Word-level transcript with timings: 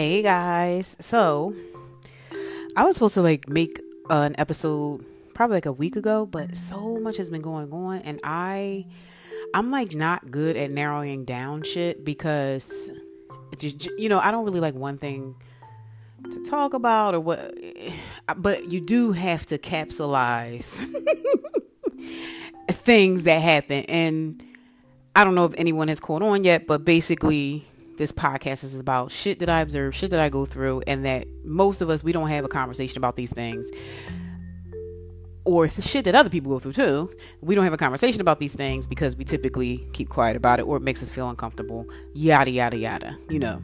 Hey 0.00 0.22
guys. 0.22 0.96
So, 0.98 1.54
I 2.74 2.84
was 2.84 2.96
supposed 2.96 3.12
to 3.16 3.20
like 3.20 3.50
make 3.50 3.78
uh, 4.08 4.22
an 4.22 4.34
episode 4.38 5.04
probably 5.34 5.58
like 5.58 5.66
a 5.66 5.72
week 5.72 5.94
ago, 5.94 6.24
but 6.24 6.56
so 6.56 6.98
much 6.98 7.18
has 7.18 7.28
been 7.28 7.42
going 7.42 7.70
on 7.70 7.98
and 7.98 8.18
I 8.24 8.86
I'm 9.52 9.70
like 9.70 9.94
not 9.94 10.30
good 10.30 10.56
at 10.56 10.70
narrowing 10.70 11.26
down 11.26 11.64
shit 11.64 12.02
because 12.02 12.90
just 13.58 13.90
you 13.98 14.08
know, 14.08 14.20
I 14.20 14.30
don't 14.30 14.46
really 14.46 14.60
like 14.60 14.72
one 14.72 14.96
thing 14.96 15.34
to 16.30 16.42
talk 16.44 16.72
about 16.72 17.14
or 17.14 17.20
what 17.20 17.54
but 18.38 18.72
you 18.72 18.80
do 18.80 19.12
have 19.12 19.44
to 19.48 19.58
capsulize 19.58 20.82
things 22.70 23.24
that 23.24 23.42
happen 23.42 23.84
and 23.84 24.42
I 25.14 25.24
don't 25.24 25.34
know 25.34 25.44
if 25.44 25.52
anyone 25.58 25.88
has 25.88 26.00
caught 26.00 26.22
on 26.22 26.42
yet, 26.42 26.66
but 26.66 26.86
basically 26.86 27.69
this 28.00 28.12
podcast 28.12 28.64
is 28.64 28.76
about 28.76 29.12
shit 29.12 29.40
that 29.40 29.50
I 29.50 29.60
observe, 29.60 29.94
shit 29.94 30.10
that 30.10 30.20
I 30.20 30.30
go 30.30 30.46
through, 30.46 30.82
and 30.86 31.04
that 31.04 31.26
most 31.44 31.82
of 31.82 31.90
us 31.90 32.02
we 32.02 32.12
don't 32.12 32.30
have 32.30 32.46
a 32.46 32.48
conversation 32.48 32.96
about 32.96 33.14
these 33.14 33.30
things. 33.30 33.66
Or 35.44 35.68
shit 35.68 36.06
that 36.06 36.14
other 36.14 36.30
people 36.30 36.50
go 36.50 36.58
through 36.58 36.72
too. 36.72 37.12
We 37.42 37.54
don't 37.54 37.64
have 37.64 37.74
a 37.74 37.78
conversation 37.78 38.22
about 38.22 38.40
these 38.40 38.54
things 38.54 38.86
because 38.86 39.16
we 39.16 39.24
typically 39.24 39.86
keep 39.92 40.08
quiet 40.08 40.34
about 40.34 40.60
it 40.60 40.62
or 40.62 40.78
it 40.78 40.80
makes 40.80 41.02
us 41.02 41.10
feel 41.10 41.28
uncomfortable. 41.28 41.84
Yada, 42.14 42.50
yada, 42.50 42.78
yada. 42.78 43.18
You 43.28 43.38
know. 43.38 43.62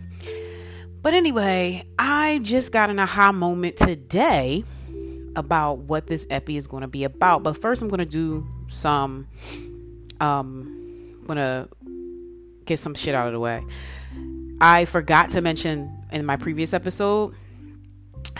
But 1.01 1.15
anyway, 1.15 1.89
I 1.99 2.41
just 2.43 2.73
got 2.73 2.91
an 2.91 2.99
aha 2.99 3.33
moment 3.33 3.79
today 3.79 4.65
about 5.35 5.79
what 5.79 6.09
this 6.09 6.27
epi 6.29 6.59
is 6.59 6.67
going 6.67 6.83
to 6.83 6.89
be 6.89 7.05
about. 7.05 7.43
But 7.43 7.57
first, 7.57 7.81
I'm 7.81 7.89
going 7.89 8.01
to 8.01 8.05
do 8.05 8.47
some. 8.69 9.29
Um, 10.21 11.17
I'm 11.21 11.27
going 11.27 11.39
to 11.39 11.69
get 12.67 12.79
some 12.79 12.95
shit 12.95 13.15
out 13.15 13.29
of 13.29 13.33
the 13.33 13.41
way. 13.41 13.63
I 14.61 14.87
forgot 14.87 15.31
to 15.31 15.43
mention 15.43 16.05
in 16.11 16.25
my 16.25 16.37
previous 16.37 16.73
episode 16.73 17.35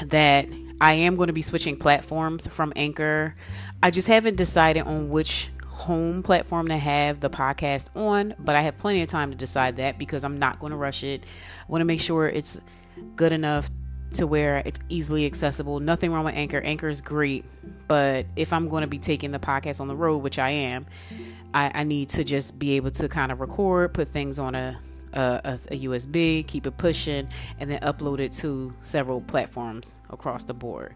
that 0.03 0.49
I 0.81 0.95
am 0.95 1.17
going 1.17 1.27
to 1.27 1.33
be 1.33 1.43
switching 1.43 1.77
platforms 1.77 2.47
from 2.47 2.73
Anchor. 2.75 3.35
I 3.83 3.91
just 3.91 4.09
haven't 4.09 4.37
decided 4.37 4.85
on 4.85 5.11
which 5.11 5.51
home 5.67 6.23
platform 6.23 6.69
to 6.69 6.77
have 6.79 7.21
the 7.21 7.29
podcast 7.29 7.89
on, 7.95 8.35
but 8.39 8.57
I 8.57 8.63
have 8.63 8.79
plenty 8.79 9.03
of 9.03 9.09
time 9.09 9.31
to 9.31 9.37
decide 9.37 9.77
that 9.77 9.99
because 9.99 10.25
I'm 10.25 10.39
not 10.39 10.59
going 10.59 10.71
to 10.71 10.77
rush 10.77 11.05
it. 11.05 11.25
I 11.61 11.71
want 11.71 11.83
to 11.83 11.87
make 11.87 12.01
sure 12.01 12.27
it's 12.27 12.59
good 13.15 13.33
enough 13.33 13.69
to 14.15 14.27
where 14.27 14.63
it's 14.65 14.81
easily 14.89 15.27
accessible. 15.27 15.81
Nothing 15.81 16.13
wrong 16.13 16.25
with 16.25 16.35
Anchor. 16.35 16.61
Anchor 16.61 16.89
is 16.89 17.03
great, 17.03 17.45
but 17.89 18.25
if 18.37 18.55
I'm 18.55 18.69
going 18.71 18.83
to 18.83 18.87
be 18.87 18.99
taking 18.99 19.33
the 19.33 19.39
podcast 19.39 19.81
on 19.81 19.89
the 19.89 19.97
road, 19.97 20.19
which 20.19 20.39
I 20.39 20.49
am, 20.51 20.87
I, 21.53 21.71
I 21.75 21.85
need 21.85 22.09
to 22.11 22.25
just 22.25 22.59
be 22.59 22.73
able 22.77 22.91
to 22.93 23.09
kind 23.09 23.31
of 23.31 23.41
record, 23.41 23.93
put 23.93 24.09
things 24.09 24.39
on 24.39 24.55
a 24.55 24.81
a, 25.17 25.59
a, 25.71 25.81
USB, 25.85 26.47
keep 26.47 26.67
it 26.67 26.77
pushing, 26.77 27.29
and 27.59 27.71
then 27.71 27.81
upload 27.81 28.21
it 28.21 28.33
to 28.35 28.75
several 28.81 29.21
platforms 29.21 29.99
across 30.11 30.45
the 30.45 30.55
board. 30.55 30.95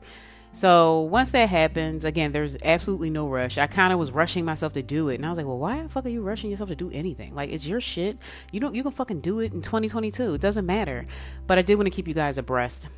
So 0.53 1.03
once 1.03 1.31
that 1.31 1.49
happens, 1.49 2.05
again, 2.05 2.33
there's 2.33 2.57
absolutely 2.65 3.11
no 3.11 3.29
rush. 3.29 3.57
I 3.57 3.69
kind 3.69 3.93
of 3.93 3.99
was 3.99 4.11
rushing 4.11 4.45
myself 4.45 4.73
to 4.73 4.83
do 4.83 5.09
it, 5.09 5.15
and 5.17 5.25
I 5.25 5.29
was 5.29 5.39
like, 5.39 5.47
"Well, 5.47 5.59
why 5.59 5.81
the 5.81 5.89
fuck 5.89 6.07
are 6.07 6.09
you 6.09 6.23
rushing 6.23 6.51
yourself 6.51 6.71
to 6.71 6.77
do 6.77 6.91
anything? 6.91 7.35
Like, 7.35 7.51
it's 7.51 7.67
your 7.67 7.81
shit. 7.81 8.19
You 8.51 8.59
don't. 8.59 8.75
You 8.75 8.83
can 8.83 8.91
fucking 8.93 9.21
do 9.21 9.39
it 9.39 9.53
in 9.53 9.62
2022. 9.62 10.34
It 10.34 10.41
doesn't 10.41 10.67
matter." 10.67 11.05
But 11.47 11.59
I 11.59 11.62
did 11.62 11.77
want 11.77 11.87
to 11.87 11.91
keep 11.91 12.09
you 12.09 12.15
guys 12.15 12.37
abreast. 12.37 12.89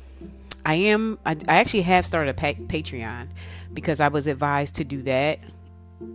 I 0.65 0.75
am. 0.75 1.19
I, 1.25 1.31
I 1.47 1.57
actually 1.57 1.83
have 1.83 2.07
started 2.07 2.31
a 2.31 2.33
pa- 2.33 2.59
Patreon 2.63 3.27
because 3.71 4.01
I 4.01 4.07
was 4.07 4.25
advised 4.25 4.75
to 4.75 4.83
do 4.83 5.03
that, 5.03 5.39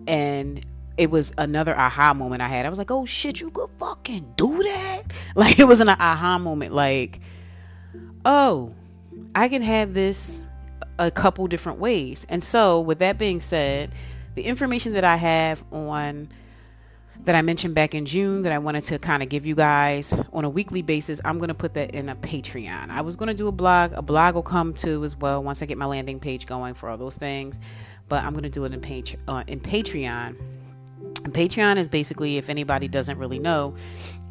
and 0.09 0.65
it 0.99 1.11
was 1.11 1.33
another 1.39 1.79
aha 1.79 2.13
moment 2.13 2.43
I 2.43 2.49
had. 2.49 2.67
I 2.67 2.69
was 2.69 2.79
like, 2.79 2.91
oh 2.91 3.07
shit, 3.07 3.41
you 3.41 3.51
could 3.51 3.71
fucking 3.79 4.35
do 4.37 4.63
that. 4.63 5.03
Like 5.35 5.61
it 5.61 5.69
was 5.69 5.81
an 5.81 5.89
aha 5.89 6.39
moment. 6.39 6.75
Like, 6.75 7.21
oh, 8.25 8.75
I 9.35 9.49
can 9.49 9.63
have 9.63 9.95
this 9.95 10.45
a 10.99 11.13
couple 11.13 11.47
different 11.47 11.79
ways. 11.79 12.27
And 12.29 12.43
so, 12.43 12.81
with 12.81 12.99
that 12.99 13.19
being 13.19 13.41
said, 13.41 13.93
the 14.35 14.43
information 14.43 14.95
that 14.95 15.05
I 15.05 15.15
have 15.15 15.63
on 15.71 16.29
that 17.25 17.37
I 17.37 17.43
mentioned 17.43 17.75
back 17.75 17.95
in 17.95 18.05
June 18.05 18.43
that 18.43 18.53
I 18.53 18.59
wanted 18.59 18.83
to 18.85 18.99
kind 18.99 19.23
of 19.23 19.29
give 19.29 19.47
you 19.47 19.55
guys 19.55 20.17
on 20.33 20.45
a 20.45 20.51
weekly 20.51 20.83
basis, 20.83 21.21
I'm 21.25 21.39
going 21.39 21.49
to 21.49 21.55
put 21.55 21.75
that 21.75 21.93
in 21.93 22.09
a 22.09 22.17
Patreon. 22.17 22.91
I 22.91 23.03
was 23.03 23.15
going 23.15 23.29
to 23.29 23.35
do 23.35 23.47
a 23.47 23.53
blog. 23.53 23.93
A 23.93 24.03
blog 24.03 24.35
will 24.35 24.43
come 24.43 24.75
too 24.75 25.05
as 25.05 25.15
well 25.15 25.43
once 25.43 25.63
I 25.63 25.67
get 25.67 25.79
my 25.79 25.87
landing 25.87 26.19
page 26.19 26.47
going 26.47 26.75
for 26.75 26.89
all 26.89 26.97
those 26.97 27.17
things. 27.17 27.61
But 28.09 28.25
I'm 28.25 28.33
going 28.33 28.45
to 28.45 28.51
do 28.51 28.65
it 28.65 28.73
in, 28.73 28.81
page, 28.81 29.17
uh, 29.29 29.45
in 29.47 29.61
Patreon 29.61 30.37
Patreon 31.21 31.77
is 31.77 31.89
basically, 31.89 32.37
if 32.37 32.49
anybody 32.49 32.89
doesn't 32.89 33.19
really 33.19 33.39
know, 33.39 33.75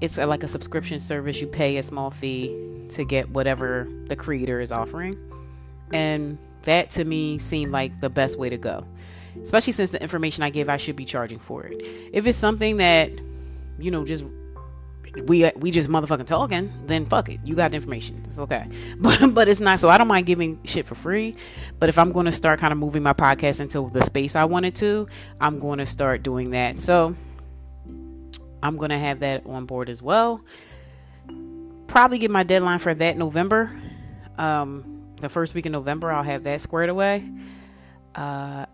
it's 0.01 0.17
a, 0.17 0.25
like 0.25 0.43
a 0.43 0.47
subscription 0.47 0.99
service. 0.99 1.39
You 1.41 1.47
pay 1.47 1.77
a 1.77 1.83
small 1.83 2.11
fee 2.11 2.87
to 2.89 3.03
get 3.05 3.29
whatever 3.29 3.87
the 4.07 4.15
creator 4.15 4.59
is 4.59 4.71
offering. 4.71 5.13
And 5.91 6.37
that 6.63 6.89
to 6.91 7.05
me 7.05 7.37
seemed 7.37 7.71
like 7.71 7.99
the 8.01 8.09
best 8.09 8.37
way 8.37 8.49
to 8.49 8.57
go, 8.57 8.85
especially 9.41 9.73
since 9.73 9.91
the 9.91 10.01
information 10.01 10.43
I 10.43 10.49
give, 10.49 10.69
I 10.69 10.77
should 10.77 10.95
be 10.95 11.05
charging 11.05 11.39
for 11.39 11.65
it. 11.65 11.81
If 12.13 12.27
it's 12.27 12.37
something 12.37 12.77
that, 12.77 13.11
you 13.79 13.91
know, 13.91 14.05
just 14.05 14.23
we 15.25 15.49
we 15.55 15.71
just 15.71 15.89
motherfucking 15.89 16.27
talking, 16.27 16.71
then 16.85 17.05
fuck 17.05 17.29
it. 17.29 17.39
You 17.43 17.55
got 17.55 17.71
the 17.71 17.77
information. 17.77 18.21
It's 18.25 18.39
okay. 18.39 18.67
But 18.99 19.33
but 19.33 19.47
it's 19.47 19.59
not 19.59 19.79
so 19.79 19.89
I 19.89 19.97
don't 19.97 20.07
mind 20.07 20.25
giving 20.25 20.59
shit 20.63 20.85
for 20.85 20.95
free. 20.95 21.35
But 21.79 21.89
if 21.89 21.97
I'm 21.97 22.11
gonna 22.11 22.31
start 22.31 22.59
kind 22.59 22.71
of 22.71 22.77
moving 22.77 23.03
my 23.03 23.13
podcast 23.13 23.61
into 23.61 23.89
the 23.91 24.03
space 24.03 24.35
I 24.35 24.45
wanted 24.45 24.75
to, 24.75 25.07
I'm 25.41 25.59
gonna 25.59 25.85
start 25.85 26.23
doing 26.23 26.51
that. 26.51 26.77
So 26.77 27.15
I'm 28.61 28.77
gonna 28.77 28.99
have 28.99 29.19
that 29.19 29.45
on 29.45 29.65
board 29.65 29.89
as 29.89 30.01
well. 30.01 30.41
Probably 31.87 32.17
get 32.17 32.31
my 32.31 32.43
deadline 32.43 32.79
for 32.79 32.93
that 32.93 33.17
November. 33.17 33.71
Um 34.37 34.93
the 35.19 35.29
first 35.29 35.55
week 35.55 35.65
in 35.65 35.71
November 35.71 36.11
I'll 36.11 36.23
have 36.23 36.43
that 36.43 36.61
squared 36.61 36.89
away. 36.89 37.29
Uh 38.15 38.65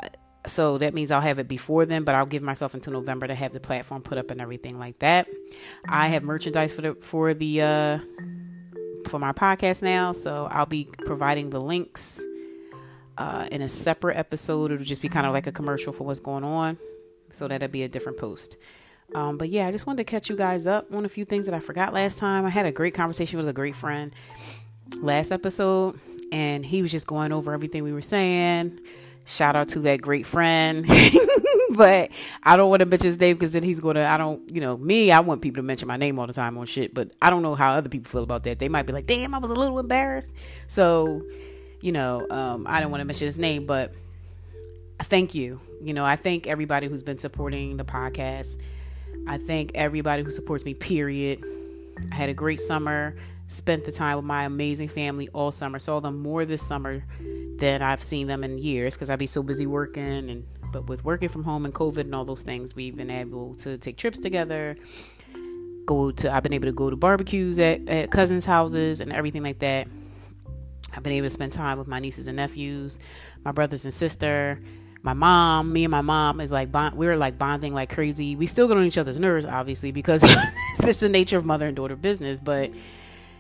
so 0.46 0.78
that 0.78 0.94
means 0.94 1.12
I'll 1.12 1.22
have 1.22 1.40
it 1.40 1.48
before 1.48 1.86
then, 1.86 2.04
but 2.04 2.16
I'll 2.16 2.26
give 2.26 2.44
myself 2.44 2.74
until 2.74 2.94
November 2.94 3.28
to 3.28 3.36
have 3.36 3.54
the 3.54 3.60
platform 3.60 4.02
put 4.02 4.18
up 4.18 4.32
and 4.32 4.42
everything 4.42 4.78
like 4.78 5.00
that. 5.00 5.28
I 5.88 6.10
have 6.10 6.24
merchandise 6.24 6.74
for 6.74 6.82
the 6.82 6.96
for 6.96 7.34
the 7.34 7.62
uh 7.62 8.00
for 9.08 9.20
my 9.20 9.32
podcast 9.32 9.82
now, 9.82 10.12
so 10.12 10.48
I'll 10.52 10.66
be 10.66 10.90
providing 11.06 11.50
the 11.50 11.62
links 11.62 12.22
uh 13.18 13.48
in 13.52 13.62
a 13.62 13.70
separate 13.70 14.18
episode. 14.18 14.72
It'll 14.72 14.86
just 14.86 15.02
be 15.02 15.10
kind 15.10 15.26
of 15.26 15.34
like 15.34 15.48
a 15.48 15.52
commercial 15.52 15.94
for 15.94 16.04
what's 16.04 16.20
going 16.20 16.44
on. 16.44 16.78
So 17.32 17.48
that'll 17.48 17.70
be 17.70 17.84
a 17.84 17.90
different 17.90 18.18
post. 18.18 18.58
Um, 19.16 19.38
but 19.38 19.50
yeah, 19.50 19.68
I 19.68 19.72
just 19.72 19.86
wanted 19.86 20.06
to 20.06 20.12
catch 20.12 20.30
you 20.30 20.36
guys 20.36 20.66
up 20.68 20.94
on 20.94 21.06
a 21.06 21.10
few 21.10 21.26
things 21.26 21.46
that 21.46 21.56
I 21.56 21.60
forgot 21.60 21.94
last 21.94 22.18
time. 22.18 22.46
I 22.46 22.50
had 22.50 22.66
a 22.66 22.72
great 22.72 22.94
conversation 22.94 23.38
with 23.38 23.48
a 23.48 23.54
great 23.54 23.76
friend 23.76 24.14
last 24.98 25.32
episode, 25.32 26.00
and 26.32 26.66
he 26.66 26.82
was 26.82 26.92
just 26.92 27.06
going 27.08 27.32
over 27.32 27.54
everything 27.54 27.84
we 27.84 27.94
were 27.94 28.02
saying 28.02 28.80
Shout 29.26 29.56
out 29.56 29.70
to 29.70 29.80
that 29.80 30.02
great 30.02 30.26
friend. 30.26 30.86
but 31.76 32.12
I 32.44 32.56
don't 32.58 32.70
want 32.70 32.82
to 32.82 32.86
mention 32.86 33.08
his 33.08 33.20
name 33.20 33.36
because 33.36 33.52
then 33.52 33.64
he's 33.64 33.80
going 33.80 33.96
to, 33.96 34.06
I 34.06 34.18
don't, 34.18 34.48
you 34.50 34.62
know, 34.62 34.78
me, 34.78 35.12
I 35.12 35.22
want 35.22 35.42
people 35.42 35.58
to 35.58 35.64
mention 35.64 35.88
my 35.88 35.98
name 35.98 36.20
all 36.20 36.28
the 36.28 36.34
time 36.34 36.58
on 36.58 36.66
shit, 36.66 36.94
but 36.94 37.12
I 37.22 37.30
don't 37.30 37.42
know 37.42 37.56
how 37.56 37.72
other 37.72 37.90
people 37.90 38.10
feel 38.10 38.24
about 38.24 38.44
that. 38.44 38.60
They 38.60 38.70
might 38.70 38.86
be 38.86 38.94
like, 38.94 39.06
damn, 39.06 39.34
I 39.34 39.38
was 39.38 39.52
a 39.52 39.56
little 39.56 39.80
embarrassed. 39.80 40.32
So, 40.68 41.24
you 41.82 41.92
know, 41.92 42.28
um, 42.30 42.66
I 42.68 42.80
don't 42.80 42.92
want 42.92 43.02
to 43.02 43.06
mention 43.06 43.26
his 43.26 43.38
name, 43.38 43.66
but 43.66 43.94
thank 45.00 45.36
you. 45.36 45.60
You 45.82 45.94
know, 45.94 46.06
I 46.06 46.16
thank 46.16 46.48
everybody 46.48 46.88
who's 46.88 47.04
been 47.04 47.20
supporting 47.20 47.78
the 47.78 47.84
podcast. 47.84 48.58
I 49.28 49.38
thank 49.38 49.72
everybody 49.76 50.24
who 50.24 50.32
supports 50.32 50.66
me, 50.66 50.74
period. 50.74 51.44
I 52.12 52.16
had 52.16 52.30
a 52.30 52.34
great 52.34 52.60
summer, 52.60 53.16
spent 53.48 53.86
the 53.86 53.92
time 53.92 54.16
with 54.18 54.26
my 54.26 54.46
amazing 54.46 54.88
family 54.88 55.28
all 55.30 55.52
summer, 55.52 55.80
saw 55.80 56.00
them 56.00 56.22
more 56.22 56.46
this 56.46 56.66
summer 56.66 57.04
than 57.58 57.82
I've 57.82 58.04
seen 58.04 58.28
them 58.28 58.44
in 58.44 58.58
years 58.58 58.96
because 58.96 59.10
I'd 59.10 59.20
be 59.20 59.28
so 59.28 59.44
busy 59.44 59.68
working 59.68 60.30
and 60.30 60.46
but 60.74 60.88
with 60.88 61.06
working 61.06 61.30
from 61.30 61.44
home 61.44 61.66
and 61.66 61.74
COVID 61.74 62.02
and 62.02 62.16
all 62.16 62.26
those 62.26 62.42
things, 62.42 62.76
we've 62.76 62.98
been 62.98 63.12
able 63.12 63.54
to 63.56 63.78
take 63.78 63.96
trips 63.96 64.20
together. 64.20 64.76
Go 65.86 66.12
to 66.12 66.34
I've 66.34 66.44
been 66.44 66.54
able 66.54 66.66
to 66.66 66.74
go 66.74 66.90
to 66.90 66.96
barbecues 66.96 67.60
at, 67.60 67.88
at 67.88 68.12
cousins' 68.12 68.46
houses 68.46 69.00
and 69.00 69.14
everything 69.14 69.44
like 69.44 69.60
that. 69.60 69.88
I've 70.96 71.04
been 71.04 71.14
able 71.14 71.28
to 71.28 71.30
spend 71.30 71.54
time 71.54 71.78
with 71.78 71.88
my 71.88 72.00
nieces 72.00 72.28
and 72.28 72.38
nephews, 72.38 73.00
my 73.46 73.52
brothers 73.52 73.86
and 73.86 73.94
sister, 73.94 74.60
my 75.04 75.14
mom. 75.14 75.72
Me 75.72 75.84
and 75.84 75.92
my 75.92 76.02
mom 76.02 76.40
is 76.40 76.52
like 76.52 76.72
bond, 76.72 76.96
we 76.96 77.06
were 77.06 77.18
like 77.18 77.38
bonding 77.38 77.74
like 77.74 77.94
crazy. 77.94 78.36
We 78.36 78.48
still 78.48 78.68
get 78.68 78.78
on 78.78 78.84
each 78.84 78.98
other's 78.98 79.18
nerves, 79.18 79.46
obviously, 79.46 79.92
because 79.92 80.24
it's 80.24 80.86
just 80.86 81.00
the 81.02 81.10
nature 81.10 81.38
of 81.38 81.46
mother 81.46 81.68
and 81.68 81.76
daughter 81.76 81.96
business. 81.96 82.40
But 82.40 82.72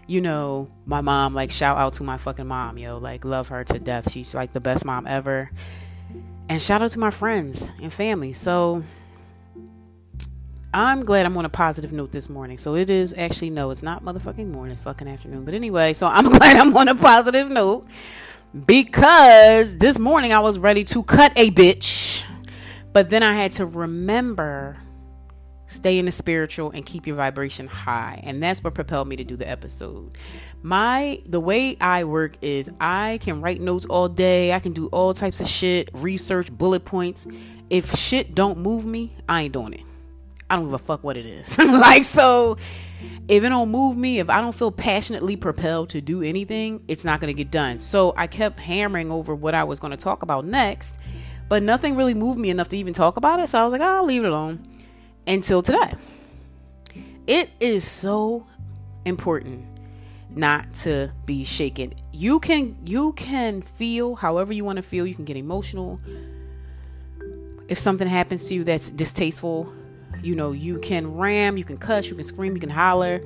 you 0.07 0.21
know, 0.21 0.67
my 0.85 1.01
mom, 1.01 1.33
like, 1.33 1.51
shout 1.51 1.77
out 1.77 1.93
to 1.95 2.03
my 2.03 2.17
fucking 2.17 2.47
mom, 2.47 2.77
yo. 2.77 2.97
Like, 2.97 3.25
love 3.25 3.49
her 3.49 3.63
to 3.63 3.79
death. 3.79 4.11
She's 4.11 4.35
like 4.35 4.51
the 4.51 4.59
best 4.59 4.85
mom 4.85 5.07
ever. 5.07 5.51
And 6.49 6.61
shout 6.61 6.81
out 6.81 6.91
to 6.91 6.99
my 6.99 7.11
friends 7.11 7.69
and 7.81 7.91
family. 7.91 8.33
So, 8.33 8.83
I'm 10.73 11.05
glad 11.05 11.25
I'm 11.25 11.37
on 11.37 11.45
a 11.45 11.49
positive 11.49 11.93
note 11.93 12.11
this 12.11 12.29
morning. 12.29 12.57
So, 12.57 12.75
it 12.75 12.89
is 12.89 13.13
actually, 13.17 13.51
no, 13.51 13.71
it's 13.71 13.83
not 13.83 14.03
motherfucking 14.03 14.47
morning, 14.47 14.73
it's 14.73 14.81
fucking 14.81 15.07
afternoon. 15.07 15.45
But 15.45 15.53
anyway, 15.53 15.93
so 15.93 16.07
I'm 16.07 16.29
glad 16.37 16.57
I'm 16.57 16.75
on 16.75 16.89
a 16.89 16.95
positive 16.95 17.49
note 17.49 17.87
because 18.65 19.77
this 19.77 19.97
morning 19.97 20.33
I 20.33 20.39
was 20.39 20.59
ready 20.59 20.83
to 20.85 21.03
cut 21.03 21.31
a 21.35 21.49
bitch. 21.49 22.25
But 22.91 23.09
then 23.09 23.23
I 23.23 23.33
had 23.33 23.53
to 23.53 23.65
remember 23.65 24.77
stay 25.73 25.97
in 25.97 26.05
the 26.05 26.11
spiritual 26.11 26.71
and 26.71 26.85
keep 26.85 27.07
your 27.07 27.15
vibration 27.15 27.67
high. 27.67 28.21
And 28.23 28.41
that's 28.41 28.63
what 28.63 28.73
propelled 28.73 29.07
me 29.07 29.15
to 29.17 29.23
do 29.23 29.35
the 29.35 29.49
episode. 29.49 30.17
My 30.61 31.21
the 31.25 31.39
way 31.39 31.77
i 31.81 32.03
work 32.03 32.37
is 32.41 32.71
i 32.79 33.19
can 33.21 33.41
write 33.41 33.59
notes 33.59 33.85
all 33.85 34.07
day. 34.07 34.53
I 34.53 34.59
can 34.59 34.73
do 34.73 34.87
all 34.87 35.13
types 35.13 35.41
of 35.41 35.47
shit 35.47 35.89
research 35.93 36.51
bullet 36.51 36.85
points. 36.85 37.27
If 37.69 37.95
shit 37.95 38.35
don't 38.35 38.59
move 38.59 38.85
me 38.85 39.15
i 39.27 39.43
ain't 39.43 39.53
doing 39.53 39.73
it. 39.73 39.81
I 40.49 40.55
don't 40.55 40.65
give 40.65 40.73
a 40.73 40.77
fuck 40.77 41.03
what 41.03 41.17
it 41.17 41.25
is. 41.25 41.57
Like 41.63 42.03
so 42.03 42.57
if 43.27 43.43
it 43.43 43.49
don't 43.49 43.69
move 43.69 43.97
me 43.97 44.19
if 44.19 44.29
i 44.29 44.39
don't 44.39 44.55
feel 44.55 44.71
passionately 44.71 45.35
propelled 45.35 45.89
to 45.89 45.99
do 45.99 46.21
anything 46.21 46.83
it's 46.87 47.03
not 47.03 47.19
going 47.19 47.33
to 47.33 47.37
get 47.37 47.51
done. 47.51 47.79
So 47.79 48.13
i 48.15 48.27
kept 48.27 48.59
hammering 48.59 49.11
over 49.11 49.35
what 49.35 49.53
i 49.55 49.63
was 49.63 49.79
going 49.79 49.91
to 49.91 49.97
talk 49.97 50.23
about 50.23 50.45
next 50.45 50.95
but 51.49 51.61
nothing 51.61 51.95
really 51.95 52.13
moved 52.13 52.39
me 52.39 52.49
enough 52.49 52.69
to 52.69 52.77
even 52.77 52.93
talk 52.93 53.17
about 53.17 53.39
it. 53.41 53.47
So 53.47 53.59
i 53.59 53.63
was 53.63 53.73
like 53.73 53.81
oh, 53.81 53.97
i'll 53.97 54.05
leave 54.05 54.23
it 54.23 54.27
alone 54.27 54.63
until 55.27 55.61
today. 55.61 55.93
It 57.27 57.49
is 57.59 57.87
so 57.87 58.45
important 59.05 59.65
not 60.29 60.73
to 60.73 61.11
be 61.25 61.43
shaken. 61.43 61.93
You 62.11 62.39
can 62.39 62.75
you 62.85 63.13
can 63.13 63.61
feel 63.61 64.15
however 64.15 64.53
you 64.53 64.65
want 64.65 64.77
to 64.77 64.83
feel. 64.83 65.05
You 65.05 65.15
can 65.15 65.25
get 65.25 65.37
emotional. 65.37 65.99
If 67.69 67.79
something 67.79 68.07
happens 68.07 68.45
to 68.45 68.53
you 68.53 68.63
that's 68.63 68.89
distasteful, 68.89 69.71
you 70.21 70.35
know, 70.35 70.51
you 70.51 70.79
can 70.79 71.15
ram, 71.15 71.57
you 71.57 71.63
can 71.63 71.77
cuss, 71.77 72.09
you 72.09 72.15
can 72.15 72.23
scream, 72.23 72.53
you 72.55 72.59
can 72.59 72.69
holler. 72.69 73.21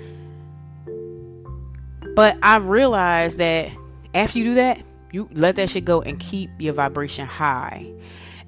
But 2.16 2.38
I 2.44 2.58
realized 2.58 3.38
that 3.40 3.72
after 4.14 4.40
you 4.40 4.46
do 4.46 4.56
that, 4.56 4.82
you 5.12 5.30
let 5.34 5.56
that 5.56 5.70
shit 5.70 5.86
go 5.86 6.02
and 6.02 6.20
keep 6.20 6.50
your 6.60 6.74
vibration 6.74 7.26
high. 7.26 7.92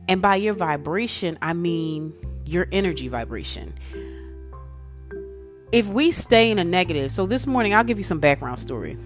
And 0.08 0.22
by 0.22 0.36
your 0.36 0.54
vibration, 0.54 1.38
I 1.42 1.54
mean 1.54 2.14
your 2.50 2.68
energy 2.72 3.08
vibration. 3.08 3.74
If 5.72 5.86
we 5.88 6.12
stay 6.12 6.50
in 6.50 6.58
a 6.58 6.64
negative, 6.64 7.12
so 7.12 7.26
this 7.26 7.46
morning 7.46 7.74
I'll 7.76 7.84
give 7.84 8.00
you 8.00 8.04
some 8.04 8.20
background 8.20 8.58
story. 8.58 8.98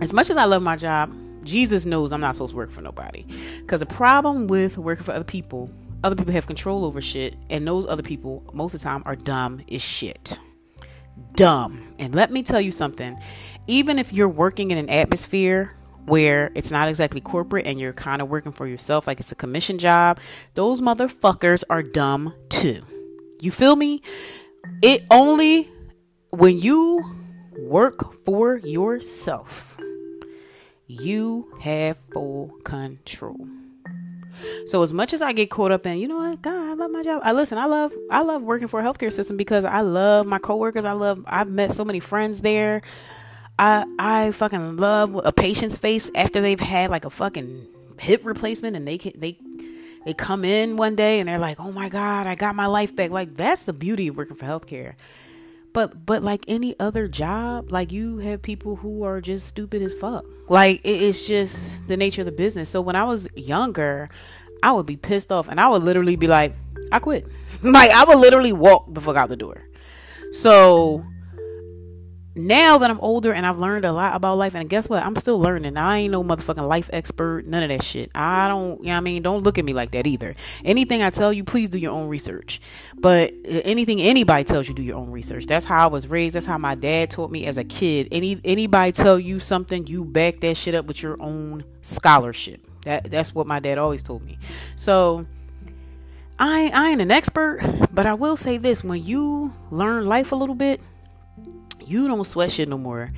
As 0.00 0.12
much 0.12 0.28
as 0.28 0.36
I 0.36 0.44
love 0.44 0.62
my 0.62 0.76
job, 0.76 1.14
Jesus 1.44 1.86
knows 1.86 2.12
I'm 2.12 2.20
not 2.20 2.34
supposed 2.34 2.50
to 2.50 2.56
work 2.56 2.72
for 2.72 2.82
nobody. 2.82 3.24
Because 3.60 3.80
the 3.80 3.86
problem 3.86 4.48
with 4.48 4.76
working 4.76 5.04
for 5.04 5.12
other 5.12 5.24
people, 5.24 5.70
other 6.02 6.16
people 6.16 6.32
have 6.32 6.46
control 6.46 6.84
over 6.84 7.00
shit, 7.00 7.36
and 7.48 7.66
those 7.66 7.86
other 7.86 8.02
people, 8.02 8.42
most 8.52 8.74
of 8.74 8.80
the 8.80 8.84
time, 8.84 9.02
are 9.06 9.14
dumb 9.14 9.60
as 9.70 9.80
shit. 9.80 10.40
Dumb. 11.34 11.94
And 12.00 12.14
let 12.14 12.30
me 12.32 12.42
tell 12.42 12.60
you 12.60 12.72
something 12.72 13.16
even 13.68 13.98
if 13.98 14.12
you're 14.12 14.28
working 14.28 14.70
in 14.72 14.78
an 14.78 14.88
atmosphere 14.88 15.76
where 16.08 16.50
it's 16.54 16.70
not 16.70 16.88
exactly 16.88 17.20
corporate 17.20 17.66
and 17.66 17.78
you're 17.78 17.92
kind 17.92 18.22
of 18.22 18.28
working 18.28 18.52
for 18.52 18.66
yourself, 18.66 19.06
like 19.06 19.20
it's 19.20 19.32
a 19.32 19.36
commission 19.36 19.78
job, 19.78 20.18
those 20.54 20.80
motherfuckers 20.80 21.64
are 21.70 21.82
dumb 21.82 22.34
too. 22.48 22.82
You 23.40 23.50
feel 23.50 23.76
me? 23.76 24.02
It 24.82 25.04
only 25.10 25.68
when 26.30 26.58
you 26.58 27.02
work 27.58 28.12
for 28.24 28.56
yourself, 28.58 29.78
you 30.86 31.52
have 31.60 31.96
full 32.12 32.48
control. 32.64 33.48
So 34.66 34.82
as 34.82 34.92
much 34.92 35.12
as 35.12 35.20
I 35.22 35.32
get 35.32 35.50
caught 35.50 35.72
up 35.72 35.86
in, 35.86 35.98
you 35.98 36.06
know 36.06 36.18
what, 36.18 36.42
God, 36.42 36.70
I 36.70 36.74
love 36.74 36.90
my 36.90 37.02
job. 37.02 37.22
I 37.24 37.32
listen, 37.32 37.58
I 37.58 37.64
love 37.66 37.92
I 38.10 38.22
love 38.22 38.42
working 38.42 38.68
for 38.68 38.80
a 38.80 38.82
healthcare 38.82 39.12
system 39.12 39.36
because 39.36 39.64
I 39.64 39.80
love 39.80 40.26
my 40.26 40.38
coworkers. 40.38 40.84
I 40.84 40.92
love 40.92 41.24
I've 41.26 41.48
met 41.48 41.72
so 41.72 41.84
many 41.84 42.00
friends 42.00 42.40
there. 42.40 42.82
I 43.58 43.84
I 43.98 44.32
fucking 44.32 44.76
love 44.76 45.20
a 45.24 45.32
patient's 45.32 45.78
face 45.78 46.10
after 46.14 46.40
they've 46.40 46.60
had 46.60 46.90
like 46.90 47.04
a 47.04 47.10
fucking 47.10 47.66
hip 47.98 48.24
replacement 48.24 48.76
and 48.76 48.86
they 48.86 48.98
can 48.98 49.12
they 49.18 49.38
they 50.04 50.14
come 50.14 50.44
in 50.44 50.76
one 50.76 50.94
day 50.94 51.20
and 51.20 51.28
they're 51.28 51.38
like, 51.38 51.58
"Oh 51.60 51.72
my 51.72 51.88
god, 51.88 52.26
I 52.26 52.34
got 52.34 52.54
my 52.54 52.66
life 52.66 52.94
back." 52.94 53.10
Like 53.10 53.36
that's 53.36 53.64
the 53.64 53.72
beauty 53.72 54.08
of 54.08 54.16
working 54.16 54.36
for 54.36 54.46
healthcare. 54.46 54.94
But 55.72 56.06
but 56.06 56.22
like 56.22 56.44
any 56.48 56.78
other 56.78 57.08
job, 57.08 57.72
like 57.72 57.92
you 57.92 58.18
have 58.18 58.40
people 58.42 58.76
who 58.76 59.02
are 59.02 59.20
just 59.20 59.46
stupid 59.46 59.82
as 59.82 59.92
fuck. 59.94 60.24
Like 60.48 60.80
it, 60.84 61.02
it's 61.02 61.26
just 61.26 61.86
the 61.88 61.96
nature 61.96 62.22
of 62.22 62.26
the 62.26 62.32
business. 62.32 62.70
So 62.70 62.80
when 62.80 62.96
I 62.96 63.04
was 63.04 63.28
younger, 63.34 64.08
I 64.62 64.72
would 64.72 64.86
be 64.86 64.96
pissed 64.96 65.32
off 65.32 65.48
and 65.48 65.60
I 65.60 65.68
would 65.68 65.82
literally 65.82 66.16
be 66.16 66.26
like, 66.26 66.54
"I 66.92 67.00
quit." 67.00 67.26
like 67.62 67.90
I 67.90 68.04
would 68.04 68.18
literally 68.18 68.52
walk 68.52 68.94
the 68.94 69.00
fuck 69.00 69.16
out 69.16 69.28
the 69.28 69.36
door. 69.36 69.68
So 70.30 71.02
now 72.38 72.78
that 72.78 72.90
I'm 72.90 73.00
older 73.00 73.32
and 73.32 73.44
I've 73.44 73.58
learned 73.58 73.84
a 73.84 73.92
lot 73.92 74.14
about 74.14 74.38
life, 74.38 74.54
and 74.54 74.68
guess 74.68 74.88
what? 74.88 75.02
I'm 75.02 75.16
still 75.16 75.38
learning. 75.38 75.76
I 75.76 75.98
ain't 75.98 76.12
no 76.12 76.22
motherfucking 76.22 76.66
life 76.66 76.88
expert, 76.92 77.46
none 77.46 77.62
of 77.62 77.68
that 77.68 77.82
shit. 77.82 78.10
I 78.14 78.48
don't, 78.48 78.80
you 78.80 78.88
know 78.88 78.96
I 78.96 79.00
mean? 79.00 79.22
Don't 79.22 79.42
look 79.42 79.58
at 79.58 79.64
me 79.64 79.72
like 79.72 79.90
that 79.90 80.06
either. 80.06 80.34
Anything 80.64 81.02
I 81.02 81.10
tell 81.10 81.32
you, 81.32 81.44
please 81.44 81.68
do 81.68 81.78
your 81.78 81.92
own 81.92 82.08
research. 82.08 82.60
But 82.96 83.32
uh, 83.32 83.60
anything 83.64 84.00
anybody 84.00 84.44
tells 84.44 84.68
you, 84.68 84.74
do 84.74 84.82
your 84.82 84.96
own 84.96 85.10
research. 85.10 85.46
That's 85.46 85.64
how 85.64 85.84
I 85.84 85.86
was 85.86 86.08
raised. 86.08 86.36
That's 86.36 86.46
how 86.46 86.58
my 86.58 86.74
dad 86.74 87.10
taught 87.10 87.30
me 87.30 87.46
as 87.46 87.58
a 87.58 87.64
kid. 87.64 88.08
Any 88.12 88.40
anybody 88.44 88.92
tell 88.92 89.18
you 89.18 89.40
something, 89.40 89.86
you 89.86 90.04
back 90.04 90.40
that 90.40 90.56
shit 90.56 90.74
up 90.74 90.86
with 90.86 91.02
your 91.02 91.20
own 91.20 91.64
scholarship. 91.82 92.66
That 92.84 93.10
that's 93.10 93.34
what 93.34 93.46
my 93.46 93.60
dad 93.60 93.78
always 93.78 94.02
told 94.02 94.22
me. 94.22 94.38
So 94.76 95.24
I 96.38 96.70
I 96.72 96.90
ain't 96.90 97.00
an 97.00 97.10
expert, 97.10 97.60
but 97.92 98.06
I 98.06 98.14
will 98.14 98.36
say 98.36 98.58
this: 98.58 98.84
when 98.84 99.04
you 99.04 99.52
learn 99.70 100.06
life 100.06 100.32
a 100.32 100.36
little 100.36 100.54
bit 100.54 100.80
you 101.88 102.06
don't 102.06 102.24
sweat 102.24 102.52
shit 102.52 102.68
no 102.68 102.78
more. 102.78 103.08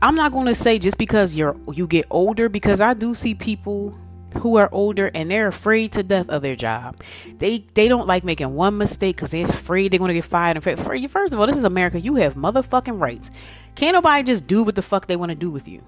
I'm 0.00 0.14
not 0.14 0.32
going 0.32 0.46
to 0.46 0.54
say 0.54 0.78
just 0.78 0.98
because 0.98 1.36
you're 1.36 1.56
you 1.72 1.86
get 1.86 2.06
older 2.10 2.48
because 2.48 2.80
I 2.80 2.94
do 2.94 3.14
see 3.14 3.34
people 3.34 3.96
who 4.38 4.56
are 4.56 4.68
older 4.72 5.10
and 5.14 5.30
they're 5.30 5.48
afraid 5.48 5.92
to 5.92 6.02
death 6.02 6.28
of 6.28 6.42
their 6.42 6.54
job. 6.54 7.02
They 7.38 7.64
they 7.74 7.88
don't 7.88 8.06
like 8.06 8.24
making 8.24 8.54
one 8.54 8.78
mistake 8.78 9.16
because 9.16 9.30
they're 9.30 9.44
afraid 9.44 9.90
they're 9.90 9.98
gonna 9.98 10.14
get 10.14 10.24
fired. 10.24 10.56
And 10.56 11.00
you, 11.00 11.08
first 11.08 11.32
of 11.32 11.40
all, 11.40 11.46
this 11.46 11.56
is 11.56 11.64
America. 11.64 12.00
You 12.00 12.16
have 12.16 12.34
motherfucking 12.34 13.00
rights. 13.00 13.30
Can't 13.74 13.94
nobody 13.94 14.22
just 14.22 14.46
do 14.46 14.62
what 14.62 14.74
the 14.74 14.82
fuck 14.82 15.06
they 15.06 15.16
want 15.16 15.30
to 15.30 15.36
do 15.36 15.50
with 15.50 15.66
you. 15.66 15.82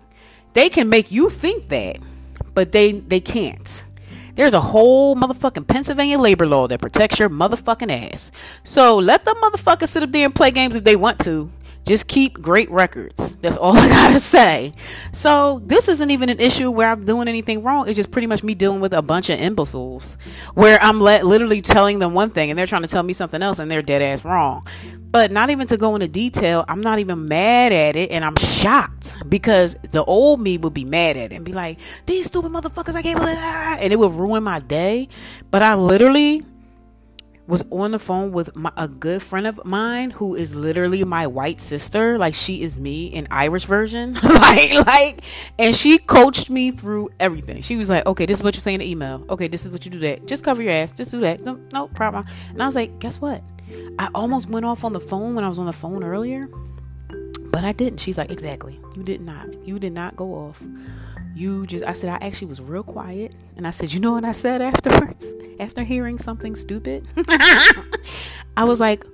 They 0.53 0.69
can 0.69 0.89
make 0.89 1.13
you 1.13 1.31
think 1.31 1.69
that, 1.69 1.99
but 2.55 2.73
they 2.73 2.93
they 2.93 3.21
can't. 3.21 3.85
There's 4.35 4.55
a 4.55 4.61
whole 4.61 5.17
motherfucking 5.17 5.67
Pennsylvania 5.67 6.19
labor 6.19 6.47
law 6.47 6.67
that 6.69 6.81
protects 6.81 7.19
your 7.19 7.29
motherfucking 7.29 8.13
ass. 8.13 8.31
So 8.65 8.97
let 8.99 9.25
the 9.25 9.35
motherfuckers 9.35 9.89
sit 9.89 10.03
up 10.03 10.13
there 10.13 10.25
and 10.25 10.35
play 10.35 10.51
games 10.51 10.77
if 10.77 10.85
they 10.85 10.97
want 10.97 11.19
to. 11.21 11.51
Just 11.87 12.07
keep 12.07 12.35
great 12.35 12.71
records. 12.71 13.37
That's 13.37 13.57
all 13.57 13.73
I 13.77 13.89
gotta 13.89 14.19
say. 14.19 14.73
So 15.13 15.61
this 15.65 15.89
isn't 15.89 16.11
even 16.11 16.29
an 16.29 16.39
issue 16.39 16.71
where 16.71 16.91
I'm 16.91 17.05
doing 17.05 17.27
anything 17.27 17.63
wrong. 17.63 17.89
It's 17.89 17.97
just 17.97 18.11
pretty 18.11 18.27
much 18.27 18.45
me 18.45 18.55
dealing 18.55 18.81
with 18.81 18.93
a 18.93 19.03
bunch 19.03 19.31
of 19.31 19.41
imbeciles 19.41 20.17
where 20.55 20.81
I'm 20.83 21.01
let, 21.01 21.27
literally 21.27 21.61
telling 21.61 21.99
them 21.99 22.15
one 22.15 22.31
thing 22.31 22.51
and 22.51 22.59
they're 22.59 22.67
trying 22.67 22.83
to 22.83 22.89
tell 22.89 23.03
me 23.03 23.13
something 23.13 23.43
else 23.43 23.59
and 23.59 23.71
they're 23.71 23.83
dead 23.83 24.03
ass 24.03 24.25
wrong. 24.25 24.63
But 25.11 25.33
not 25.33 25.51
even 25.51 25.67
to 25.69 25.77
go 25.77 25.95
into 25.95 26.07
detail, 26.07 26.65
I'm 26.69 26.81
not 26.81 27.01
even 27.01 27.27
mad 27.27 27.73
at 27.73 27.97
it 27.97 28.13
and 28.13 28.25
I'm 28.25 28.37
shocked 28.37 29.17
because 29.29 29.75
the 29.91 30.05
old 30.05 30.41
me 30.41 30.57
would 30.57 30.75
be 30.75 30.85
mad 30.85 31.17
at 31.17 31.33
it 31.33 31.35
and 31.35 31.45
be 31.45 31.53
like, 31.53 31.81
these 32.07 32.27
stupid 32.27 32.53
motherfuckers, 32.53 32.95
I 32.95 33.03
can't 33.03 33.19
believe 33.19 33.37
that. 33.37 33.79
And 33.83 33.93
it 33.93 33.99
would 33.99 34.13
ruin 34.13 34.45
my 34.45 34.61
day. 34.61 35.09
But 35.51 35.63
I 35.63 35.75
literally 35.75 36.45
was 37.51 37.65
on 37.73 37.91
the 37.91 37.99
phone 37.99 38.31
with 38.31 38.55
my, 38.55 38.71
a 38.77 38.87
good 38.87 39.21
friend 39.21 39.45
of 39.47 39.63
mine 39.65 40.13
who 40.13 40.37
is 40.37 40.55
literally 40.55 41.03
my 41.03 41.27
white 41.27 41.61
sister. 41.61 42.17
Like 42.17 42.35
she 42.35 42.63
is 42.63 42.79
me 42.79 43.07
in 43.07 43.27
irish 43.31 43.65
version. 43.65 44.17
Like 44.41 44.73
like 44.87 45.21
and 45.59 45.75
she 45.75 45.99
coached 45.99 46.51
me 46.51 46.71
through 46.71 47.11
everything. 47.21 47.63
She 47.63 47.77
was 47.77 47.91
like 47.91 48.07
okay 48.07 48.27
this 48.27 48.39
is 48.39 48.45
what 48.45 48.55
you 48.55 48.61
say 48.61 48.75
in 48.75 48.81
the 48.81 48.89
email. 48.89 49.25
Okay 49.29 49.49
this 49.49 49.65
is 49.65 49.71
what 49.71 49.85
you 49.85 49.91
do 49.91 49.99
that. 50.01 50.27
Just 50.27 50.45
cover 50.45 50.63
your 50.63 50.73
ass. 50.73 50.93
Just 50.93 51.11
do 51.11 51.21
that. 51.21 51.43
No, 51.43 51.59
no 51.73 51.89
problem. 51.89 52.25
And 52.51 52.63
i 52.63 52.67
was 52.67 52.75
like 52.75 52.99
guess 53.01 53.21
what 53.21 53.43
i 53.99 54.09
almost 54.15 54.49
went 54.49 54.65
off 54.65 54.85
on 54.85 54.93
the 54.93 55.01
phone 55.01 55.35
when 55.35 55.45
i 55.45 55.49
was 55.49 55.59
on 55.59 55.67
the 55.67 55.73
phone 55.73 56.03
earlier 56.05 56.49
but 57.51 57.65
i 57.65 57.73
didn't. 57.73 58.01
She's 58.01 58.17
like 58.17 58.31
exactly. 58.31 58.81
You 58.95 59.03
did 59.03 59.21
not. 59.21 59.67
You 59.67 59.79
did 59.79 59.93
not 59.93 60.17
go 60.17 60.35
off. 60.35 60.63
You 61.35 61.67
just 61.67 61.85
i 61.85 61.93
said 61.93 62.11
i 62.11 62.27
actually 62.27 62.47
was 62.49 62.61
real 62.61 62.83
quiet. 62.83 63.35
And 63.57 63.67
i 63.67 63.71
said 63.71 63.93
you 63.93 64.01
know 64.01 64.13
what 64.13 64.25
i 64.25 64.33
said 64.33 64.63
afterwards? 64.63 65.27
After 65.61 65.83
hearing 65.85 66.17
something 66.17 66.57
stupid 66.57 67.07
i 68.57 68.65
was 68.65 68.81
like 68.81 69.05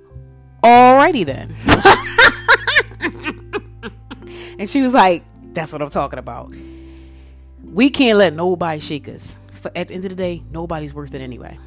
alrighty 0.63 1.25
then. 1.25 1.55
And 4.59 4.67
she 4.67 4.81
was 4.81 4.93
like 4.93 5.23
that's 5.53 5.71
what 5.71 5.81
i'm 5.81 5.89
talking 5.89 6.19
about. 6.19 6.55
We 7.63 7.89
can't 7.89 8.17
let 8.17 8.33
nobody 8.33 8.79
shake 8.79 9.07
us. 9.07 9.35
For, 9.51 9.71
at 9.75 9.89
the 9.89 9.93
end 9.93 10.05
of 10.05 10.09
the 10.09 10.15
day 10.15 10.41
nobody's 10.49 10.93
worth 10.93 11.13
it 11.13 11.21
anyway. 11.21 11.59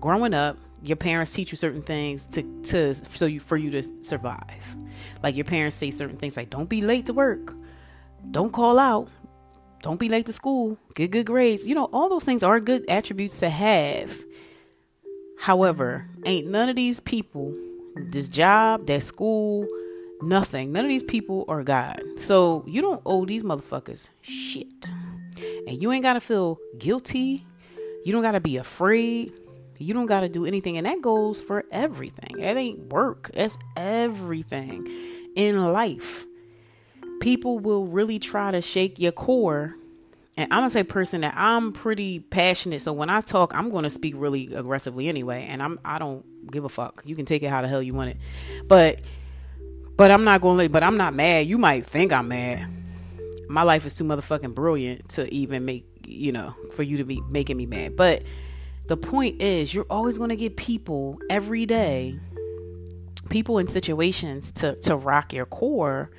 Growing 0.00 0.34
up 0.34 0.56
your 0.84 0.96
parents 0.96 1.32
teach 1.32 1.52
you 1.52 1.56
certain 1.56 1.82
things 1.82 2.26
to 2.26 2.42
to 2.62 2.94
so 2.94 3.26
you 3.26 3.40
for 3.40 3.56
you 3.56 3.70
to 3.70 3.82
survive 4.02 4.76
like 5.22 5.36
your 5.36 5.44
parents 5.44 5.76
say 5.76 5.90
certain 5.90 6.16
things 6.16 6.36
like 6.36 6.50
don't 6.50 6.68
be 6.68 6.80
late 6.80 7.06
to 7.06 7.12
work 7.12 7.54
don't 8.30 8.52
call 8.52 8.78
out. 8.78 9.08
Don't 9.82 9.98
be 9.98 10.08
late 10.08 10.26
to 10.26 10.32
school. 10.32 10.78
Get 10.94 11.10
good 11.10 11.26
grades. 11.26 11.66
You 11.66 11.74
know, 11.74 11.86
all 11.92 12.08
those 12.08 12.24
things 12.24 12.42
are 12.42 12.60
good 12.60 12.84
attributes 12.88 13.38
to 13.38 13.50
have. 13.50 14.16
However, 15.40 16.06
ain't 16.24 16.46
none 16.46 16.68
of 16.68 16.76
these 16.76 17.00
people, 17.00 17.52
this 17.96 18.28
job, 18.28 18.86
that 18.86 19.02
school, 19.02 19.66
nothing. 20.22 20.70
None 20.70 20.84
of 20.84 20.88
these 20.88 21.02
people 21.02 21.44
are 21.48 21.64
God. 21.64 22.00
So 22.16 22.64
you 22.66 22.80
don't 22.80 23.02
owe 23.04 23.24
these 23.26 23.42
motherfuckers 23.42 24.10
shit. 24.20 24.92
And 25.66 25.82
you 25.82 25.90
ain't 25.90 26.04
gotta 26.04 26.20
feel 26.20 26.60
guilty. 26.78 27.44
You 28.04 28.12
don't 28.12 28.22
gotta 28.22 28.40
be 28.40 28.56
afraid. 28.56 29.32
You 29.82 29.94
don't 29.94 30.06
got 30.06 30.20
to 30.20 30.28
do 30.28 30.44
anything. 30.44 30.76
And 30.76 30.86
that 30.86 31.02
goes 31.02 31.40
for 31.40 31.64
everything. 31.70 32.38
It 32.38 32.56
ain't 32.56 32.92
work, 32.92 33.30
it's 33.34 33.58
everything 33.76 34.86
in 35.34 35.72
life. 35.72 36.26
People 37.20 37.58
will 37.58 37.86
really 37.86 38.18
try 38.18 38.50
to 38.50 38.60
shake 38.60 38.98
your 38.98 39.12
core. 39.12 39.76
And 40.36 40.50
I'm 40.50 40.60
gonna 40.60 40.70
say 40.70 40.82
person 40.82 41.20
that 41.20 41.34
I'm 41.36 41.72
pretty 41.72 42.20
passionate. 42.20 42.80
So 42.80 42.92
when 42.92 43.10
I 43.10 43.20
talk, 43.20 43.54
I'm 43.54 43.70
gonna 43.70 43.90
speak 43.90 44.14
really 44.16 44.52
aggressively 44.54 45.08
anyway. 45.08 45.46
And 45.48 45.62
I'm 45.62 45.78
I 45.84 45.98
don't 45.98 46.50
give 46.50 46.64
a 46.64 46.70
fuck. 46.70 47.02
You 47.04 47.14
can 47.14 47.26
take 47.26 47.42
it 47.42 47.50
how 47.50 47.60
the 47.60 47.68
hell 47.68 47.82
you 47.82 47.92
want 47.92 48.10
it. 48.10 48.16
But 48.66 49.00
but 49.96 50.10
I'm 50.10 50.24
not 50.24 50.40
gonna 50.40 50.70
but 50.70 50.82
I'm 50.82 50.96
not 50.96 51.14
mad. 51.14 51.46
You 51.46 51.58
might 51.58 51.86
think 51.86 52.12
I'm 52.12 52.28
mad. 52.28 52.66
My 53.48 53.62
life 53.62 53.84
is 53.84 53.92
too 53.92 54.04
motherfucking 54.04 54.54
brilliant 54.54 55.10
to 55.10 55.32
even 55.32 55.66
make 55.66 55.84
you 56.06 56.32
know, 56.32 56.54
for 56.74 56.82
you 56.82 56.98
to 56.98 57.04
be 57.04 57.20
making 57.28 57.56
me 57.56 57.66
mad. 57.66 57.96
But 57.96 58.22
the 58.88 58.96
point 58.96 59.40
is, 59.40 59.74
you're 59.74 59.86
always 59.88 60.18
going 60.18 60.30
to 60.30 60.36
get 60.36 60.56
people 60.56 61.18
every 61.30 61.66
day, 61.66 62.18
people 63.30 63.58
in 63.58 63.68
situations 63.68 64.52
to, 64.52 64.74
to 64.82 64.96
rock 64.96 65.32
your 65.32 65.46
core. 65.46 66.10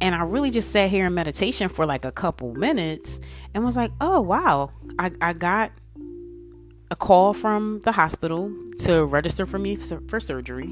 And 0.00 0.14
I 0.14 0.22
really 0.22 0.50
just 0.50 0.70
sat 0.70 0.90
here 0.90 1.06
in 1.06 1.14
meditation 1.14 1.68
for 1.68 1.86
like 1.86 2.04
a 2.04 2.12
couple 2.12 2.54
minutes 2.54 3.18
and 3.54 3.64
was 3.64 3.76
like, 3.76 3.92
oh, 4.00 4.20
wow, 4.20 4.70
I, 4.98 5.10
I 5.20 5.32
got 5.32 5.72
a 6.90 6.96
call 6.96 7.32
from 7.32 7.80
the 7.84 7.92
hospital 7.92 8.54
to 8.80 9.04
register 9.04 9.46
for 9.46 9.58
me 9.58 9.76
for 9.76 10.20
surgery 10.20 10.70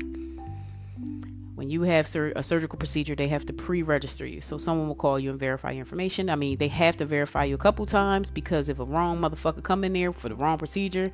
when 1.64 1.71
you 1.71 1.80
have 1.85 2.06
sur- 2.06 2.35
a 2.37 2.42
surgical 2.42 2.78
procedure, 2.78 3.14
they 3.14 3.28
have 3.28 3.47
to 3.47 3.52
pre-register 3.54 4.26
you. 4.26 4.42
So 4.42 4.59
someone 4.59 4.87
will 4.87 4.94
call 4.94 5.18
you 5.18 5.30
and 5.30 5.40
verify 5.40 5.71
your 5.71 5.78
information. 5.78 6.28
I 6.28 6.35
mean, 6.35 6.59
they 6.59 6.68
have 6.68 6.99
to 6.99 7.06
verify 7.06 7.44
you 7.44 7.54
a 7.54 7.59
couple 7.59 7.87
times 7.87 8.30
because 8.30 8.68
if 8.68 8.80
a 8.80 8.85
wrong 8.85 9.18
motherfucker 9.18 9.62
come 9.62 9.83
in 9.83 9.94
there 9.94 10.12
for 10.12 10.28
the 10.28 10.35
wrong 10.35 10.59
procedure, 10.59 11.11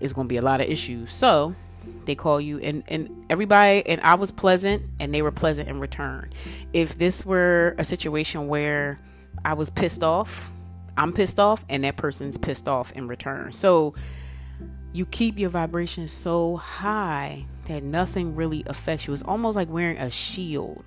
it's 0.00 0.14
going 0.14 0.28
to 0.28 0.28
be 0.30 0.38
a 0.38 0.42
lot 0.42 0.62
of 0.62 0.70
issues. 0.70 1.12
So 1.12 1.54
they 2.06 2.14
call 2.14 2.40
you 2.40 2.58
and 2.60 2.84
and 2.88 3.26
everybody 3.28 3.86
and 3.86 4.00
I 4.00 4.14
was 4.14 4.32
pleasant 4.32 4.82
and 4.98 5.12
they 5.12 5.20
were 5.20 5.30
pleasant 5.30 5.68
in 5.68 5.78
return. 5.78 6.30
If 6.72 6.96
this 6.96 7.26
were 7.26 7.74
a 7.76 7.84
situation 7.84 8.48
where 8.48 8.96
I 9.44 9.52
was 9.52 9.68
pissed 9.68 10.02
off, 10.02 10.50
I'm 10.96 11.12
pissed 11.12 11.38
off 11.38 11.66
and 11.68 11.84
that 11.84 11.98
person's 11.98 12.38
pissed 12.38 12.66
off 12.66 12.92
in 12.92 13.08
return. 13.08 13.52
So 13.52 13.94
you 14.94 15.04
keep 15.04 15.38
your 15.38 15.50
vibration 15.50 16.08
so 16.08 16.56
high 16.56 17.44
that 17.66 17.82
nothing 17.82 18.34
really 18.34 18.64
affects 18.66 19.06
you. 19.06 19.12
It's 19.12 19.22
almost 19.22 19.56
like 19.56 19.68
wearing 19.68 19.98
a 19.98 20.10
shield. 20.10 20.84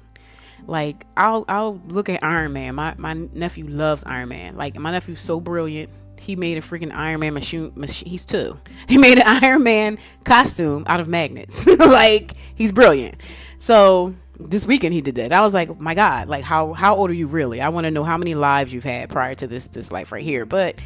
Like 0.68 1.06
I'll 1.16 1.46
I'll 1.48 1.82
look 1.88 2.10
at 2.10 2.24
Iron 2.24 2.54
Man. 2.54 2.76
My 2.76 2.96
my 2.98 3.14
nephew 3.14 3.68
loves 3.68 4.04
Iron 4.04 4.30
Man. 4.30 4.56
Like 4.56 4.78
my 4.78 4.92
nephew's 4.92 5.22
so 5.22 5.40
brilliant. 5.40 5.90
He 6.20 6.36
made 6.36 6.58
a 6.58 6.62
freaking 6.62 6.94
Iron 6.94 7.22
Man 7.22 7.34
machine. 7.34 7.72
machine 7.76 8.10
he's 8.10 8.26
two. 8.26 8.60
He 8.88 8.98
made 8.98 9.18
an 9.18 9.44
Iron 9.44 9.64
Man 9.64 9.98
costume 10.24 10.84
out 10.88 11.00
of 11.00 11.08
magnets. 11.08 11.66
like 11.80 12.34
he's 12.56 12.72
brilliant. 12.72 13.22
So 13.58 14.16
this 14.40 14.66
weekend 14.66 14.94
he 14.94 15.02
did 15.02 15.16
that. 15.16 15.34
I 15.34 15.42
was 15.42 15.54
like, 15.54 15.80
my 15.80 15.96
God, 15.96 16.28
like 16.28 16.44
how 16.44 16.74
how 16.74 16.96
old 16.96 17.10
are 17.10 17.14
you 17.14 17.28
really? 17.28 17.62
I 17.62 17.70
want 17.70 17.86
to 17.86 17.92
know 17.92 18.04
how 18.04 18.18
many 18.18 18.36
lives 18.36 18.74
you've 18.74 18.84
had 18.84 19.10
prior 19.10 19.36
to 19.36 19.48
this 19.48 19.68
this 19.68 19.92
life 19.92 20.12
right 20.12 20.24
here. 20.24 20.46
But 20.46 20.80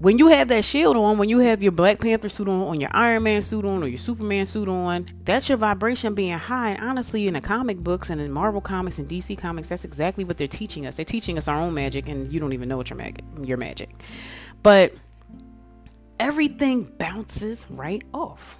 when 0.00 0.18
you 0.18 0.28
have 0.28 0.48
that 0.48 0.64
shield 0.64 0.96
on, 0.96 1.18
when 1.18 1.28
you 1.28 1.38
have 1.40 1.62
your 1.62 1.72
Black 1.72 1.98
Panther 1.98 2.28
suit 2.28 2.48
on, 2.48 2.62
on 2.62 2.80
your 2.80 2.90
Iron 2.92 3.24
Man 3.24 3.42
suit 3.42 3.64
on, 3.64 3.82
or 3.82 3.88
your 3.88 3.98
Superman 3.98 4.46
suit 4.46 4.68
on, 4.68 5.06
that's 5.24 5.48
your 5.48 5.58
vibration 5.58 6.14
being 6.14 6.38
high. 6.38 6.70
And 6.70 6.84
honestly, 6.84 7.26
in 7.26 7.34
the 7.34 7.40
comic 7.40 7.78
books 7.78 8.08
and 8.08 8.20
in 8.20 8.30
Marvel 8.30 8.60
comics 8.60 8.98
and 8.98 9.08
DC 9.08 9.36
comics, 9.38 9.68
that's 9.68 9.84
exactly 9.84 10.22
what 10.24 10.38
they're 10.38 10.46
teaching 10.46 10.86
us. 10.86 10.96
They're 10.96 11.04
teaching 11.04 11.36
us 11.36 11.48
our 11.48 11.60
own 11.60 11.74
magic, 11.74 12.08
and 12.08 12.32
you 12.32 12.38
don't 12.38 12.52
even 12.52 12.68
know 12.68 12.76
what 12.76 12.90
your 12.90 12.96
magic, 12.96 13.24
your 13.42 13.56
magic. 13.56 13.90
But 14.62 14.94
everything 16.20 16.84
bounces 16.84 17.66
right 17.68 18.04
off. 18.14 18.58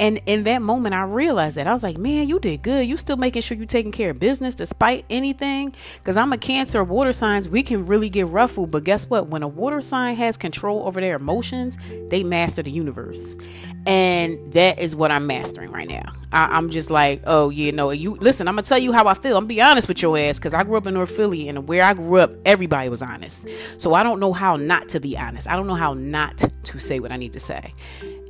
And 0.00 0.18
in 0.24 0.44
that 0.44 0.62
moment, 0.62 0.94
I 0.94 1.02
realized 1.02 1.58
that 1.58 1.66
I 1.66 1.74
was 1.74 1.82
like, 1.82 1.98
man, 1.98 2.26
you 2.26 2.40
did 2.40 2.62
good. 2.62 2.86
You 2.86 2.96
still 2.96 3.18
making 3.18 3.42
sure 3.42 3.54
you're 3.54 3.66
taking 3.66 3.92
care 3.92 4.10
of 4.10 4.18
business 4.18 4.54
despite 4.54 5.04
anything. 5.10 5.74
Because 5.98 6.16
I'm 6.16 6.32
a 6.32 6.38
Cancer, 6.38 6.82
water 6.82 7.12
signs, 7.12 7.50
we 7.50 7.62
can 7.62 7.84
really 7.84 8.08
get 8.08 8.26
ruffled. 8.28 8.70
But 8.70 8.84
guess 8.84 9.10
what? 9.10 9.26
When 9.26 9.42
a 9.42 9.48
water 9.48 9.82
sign 9.82 10.16
has 10.16 10.38
control 10.38 10.86
over 10.86 11.02
their 11.02 11.16
emotions, 11.16 11.76
they 12.08 12.24
master 12.24 12.62
the 12.62 12.70
universe. 12.70 13.36
And 13.84 14.54
that 14.54 14.78
is 14.78 14.96
what 14.96 15.10
I'm 15.10 15.26
mastering 15.26 15.70
right 15.70 15.88
now. 15.88 16.12
I, 16.32 16.56
am 16.56 16.70
just 16.70 16.88
like, 16.88 17.22
oh, 17.26 17.50
you 17.50 17.70
know, 17.70 17.90
you 17.90 18.14
listen, 18.14 18.48
I'm 18.48 18.54
going 18.54 18.64
to 18.64 18.68
tell 18.68 18.78
you 18.78 18.92
how 18.92 19.06
I 19.06 19.12
feel. 19.12 19.36
I'm 19.36 19.42
going 19.42 19.48
to 19.48 19.54
be 19.54 19.60
honest 19.60 19.86
with 19.86 20.00
your 20.00 20.16
ass 20.16 20.38
because 20.38 20.54
I 20.54 20.62
grew 20.62 20.78
up 20.78 20.86
in 20.86 20.94
North 20.94 21.14
Philly 21.14 21.46
and 21.46 21.68
where 21.68 21.82
I 21.82 21.92
grew 21.92 22.20
up, 22.20 22.32
everybody 22.46 22.88
was 22.88 23.02
honest. 23.02 23.46
So 23.76 23.92
I 23.92 24.02
don't 24.02 24.18
know 24.18 24.32
how 24.32 24.56
not 24.56 24.88
to 24.90 25.00
be 25.00 25.18
honest. 25.18 25.46
I 25.46 25.56
don't 25.56 25.66
know 25.66 25.74
how 25.74 25.92
not 25.92 26.38
to 26.38 26.80
say 26.80 27.00
what 27.00 27.12
I 27.12 27.18
need 27.18 27.34
to 27.34 27.40
say 27.40 27.74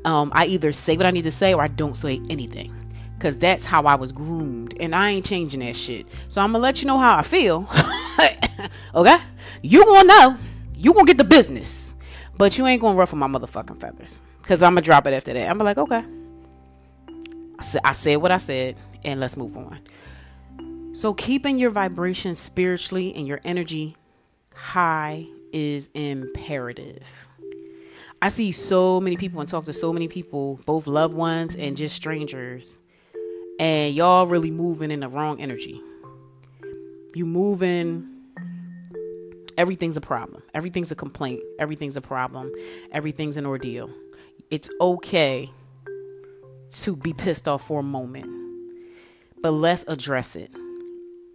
um, 0.04 0.32
I 0.34 0.46
either 0.46 0.72
say 0.72 0.96
what 0.96 1.06
I 1.06 1.10
need 1.10 1.22
to 1.22 1.30
say 1.30 1.54
or 1.54 1.62
I 1.62 1.68
don't 1.68 1.96
say 1.96 2.20
anything. 2.30 2.74
Cause 3.18 3.36
that's 3.36 3.66
how 3.66 3.84
I 3.84 3.96
was 3.96 4.12
groomed, 4.12 4.74
and 4.80 4.94
I 4.94 5.10
ain't 5.10 5.26
changing 5.26 5.60
that 5.60 5.76
shit. 5.76 6.06
So 6.28 6.40
I'm 6.40 6.52
gonna 6.52 6.62
let 6.62 6.80
you 6.80 6.86
know 6.86 6.96
how 6.96 7.18
I 7.18 7.22
feel. 7.22 7.68
okay, 8.94 9.18
you 9.60 9.84
gonna 9.84 10.08
know, 10.08 10.38
you 10.74 10.94
gonna 10.94 11.04
get 11.04 11.18
the 11.18 11.24
business, 11.24 11.94
but 12.38 12.56
you 12.56 12.66
ain't 12.66 12.80
gonna 12.80 12.96
ruffle 12.96 13.18
my 13.18 13.26
motherfucking 13.26 13.78
feathers. 13.78 14.22
Cause 14.44 14.62
I'm 14.62 14.72
gonna 14.72 14.80
drop 14.80 15.06
it 15.06 15.12
after 15.12 15.34
that. 15.34 15.50
I'm 15.50 15.58
be 15.58 15.64
like, 15.64 15.76
okay, 15.76 16.02
I 17.58 17.80
I 17.84 17.92
said 17.92 18.16
what 18.16 18.32
I 18.32 18.38
said, 18.38 18.76
and 19.04 19.20
let's 19.20 19.36
move 19.36 19.54
on. 19.54 19.80
So 20.94 21.12
keeping 21.12 21.58
your 21.58 21.70
vibration 21.70 22.34
spiritually 22.34 23.14
and 23.14 23.26
your 23.26 23.40
energy 23.44 23.96
high 24.54 25.26
is 25.52 25.90
imperative. 25.94 27.28
I 28.22 28.28
see 28.28 28.52
so 28.52 29.00
many 29.00 29.16
people 29.16 29.40
and 29.40 29.48
talk 29.48 29.64
to 29.64 29.72
so 29.72 29.94
many 29.94 30.06
people, 30.06 30.60
both 30.66 30.86
loved 30.86 31.14
ones 31.14 31.56
and 31.56 31.74
just 31.74 31.96
strangers, 31.96 32.78
and 33.58 33.94
y'all 33.94 34.26
really 34.26 34.50
moving 34.50 34.90
in 34.90 35.00
the 35.00 35.08
wrong 35.08 35.40
energy. 35.40 35.80
You 37.14 37.24
moving 37.24 38.06
everything's 39.56 39.96
a 39.96 40.02
problem. 40.02 40.42
Everything's 40.52 40.92
a 40.92 40.94
complaint. 40.94 41.40
Everything's 41.58 41.96
a 41.96 42.02
problem. 42.02 42.52
Everything's 42.92 43.38
an 43.38 43.46
ordeal. 43.46 43.90
It's 44.50 44.68
okay 44.80 45.50
to 46.72 46.96
be 46.96 47.14
pissed 47.14 47.48
off 47.48 47.66
for 47.66 47.80
a 47.80 47.82
moment, 47.82 48.26
but 49.42 49.52
let's 49.52 49.84
address 49.88 50.36
it. 50.36 50.50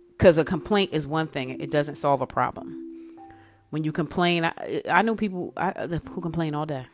Because 0.10 0.38
a 0.38 0.46
complaint 0.46 0.92
is 0.94 1.08
one 1.08 1.28
thing, 1.28 1.50
it 1.60 1.72
doesn't 1.72 1.96
solve 1.96 2.22
a 2.22 2.28
problem 2.28 2.85
when 3.76 3.84
you 3.84 3.92
complain, 3.92 4.46
I, 4.46 4.82
I 4.90 5.02
know 5.02 5.16
people 5.16 5.52
I, 5.58 5.72
who 6.10 6.22
complain 6.22 6.56
all 6.56 6.66
day. 6.66 6.86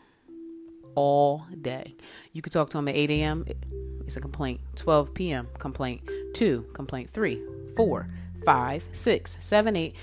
All 0.95 1.45
day. 1.61 1.95
You 2.33 2.41
could 2.41 2.51
talk 2.51 2.71
to 2.71 2.77
them 2.79 2.87
at 2.87 2.95
8 2.95 3.11
a.m. 3.11 3.45
It's 4.07 4.17
a 4.17 4.19
complaint. 4.19 4.61
12 4.77 5.13
p.m. 5.13 5.47
complaint. 5.59 6.09
2 6.33 6.71
complaint. 6.73 7.11
3, 7.11 7.39
4, 7.77 8.07
5, 8.43 8.83
6, 8.93 9.37
7, 9.39 9.75
8. 9.75 9.95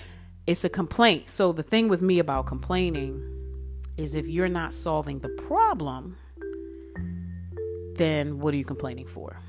It's 0.46 0.62
a 0.62 0.68
complaint. 0.68 1.28
So 1.28 1.50
the 1.50 1.64
thing 1.64 1.88
with 1.88 2.00
me 2.00 2.20
about 2.20 2.46
complaining 2.46 3.24
is 3.96 4.14
if 4.14 4.28
you're 4.28 4.48
not 4.48 4.72
solving 4.72 5.18
the 5.18 5.30
problem, 5.30 6.16
then 7.96 8.38
what 8.38 8.54
are 8.54 8.56
you 8.56 8.64
complaining 8.64 9.08
for? 9.08 9.40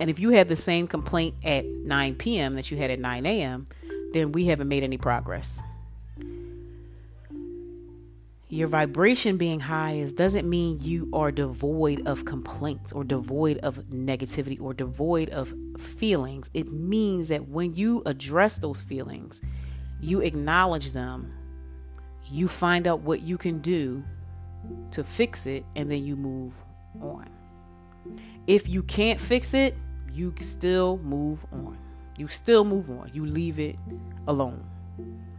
And 0.00 0.08
if 0.08 0.18
you 0.18 0.30
had 0.30 0.48
the 0.48 0.56
same 0.56 0.88
complaint 0.88 1.34
at 1.44 1.66
9 1.66 2.14
p.m. 2.14 2.54
that 2.54 2.70
you 2.70 2.78
had 2.78 2.90
at 2.90 3.00
9 3.00 3.26
a.m., 3.26 3.66
then 4.14 4.32
we 4.32 4.46
haven't 4.46 4.68
made 4.68 4.82
any 4.82 4.96
progress 4.96 5.60
your 8.48 8.68
vibration 8.68 9.36
being 9.36 9.58
high 9.58 9.94
is 9.94 10.12
doesn't 10.12 10.48
mean 10.48 10.78
you 10.80 11.10
are 11.12 11.32
devoid 11.32 12.06
of 12.06 12.24
complaints 12.24 12.92
or 12.92 13.02
devoid 13.02 13.58
of 13.58 13.78
negativity 13.90 14.60
or 14.60 14.72
devoid 14.72 15.30
of 15.30 15.52
feelings. 15.78 16.48
It 16.54 16.70
means 16.70 17.26
that 17.28 17.48
when 17.48 17.74
you 17.74 18.02
address 18.06 18.58
those 18.58 18.80
feelings, 18.80 19.40
you 20.00 20.20
acknowledge 20.20 20.92
them, 20.92 21.30
you 22.30 22.46
find 22.46 22.86
out 22.86 23.00
what 23.00 23.22
you 23.22 23.36
can 23.36 23.58
do 23.58 24.04
to 24.92 25.02
fix 25.02 25.46
it, 25.46 25.64
and 25.74 25.90
then 25.90 26.04
you 26.04 26.14
move 26.14 26.52
on. 27.00 27.28
If 28.46 28.68
you 28.68 28.84
can't 28.84 29.20
fix 29.20 29.54
it, 29.54 29.74
you 30.12 30.32
still 30.40 30.98
move 30.98 31.44
on. 31.52 31.78
You 32.16 32.28
still 32.28 32.64
move 32.64 32.90
on. 32.90 33.10
You 33.12 33.26
leave 33.26 33.58
it 33.58 33.76
alone 34.28 34.64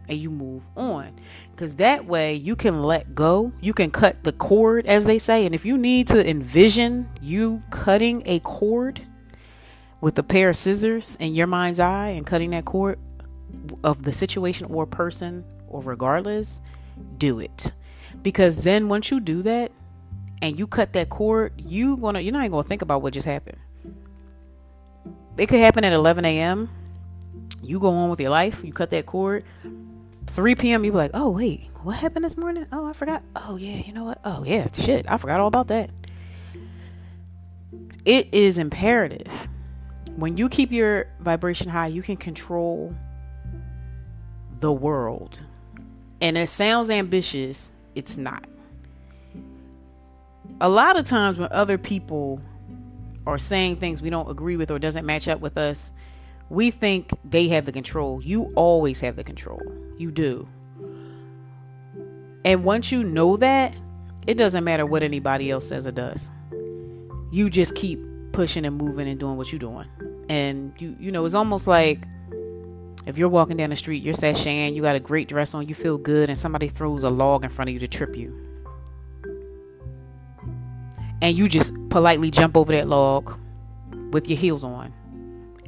and 0.08 0.18
you 0.18 0.30
move 0.30 0.64
on. 0.76 1.12
Because 1.50 1.76
that 1.76 2.06
way 2.06 2.34
you 2.34 2.56
can 2.56 2.82
let 2.82 3.14
go. 3.14 3.52
You 3.60 3.72
can 3.72 3.90
cut 3.90 4.24
the 4.24 4.32
cord, 4.32 4.86
as 4.86 5.04
they 5.04 5.18
say. 5.18 5.44
And 5.44 5.54
if 5.54 5.66
you 5.66 5.76
need 5.76 6.06
to 6.08 6.28
envision 6.28 7.08
you 7.20 7.62
cutting 7.70 8.22
a 8.26 8.40
cord 8.40 9.02
with 10.00 10.18
a 10.18 10.22
pair 10.22 10.48
of 10.50 10.56
scissors 10.56 11.16
in 11.16 11.34
your 11.34 11.46
mind's 11.46 11.80
eye 11.80 12.08
and 12.08 12.26
cutting 12.26 12.50
that 12.50 12.64
cord 12.64 12.98
of 13.82 14.02
the 14.02 14.12
situation 14.12 14.66
or 14.70 14.86
person 14.86 15.44
or 15.68 15.82
regardless, 15.82 16.60
do 17.16 17.38
it. 17.38 17.72
Because 18.22 18.62
then 18.62 18.88
once 18.88 19.10
you 19.10 19.20
do 19.20 19.42
that 19.42 19.72
and 20.42 20.58
you 20.58 20.66
cut 20.66 20.92
that 20.94 21.08
cord, 21.08 21.52
you 21.56 21.96
gonna 21.96 22.20
you're 22.20 22.32
not 22.32 22.40
even 22.40 22.52
gonna 22.52 22.62
think 22.62 22.82
about 22.82 23.02
what 23.02 23.12
just 23.12 23.26
happened. 23.26 23.58
It 25.36 25.46
could 25.48 25.60
happen 25.60 25.84
at 25.84 25.92
11 25.92 26.24
a.m. 26.24 26.70
You 27.62 27.78
go 27.78 27.90
on 27.90 28.10
with 28.10 28.20
your 28.20 28.30
life. 28.30 28.64
You 28.64 28.72
cut 28.72 28.90
that 28.90 29.06
cord 29.06 29.44
3 30.38 30.54
p.m., 30.54 30.84
you 30.84 30.92
be 30.92 30.96
like, 30.96 31.10
oh, 31.14 31.30
wait, 31.30 31.68
what 31.82 31.96
happened 31.96 32.24
this 32.24 32.36
morning? 32.36 32.64
Oh, 32.70 32.86
I 32.86 32.92
forgot. 32.92 33.24
Oh, 33.34 33.56
yeah, 33.56 33.78
you 33.78 33.92
know 33.92 34.04
what? 34.04 34.20
Oh, 34.24 34.44
yeah, 34.44 34.68
shit, 34.72 35.04
I 35.10 35.16
forgot 35.16 35.40
all 35.40 35.48
about 35.48 35.66
that. 35.66 35.90
It 38.04 38.32
is 38.32 38.56
imperative. 38.56 39.48
When 40.14 40.36
you 40.36 40.48
keep 40.48 40.70
your 40.70 41.08
vibration 41.18 41.70
high, 41.70 41.88
you 41.88 42.02
can 42.02 42.16
control 42.16 42.94
the 44.60 44.70
world. 44.70 45.40
And 46.20 46.38
it 46.38 46.48
sounds 46.48 46.88
ambitious, 46.88 47.72
it's 47.96 48.16
not. 48.16 48.44
A 50.60 50.68
lot 50.68 50.96
of 50.96 51.04
times 51.04 51.38
when 51.38 51.48
other 51.50 51.78
people 51.78 52.40
are 53.26 53.38
saying 53.38 53.78
things 53.78 54.00
we 54.00 54.08
don't 54.08 54.30
agree 54.30 54.56
with 54.56 54.70
or 54.70 54.78
doesn't 54.78 55.04
match 55.04 55.26
up 55.26 55.40
with 55.40 55.58
us, 55.58 55.90
we 56.50 56.70
think 56.70 57.10
they 57.24 57.48
have 57.48 57.66
the 57.66 57.72
control. 57.72 58.22
You 58.22 58.52
always 58.54 59.00
have 59.00 59.16
the 59.16 59.24
control. 59.24 59.60
You 59.98 60.10
do. 60.10 60.48
And 62.44 62.64
once 62.64 62.90
you 62.90 63.04
know 63.04 63.36
that, 63.36 63.74
it 64.26 64.34
doesn't 64.34 64.64
matter 64.64 64.86
what 64.86 65.02
anybody 65.02 65.50
else 65.50 65.68
says 65.68 65.86
or 65.86 65.92
does. 65.92 66.30
You 67.30 67.50
just 67.50 67.74
keep 67.74 68.00
pushing 68.32 68.64
and 68.64 68.76
moving 68.76 69.08
and 69.08 69.18
doing 69.18 69.36
what 69.36 69.52
you're 69.52 69.58
doing. 69.58 69.86
And 70.28 70.72
you 70.78 70.96
you 70.98 71.12
know, 71.12 71.24
it's 71.24 71.34
almost 71.34 71.66
like 71.66 72.04
if 73.06 73.18
you're 73.18 73.28
walking 73.28 73.56
down 73.56 73.70
the 73.70 73.76
street, 73.76 74.02
you're 74.02 74.14
sashaying, 74.14 74.74
you 74.74 74.82
got 74.82 74.96
a 74.96 75.00
great 75.00 75.28
dress 75.28 75.54
on, 75.54 75.66
you 75.68 75.74
feel 75.74 75.98
good, 75.98 76.28
and 76.28 76.38
somebody 76.38 76.68
throws 76.68 77.04
a 77.04 77.10
log 77.10 77.44
in 77.44 77.50
front 77.50 77.68
of 77.68 77.74
you 77.74 77.80
to 77.80 77.88
trip 77.88 78.16
you. 78.16 78.34
And 81.20 81.36
you 81.36 81.48
just 81.48 81.72
politely 81.88 82.30
jump 82.30 82.56
over 82.56 82.72
that 82.72 82.88
log 82.88 83.38
with 84.12 84.28
your 84.28 84.38
heels 84.38 84.62
on 84.62 84.92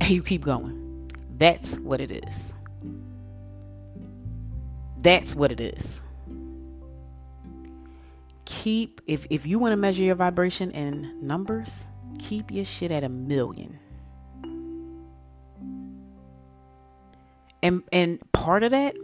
and 0.00 0.11
you 0.11 0.23
keep 0.23 0.45
going. 0.45 1.11
That's 1.37 1.78
what 1.78 2.00
it 2.00 2.11
is. 2.11 2.54
That's 4.99 5.35
what 5.35 5.50
it 5.50 5.61
is. 5.61 6.02
Keep 8.45 9.00
if 9.07 9.26
if 9.30 9.47
you 9.47 9.59
want 9.59 9.73
to 9.73 9.76
measure 9.76 10.04
your 10.04 10.16
vibration 10.16 10.71
in 10.73 11.26
numbers, 11.26 11.87
keep 12.19 12.50
your 12.50 12.64
shit 12.64 12.92
at 12.92 13.04
a 13.04 13.09
million. 13.09 13.78
And 17.62 17.83
and 17.92 18.21
part 18.33 18.62
of 18.62 18.73
that 18.73 18.97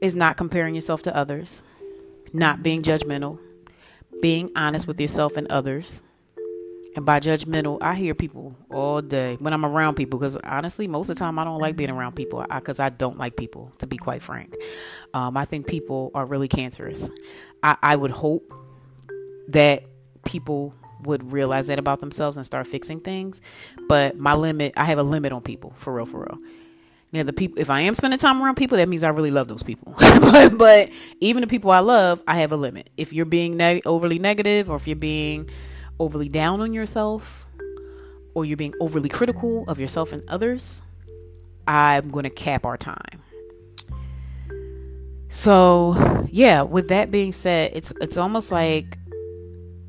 is 0.00 0.14
not 0.14 0.36
comparing 0.36 0.74
yourself 0.74 1.02
to 1.02 1.16
others, 1.16 1.62
not 2.32 2.62
being 2.62 2.82
judgmental, 2.82 3.40
being 4.20 4.50
honest 4.54 4.86
with 4.86 5.00
yourself 5.00 5.36
and 5.36 5.48
others 5.48 6.02
and 6.98 7.06
by 7.06 7.20
judgmental, 7.20 7.78
I 7.80 7.94
hear 7.94 8.12
people 8.12 8.56
all 8.72 9.00
day 9.00 9.36
when 9.38 9.52
I'm 9.52 9.64
around 9.64 9.94
people 9.94 10.18
because 10.18 10.36
honestly, 10.38 10.88
most 10.88 11.08
of 11.08 11.14
the 11.14 11.20
time 11.20 11.38
I 11.38 11.44
don't 11.44 11.60
like 11.60 11.76
being 11.76 11.90
around 11.90 12.16
people 12.16 12.44
because 12.52 12.80
I, 12.80 12.86
I, 12.86 12.88
don't 12.88 13.16
like 13.16 13.36
people, 13.36 13.70
to 13.78 13.86
be 13.86 13.96
quite 13.96 14.20
frank. 14.20 14.56
Um, 15.14 15.36
I 15.36 15.44
think 15.44 15.68
people 15.68 16.10
are 16.12 16.26
really 16.26 16.48
cancerous. 16.48 17.08
I, 17.62 17.76
I 17.80 17.94
would 17.94 18.10
hope 18.10 18.52
that 19.46 19.84
people 20.24 20.74
would 21.04 21.32
realize 21.32 21.68
that 21.68 21.78
about 21.78 22.00
themselves 22.00 22.36
and 22.36 22.44
start 22.44 22.66
fixing 22.66 22.98
things. 22.98 23.40
But 23.88 24.18
my 24.18 24.34
limit, 24.34 24.72
I 24.76 24.84
have 24.86 24.98
a 24.98 25.04
limit 25.04 25.30
on 25.30 25.40
people, 25.40 25.74
for 25.76 25.94
real, 25.94 26.04
for 26.04 26.26
real. 26.28 26.38
Now, 27.12 27.22
the 27.22 27.32
people, 27.32 27.60
if 27.60 27.70
I 27.70 27.82
am 27.82 27.94
spending 27.94 28.18
time 28.18 28.42
around 28.42 28.56
people, 28.56 28.76
that 28.78 28.88
means 28.88 29.04
I 29.04 29.10
really 29.10 29.30
love 29.30 29.46
those 29.46 29.62
people. 29.62 29.94
but, 30.00 30.58
but, 30.58 30.90
even 31.20 31.42
the 31.42 31.46
people 31.46 31.70
I 31.70 31.78
love, 31.78 32.20
I 32.26 32.38
have 32.38 32.50
a 32.50 32.56
limit. 32.56 32.90
If 32.96 33.12
you're 33.12 33.24
being 33.24 33.56
ne- 33.56 33.82
overly 33.86 34.18
negative 34.18 34.68
or 34.68 34.74
if 34.74 34.88
you're 34.88 34.96
being 34.96 35.48
overly 35.98 36.28
down 36.28 36.60
on 36.60 36.72
yourself 36.72 37.46
or 38.34 38.44
you're 38.44 38.56
being 38.56 38.74
overly 38.80 39.08
critical 39.08 39.64
of 39.68 39.80
yourself 39.80 40.12
and 40.12 40.22
others, 40.28 40.82
I'm 41.66 42.10
going 42.10 42.24
to 42.24 42.30
cap 42.30 42.64
our 42.64 42.76
time. 42.76 43.22
So, 45.28 46.26
yeah, 46.30 46.62
with 46.62 46.88
that 46.88 47.10
being 47.10 47.32
said, 47.32 47.72
it's 47.74 47.92
it's 48.00 48.16
almost 48.16 48.50
like 48.50 48.96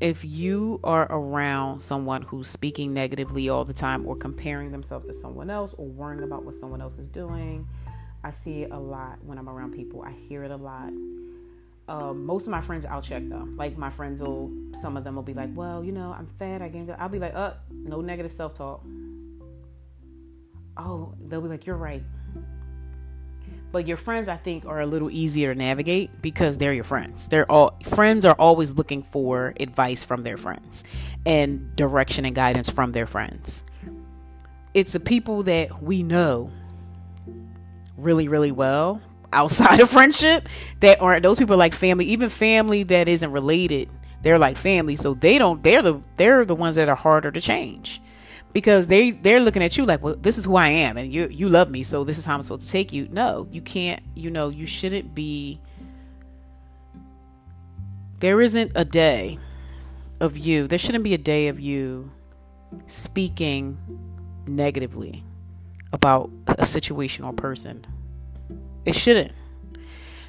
if 0.00 0.24
you 0.24 0.80
are 0.82 1.06
around 1.10 1.80
someone 1.80 2.22
who's 2.22 2.48
speaking 2.48 2.92
negatively 2.92 3.48
all 3.48 3.64
the 3.64 3.74
time 3.74 4.06
or 4.06 4.16
comparing 4.16 4.72
themselves 4.72 5.06
to 5.06 5.14
someone 5.14 5.50
else 5.50 5.74
or 5.74 5.86
worrying 5.86 6.22
about 6.22 6.44
what 6.44 6.54
someone 6.54 6.80
else 6.80 6.98
is 6.98 7.08
doing, 7.08 7.66
I 8.24 8.32
see 8.32 8.62
it 8.62 8.70
a 8.70 8.78
lot 8.78 9.18
when 9.24 9.38
I'm 9.38 9.48
around 9.48 9.72
people. 9.72 10.02
I 10.02 10.12
hear 10.12 10.44
it 10.44 10.50
a 10.50 10.56
lot 10.56 10.90
um, 11.88 12.24
most 12.24 12.44
of 12.44 12.50
my 12.50 12.60
friends 12.60 12.84
I'll 12.84 13.02
check 13.02 13.22
though. 13.28 13.48
Like 13.56 13.76
my 13.76 13.90
friends 13.90 14.22
will, 14.22 14.50
some 14.80 14.96
of 14.96 15.04
them 15.04 15.16
will 15.16 15.22
be 15.22 15.34
like, 15.34 15.50
"Well, 15.54 15.82
you 15.84 15.92
know, 15.92 16.14
I'm 16.16 16.26
fat. 16.38 16.62
I 16.62 16.68
gained." 16.68 16.94
I'll 16.98 17.08
be 17.08 17.18
like, 17.18 17.34
"Uh, 17.34 17.54
no 17.70 18.00
negative 18.00 18.32
self 18.32 18.54
talk." 18.54 18.84
Oh, 20.76 21.14
they'll 21.26 21.40
be 21.40 21.48
like, 21.48 21.66
"You're 21.66 21.76
right." 21.76 22.02
But 23.72 23.86
your 23.86 23.96
friends, 23.96 24.28
I 24.28 24.36
think, 24.36 24.66
are 24.66 24.80
a 24.80 24.86
little 24.86 25.10
easier 25.10 25.54
to 25.54 25.58
navigate 25.58 26.22
because 26.22 26.58
they're 26.58 26.72
your 26.72 26.84
friends. 26.84 27.28
They're 27.28 27.50
all 27.50 27.78
friends 27.84 28.26
are 28.26 28.34
always 28.34 28.74
looking 28.74 29.02
for 29.02 29.54
advice 29.60 30.04
from 30.04 30.22
their 30.22 30.36
friends 30.36 30.82
and 31.24 31.74
direction 31.76 32.24
and 32.24 32.34
guidance 32.34 32.68
from 32.68 32.92
their 32.92 33.06
friends. 33.06 33.64
It's 34.74 34.92
the 34.92 35.00
people 35.00 35.44
that 35.44 35.82
we 35.82 36.02
know 36.02 36.50
really, 37.96 38.28
really 38.28 38.52
well 38.52 39.00
outside 39.32 39.80
of 39.80 39.90
friendship 39.90 40.48
that 40.80 41.00
aren't 41.00 41.22
those 41.22 41.38
people 41.38 41.54
are 41.54 41.58
like 41.58 41.74
family. 41.74 42.06
Even 42.06 42.28
family 42.28 42.82
that 42.84 43.08
isn't 43.08 43.30
related 43.32 43.88
they're 44.22 44.38
like 44.38 44.56
family. 44.56 44.96
So 44.96 45.14
they 45.14 45.38
don't 45.38 45.62
they're 45.62 45.82
the 45.82 46.00
they're 46.16 46.44
the 46.44 46.54
ones 46.54 46.76
that 46.76 46.88
are 46.88 46.96
harder 46.96 47.30
to 47.30 47.40
change 47.40 48.00
because 48.52 48.86
they 48.86 49.12
they're 49.12 49.40
looking 49.40 49.62
at 49.62 49.76
you 49.76 49.84
like 49.84 50.02
well 50.02 50.16
this 50.16 50.36
is 50.36 50.44
who 50.44 50.56
i 50.56 50.66
am 50.68 50.96
and 50.96 51.12
you 51.12 51.28
you 51.28 51.48
love 51.48 51.70
me 51.70 51.84
so 51.84 52.02
this 52.02 52.18
is 52.18 52.24
how 52.24 52.34
i'm 52.34 52.42
supposed 52.42 52.66
to 52.66 52.70
take 52.70 52.92
you. 52.92 53.08
No 53.10 53.48
you 53.50 53.60
can't 53.60 54.00
you 54.14 54.30
know 54.30 54.48
you 54.48 54.66
shouldn't 54.66 55.14
be 55.14 55.60
there 58.18 58.40
isn't 58.40 58.72
a 58.74 58.84
day 58.84 59.38
of 60.20 60.36
you 60.36 60.66
there 60.66 60.78
shouldn't 60.78 61.04
be 61.04 61.14
a 61.14 61.18
day 61.18 61.48
of 61.48 61.60
you 61.60 62.10
speaking 62.86 63.78
negatively 64.46 65.24
about 65.92 66.30
a 66.46 66.64
situation 66.64 67.24
or 67.24 67.32
person 67.32 67.86
it 68.84 68.94
shouldn't. 68.94 69.32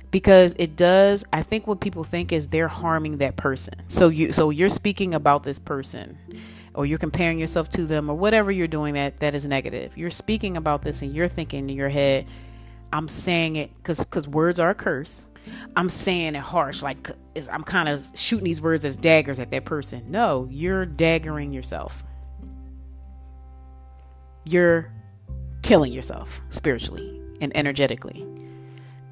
Because 0.10 0.56
it 0.60 0.76
does 0.76 1.24
I 1.32 1.42
think 1.42 1.68
what 1.68 1.80
people 1.80 2.04
think 2.04 2.34
is 2.34 2.48
they're 2.48 2.68
harming 2.68 3.18
that 3.18 3.38
person. 3.38 3.76
So 3.88 4.10
you 4.10 4.34
so 4.34 4.50
you're 4.50 4.70
speaking 4.70 5.14
about 5.14 5.44
this 5.44 5.58
person 5.58 6.18
or 6.74 6.86
you're 6.86 6.98
comparing 6.98 7.40
yourself 7.40 7.70
to 7.70 7.86
them 7.86 8.10
or 8.10 8.16
whatever 8.16 8.52
you're 8.52 8.68
doing 8.68 8.94
that 8.96 9.20
that 9.22 9.36
is 9.36 9.46
negative. 9.46 9.98
You're 9.98 10.12
speaking 10.12 10.58
about 10.58 10.82
this 10.82 11.02
and 11.02 11.14
you're 11.14 11.30
thinking 11.30 11.70
in 11.70 11.76
your 11.76 11.90
head 11.90 12.26
I'm 12.92 13.08
saying 13.08 13.56
it 13.56 13.72
cuz 13.84 14.04
cuz 14.10 14.28
words 14.28 14.60
are 14.60 14.72
a 14.72 14.76
curse. 14.76 15.28
I'm 15.76 15.88
saying 15.88 16.36
it 16.36 16.42
harsh 16.42 16.84
like 16.84 17.10
I'm 17.50 17.64
kind 17.64 17.88
of 17.88 18.06
shooting 18.16 18.44
these 18.44 18.62
words 18.62 18.84
as 18.84 18.98
daggers 18.98 19.40
at 19.40 19.50
that 19.52 19.64
person. 19.64 20.12
No, 20.12 20.48
you're 20.52 20.86
daggering 20.86 21.54
yourself. 21.54 22.04
You're 24.44 24.92
killing 25.62 25.94
yourself 25.94 26.42
spiritually 26.50 27.22
and 27.40 27.56
energetically. 27.56 28.26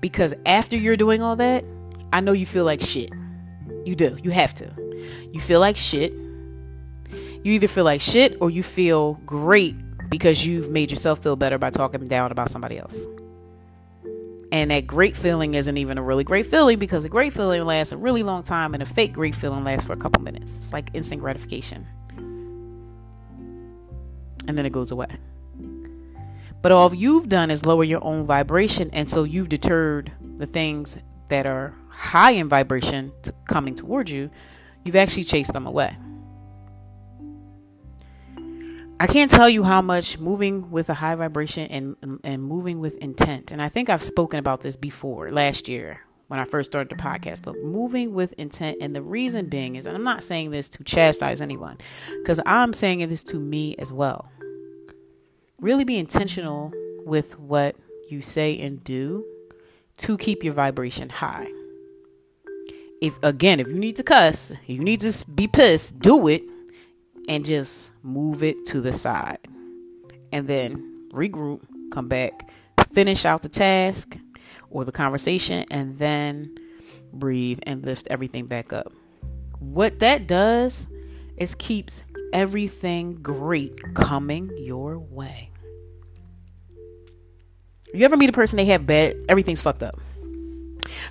Because 0.01 0.33
after 0.45 0.77
you're 0.77 0.97
doing 0.97 1.21
all 1.21 1.35
that, 1.35 1.65
I 2.13 2.21
know 2.21 2.31
you 2.31 2.45
feel 2.45 2.65
like 2.65 2.81
shit. 2.81 3.11
You 3.85 3.95
do. 3.95 4.17
You 4.23 4.31
have 4.31 4.53
to. 4.55 4.71
You 5.31 5.39
feel 5.39 5.59
like 5.59 5.77
shit. 5.77 6.13
You 7.43 7.53
either 7.53 7.67
feel 7.67 7.85
like 7.85 8.01
shit 8.01 8.37
or 8.41 8.49
you 8.49 8.63
feel 8.63 9.13
great 9.25 9.75
because 10.09 10.45
you've 10.45 10.69
made 10.69 10.91
yourself 10.91 11.23
feel 11.23 11.35
better 11.35 11.57
by 11.57 11.69
talking 11.69 12.07
down 12.07 12.31
about 12.31 12.49
somebody 12.49 12.77
else. 12.77 13.05
And 14.51 14.71
that 14.71 14.87
great 14.87 15.15
feeling 15.15 15.53
isn't 15.53 15.77
even 15.77 15.97
a 15.97 16.03
really 16.03 16.23
great 16.23 16.47
feeling 16.47 16.79
because 16.79 17.05
a 17.05 17.09
great 17.09 17.33
feeling 17.33 17.63
lasts 17.65 17.93
a 17.93 17.97
really 17.97 18.23
long 18.23 18.41
time 18.41 18.73
and 18.73 18.81
a 18.81 18.85
fake 18.85 19.13
great 19.13 19.35
feeling 19.35 19.63
lasts 19.63 19.85
for 19.85 19.93
a 19.93 19.97
couple 19.97 20.23
minutes. 20.23 20.51
It's 20.57 20.73
like 20.73 20.89
instant 20.93 21.21
gratification. 21.21 21.85
And 24.47 24.57
then 24.57 24.65
it 24.65 24.71
goes 24.71 24.89
away. 24.91 25.07
But 26.61 26.71
all 26.71 26.93
you've 26.93 27.29
done 27.29 27.51
is 27.51 27.65
lower 27.65 27.83
your 27.83 28.03
own 28.03 28.25
vibration, 28.25 28.89
and 28.91 29.09
so 29.09 29.23
you've 29.23 29.49
deterred 29.49 30.11
the 30.37 30.45
things 30.45 30.99
that 31.29 31.45
are 31.45 31.73
high 31.89 32.31
in 32.31 32.49
vibration 32.49 33.11
to 33.23 33.33
coming 33.45 33.75
towards 33.75 34.11
you. 34.11 34.29
You've 34.83 34.95
actually 34.95 35.23
chased 35.23 35.53
them 35.53 35.65
away. 35.65 35.95
I 39.01 39.07
can't 39.07 39.31
tell 39.31 39.47
you 39.47 39.63
how 39.63 39.81
much 39.81 40.19
moving 40.19 40.71
with 40.71 40.89
a 40.89 40.93
high 40.93 41.15
vibration 41.15 41.67
and 41.67 42.19
and 42.25 42.43
moving 42.43 42.81
with 42.81 42.97
intent. 42.97 43.51
And 43.51 43.61
I 43.61 43.69
think 43.69 43.89
I've 43.89 44.03
spoken 44.03 44.39
about 44.39 44.61
this 44.61 44.75
before 44.75 45.31
last 45.31 45.69
year 45.69 46.01
when 46.27 46.39
I 46.39 46.43
first 46.43 46.71
started 46.71 46.95
the 46.95 47.01
podcast, 47.01 47.41
but 47.43 47.55
moving 47.63 48.13
with 48.13 48.33
intent 48.33 48.79
and 48.81 48.93
the 48.93 49.01
reason 49.01 49.47
being 49.47 49.77
is 49.77 49.87
and 49.87 49.95
I'm 49.95 50.03
not 50.03 50.21
saying 50.21 50.51
this 50.51 50.67
to 50.69 50.83
chastise 50.83 51.39
anyone 51.39 51.77
cuz 52.25 52.41
I'm 52.45 52.73
saying 52.73 53.07
this 53.07 53.23
to 53.25 53.39
me 53.39 53.75
as 53.79 53.93
well 53.93 54.29
really 55.59 55.83
be 55.83 55.97
intentional 55.97 56.71
with 57.05 57.37
what 57.39 57.75
you 58.09 58.21
say 58.21 58.59
and 58.59 58.83
do 58.83 59.25
to 59.97 60.17
keep 60.17 60.43
your 60.43 60.53
vibration 60.53 61.09
high. 61.09 61.47
If 63.01 63.17
again, 63.23 63.59
if 63.59 63.67
you 63.67 63.75
need 63.75 63.95
to 63.97 64.03
cuss, 64.03 64.53
you 64.65 64.79
need 64.79 65.01
to 65.01 65.29
be 65.29 65.47
pissed, 65.47 65.99
do 65.99 66.27
it 66.27 66.43
and 67.27 67.45
just 67.45 67.91
move 68.03 68.43
it 68.43 68.65
to 68.67 68.81
the 68.81 68.91
side. 68.91 69.39
And 70.31 70.47
then 70.47 71.07
regroup, 71.11 71.61
come 71.91 72.07
back, 72.07 72.49
finish 72.93 73.25
out 73.25 73.41
the 73.41 73.49
task, 73.49 74.17
or 74.69 74.85
the 74.85 74.91
conversation 74.91 75.65
and 75.71 75.97
then 75.97 76.55
breathe 77.11 77.59
and 77.63 77.83
lift 77.85 78.07
everything 78.09 78.45
back 78.45 78.71
up. 78.73 78.91
What 79.59 79.99
that 79.99 80.27
does 80.27 80.87
is 81.37 81.55
keeps 81.55 82.03
everything 82.33 83.15
great 83.15 83.95
coming 83.95 84.51
your 84.57 84.99
way. 84.99 85.48
You 87.93 88.05
ever 88.05 88.17
meet 88.17 88.29
a 88.29 88.33
person 88.33 88.57
they 88.57 88.65
have 88.65 88.85
bad 88.85 89.15
everything's 89.27 89.61
fucked 89.61 89.83
up. 89.83 89.99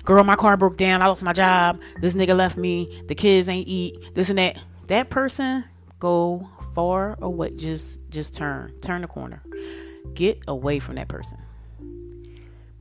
Girl, 0.03 0.23
my 0.23 0.35
car 0.35 0.57
broke 0.57 0.77
down, 0.77 1.01
I 1.01 1.07
lost 1.07 1.23
my 1.23 1.33
job, 1.33 1.79
this 2.01 2.15
nigga 2.15 2.35
left 2.35 2.57
me, 2.57 2.87
the 3.07 3.15
kids 3.15 3.47
ain't 3.49 3.67
eat, 3.67 4.15
this 4.15 4.29
and 4.29 4.39
that. 4.39 4.57
That 4.87 5.09
person 5.09 5.65
go 5.99 6.49
far 6.73 7.17
away. 7.21 7.51
Just 7.51 8.09
just 8.09 8.35
turn. 8.35 8.73
Turn 8.81 9.01
the 9.01 9.07
corner. 9.07 9.43
Get 10.13 10.39
away 10.47 10.79
from 10.79 10.95
that 10.95 11.07
person. 11.07 11.37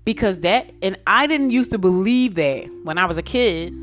Because 0.04 0.40
that 0.40 0.72
and 0.80 0.98
I 1.06 1.26
didn't 1.26 1.50
used 1.50 1.72
to 1.72 1.78
believe 1.78 2.36
that 2.36 2.68
when 2.84 2.96
I 2.96 3.04
was 3.04 3.18
a 3.18 3.22
kid 3.22 3.74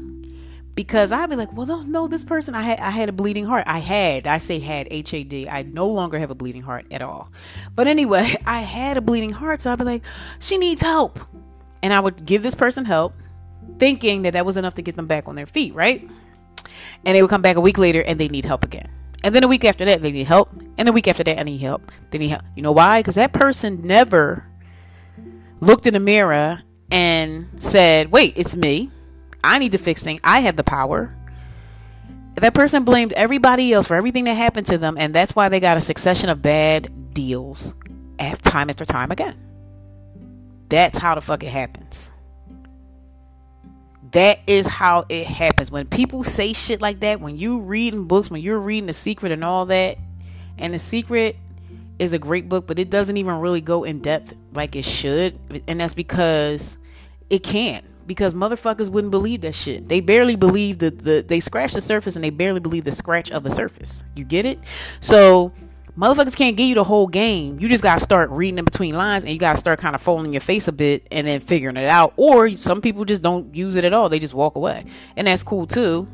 because 0.75 1.11
I'd 1.11 1.29
be 1.29 1.37
like, 1.37 1.53
well, 1.53 1.83
no, 1.85 2.07
this 2.07 2.23
person, 2.23 2.53
I 2.53 2.61
had, 2.61 2.79
I 2.79 2.89
had 2.89 3.09
a 3.09 3.13
bleeding 3.13 3.45
heart. 3.45 3.63
I 3.65 3.79
had, 3.79 4.27
I 4.27 4.37
say 4.37 4.59
had, 4.59 4.87
H 4.91 5.13
A 5.13 5.23
D. 5.23 5.47
I 5.47 5.63
no 5.63 5.87
longer 5.87 6.19
have 6.19 6.29
a 6.29 6.35
bleeding 6.35 6.61
heart 6.61 6.85
at 6.91 7.01
all. 7.01 7.31
But 7.73 7.87
anyway, 7.87 8.35
I 8.45 8.59
had 8.59 8.97
a 8.97 9.01
bleeding 9.01 9.31
heart, 9.31 9.61
so 9.61 9.71
I'd 9.71 9.79
be 9.79 9.85
like, 9.85 10.03
she 10.39 10.57
needs 10.57 10.81
help, 10.81 11.19
and 11.81 11.93
I 11.93 11.99
would 11.99 12.25
give 12.25 12.43
this 12.43 12.55
person 12.55 12.85
help, 12.85 13.13
thinking 13.77 14.23
that 14.23 14.33
that 14.33 14.45
was 14.45 14.57
enough 14.57 14.75
to 14.75 14.81
get 14.81 14.95
them 14.95 15.07
back 15.07 15.27
on 15.27 15.35
their 15.35 15.45
feet, 15.45 15.73
right? 15.73 16.07
And 17.05 17.15
they 17.15 17.21
would 17.21 17.29
come 17.29 17.41
back 17.41 17.55
a 17.55 17.61
week 17.61 17.77
later 17.77 18.03
and 18.05 18.19
they 18.19 18.27
need 18.27 18.45
help 18.45 18.63
again. 18.63 18.89
And 19.23 19.33
then 19.33 19.43
a 19.43 19.47
week 19.47 19.65
after 19.65 19.85
that, 19.85 20.01
they 20.01 20.11
need 20.11 20.27
help. 20.27 20.49
And 20.77 20.87
a 20.87 20.91
week 20.91 21.07
after 21.07 21.23
that, 21.23 21.39
I 21.39 21.43
need 21.43 21.57
help. 21.59 21.91
They 22.11 22.17
need 22.17 22.29
help. 22.29 22.43
You 22.55 22.61
know 22.61 22.71
why? 22.71 22.99
Because 22.99 23.15
that 23.15 23.33
person 23.33 23.81
never 23.83 24.45
looked 25.59 25.87
in 25.87 25.93
the 25.93 25.99
mirror 25.99 26.61
and 26.91 27.49
said, 27.57 28.11
wait, 28.11 28.33
it's 28.35 28.55
me. 28.55 28.91
I 29.45 29.59
need 29.59 29.71
to 29.73 29.77
fix 29.77 30.01
things. 30.01 30.19
I 30.23 30.41
have 30.41 30.55
the 30.55 30.63
power. 30.63 31.15
That 32.35 32.53
person 32.53 32.83
blamed 32.83 33.13
everybody 33.13 33.71
else 33.71 33.87
for 33.87 33.95
everything 33.95 34.25
that 34.25 34.33
happened 34.33 34.67
to 34.67 34.77
them, 34.77 34.97
and 34.97 35.15
that's 35.15 35.35
why 35.35 35.47
they 35.47 35.59
got 35.59 35.77
a 35.77 35.81
succession 35.81 36.29
of 36.29 36.41
bad 36.41 37.13
deals 37.13 37.75
time 38.41 38.69
after 38.69 38.85
time 38.85 39.11
again. 39.11 39.37
That's 40.67 40.97
how 40.97 41.15
the 41.15 41.21
fuck 41.21 41.43
it 41.43 41.49
happens. 41.49 42.11
That 44.11 44.39
is 44.47 44.67
how 44.67 45.05
it 45.09 45.27
happens. 45.27 45.71
When 45.71 45.87
people 45.87 46.23
say 46.23 46.53
shit 46.53 46.81
like 46.81 47.01
that, 47.01 47.21
when 47.21 47.37
you 47.37 47.59
reading 47.59 48.05
books, 48.05 48.29
when 48.29 48.41
you're 48.41 48.59
reading 48.59 48.87
The 48.87 48.93
Secret 48.93 49.31
and 49.31 49.43
all 49.43 49.65
that, 49.67 49.97
and 50.57 50.73
The 50.73 50.79
Secret 50.79 51.37
is 51.99 52.13
a 52.13 52.19
great 52.19 52.49
book, 52.49 52.67
but 52.67 52.79
it 52.79 52.89
doesn't 52.89 53.17
even 53.17 53.39
really 53.39 53.61
go 53.61 53.83
in 53.83 53.99
depth 53.99 54.33
like 54.53 54.75
it 54.75 54.85
should. 54.85 55.39
And 55.67 55.79
that's 55.79 55.93
because 55.93 56.77
it 57.29 57.43
can't 57.43 57.85
because 58.07 58.33
motherfuckers 58.33 58.89
wouldn't 58.89 59.11
believe 59.11 59.41
that 59.41 59.55
shit. 59.55 59.87
They 59.89 59.99
barely 59.99 60.35
believe 60.35 60.79
the, 60.79 60.91
the 60.91 61.25
they 61.27 61.39
scratch 61.39 61.73
the 61.73 61.81
surface 61.81 62.15
and 62.15 62.23
they 62.23 62.29
barely 62.29 62.59
believe 62.59 62.83
the 62.83 62.91
scratch 62.91 63.31
of 63.31 63.43
the 63.43 63.51
surface. 63.51 64.03
You 64.15 64.23
get 64.23 64.45
it? 64.45 64.59
So 64.99 65.51
motherfuckers 65.97 66.35
can't 66.35 66.55
give 66.57 66.67
you 66.67 66.75
the 66.75 66.83
whole 66.83 67.07
game. 67.07 67.59
You 67.59 67.67
just 67.67 67.83
gotta 67.83 68.01
start 68.01 68.29
reading 68.29 68.57
in 68.57 68.65
between 68.65 68.95
lines 68.95 69.23
and 69.23 69.33
you 69.33 69.39
gotta 69.39 69.57
start 69.57 69.79
kind 69.79 69.95
of 69.95 70.01
folding 70.01 70.33
your 70.33 70.41
face 70.41 70.67
a 70.67 70.71
bit 70.71 71.07
and 71.11 71.25
then 71.25 71.39
figuring 71.39 71.77
it 71.77 71.85
out. 71.85 72.13
Or 72.17 72.49
some 72.51 72.81
people 72.81 73.05
just 73.05 73.21
don't 73.21 73.55
use 73.55 73.75
it 73.75 73.85
at 73.85 73.93
all. 73.93 74.09
They 74.09 74.19
just 74.19 74.33
walk 74.33 74.55
away. 74.55 74.85
And 75.15 75.27
that's 75.27 75.43
cool 75.43 75.65
too. 75.67 76.07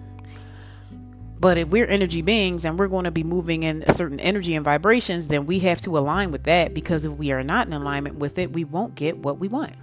But 1.41 1.57
if 1.57 1.69
we're 1.69 1.87
energy 1.87 2.21
beings 2.21 2.65
and 2.65 2.77
we're 2.77 2.87
going 2.87 3.05
to 3.05 3.11
be 3.11 3.23
moving 3.23 3.63
in 3.63 3.83
a 3.87 3.91
certain 3.91 4.19
energy 4.19 4.53
and 4.53 4.63
vibrations, 4.63 5.25
then 5.25 5.47
we 5.47 5.57
have 5.59 5.81
to 5.81 5.97
align 5.97 6.31
with 6.31 6.43
that 6.43 6.75
because 6.75 7.03
if 7.03 7.13
we 7.13 7.31
are 7.31 7.41
not 7.41 7.65
in 7.65 7.73
alignment 7.73 8.17
with 8.17 8.37
it, 8.37 8.53
we 8.53 8.63
won't 8.63 8.93
get 8.93 9.17
what 9.17 9.39
we 9.39 9.47
want. 9.47 9.73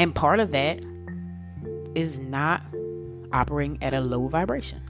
And 0.00 0.14
part 0.14 0.40
of 0.40 0.52
that 0.52 0.82
is 1.94 2.18
not 2.18 2.62
operating 3.34 3.82
at 3.82 3.92
a 3.92 4.00
low 4.00 4.28
vibration. 4.28 4.80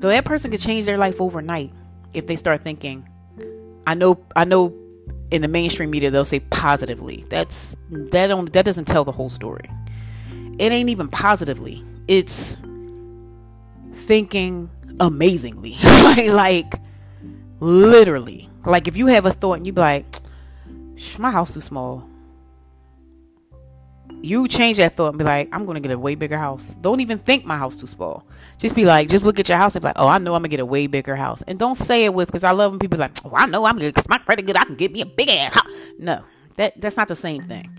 So 0.00 0.08
that 0.08 0.24
person 0.24 0.50
could 0.50 0.58
change 0.58 0.84
their 0.84 0.98
life 0.98 1.20
overnight 1.20 1.72
if 2.12 2.26
they 2.26 2.34
start 2.34 2.64
thinking. 2.64 3.08
I 3.86 3.94
know 3.94 4.20
I 4.34 4.42
know 4.42 4.74
in 5.30 5.42
the 5.42 5.48
mainstream 5.48 5.90
media 5.92 6.10
they'll 6.10 6.24
say 6.24 6.40
positively. 6.40 7.24
That's 7.28 7.76
that 7.88 8.26
don't 8.26 8.52
that 8.52 8.64
doesn't 8.64 8.86
tell 8.86 9.04
the 9.04 9.12
whole 9.12 9.30
story. 9.30 9.70
It 10.58 10.72
ain't 10.72 10.88
even 10.88 11.06
positively. 11.06 11.84
It's 12.08 12.58
thinking 13.92 14.70
amazingly. 14.98 15.76
like 16.28 16.74
literally. 17.60 18.48
Like 18.64 18.88
if 18.88 18.96
you 18.96 19.06
have 19.06 19.24
a 19.24 19.32
thought 19.32 19.58
and 19.58 19.66
you 19.68 19.72
be 19.72 19.80
like, 19.80 20.16
my 21.16 21.30
house 21.30 21.54
too 21.54 21.60
small 21.60 22.09
you 24.22 24.48
change 24.48 24.76
that 24.78 24.96
thought 24.96 25.10
and 25.10 25.18
be 25.18 25.24
like, 25.24 25.48
I'm 25.52 25.66
gonna 25.66 25.80
get 25.80 25.92
a 25.92 25.98
way 25.98 26.14
bigger 26.14 26.38
house. 26.38 26.74
Don't 26.80 27.00
even 27.00 27.18
think 27.18 27.44
my 27.44 27.56
house 27.56 27.76
too 27.76 27.86
small. 27.86 28.24
Just 28.58 28.74
be 28.74 28.84
like, 28.84 29.08
just 29.08 29.24
look 29.24 29.38
at 29.38 29.48
your 29.48 29.58
house 29.58 29.74
and 29.76 29.82
be 29.82 29.88
like, 29.88 29.98
oh, 29.98 30.08
I 30.08 30.18
know 30.18 30.34
I'm 30.34 30.40
gonna 30.40 30.48
get 30.48 30.60
a 30.60 30.66
way 30.66 30.86
bigger 30.86 31.16
house. 31.16 31.42
And 31.42 31.58
don't 31.58 31.76
say 31.76 32.04
it 32.04 32.14
with 32.14 32.28
because 32.28 32.44
I 32.44 32.50
love 32.50 32.72
when 32.72 32.78
people 32.78 32.98
like, 32.98 33.12
oh, 33.24 33.32
I 33.34 33.46
know 33.46 33.64
I'm 33.64 33.78
good 33.78 33.94
because 33.94 34.08
my 34.08 34.18
credit 34.18 34.46
good. 34.46 34.56
I 34.56 34.64
can 34.64 34.74
get 34.76 34.92
me 34.92 35.00
a 35.00 35.06
big 35.06 35.28
ass 35.28 35.54
house. 35.54 35.72
No, 35.98 36.22
that 36.56 36.80
that's 36.80 36.96
not 36.96 37.08
the 37.08 37.16
same 37.16 37.42
thing. 37.42 37.70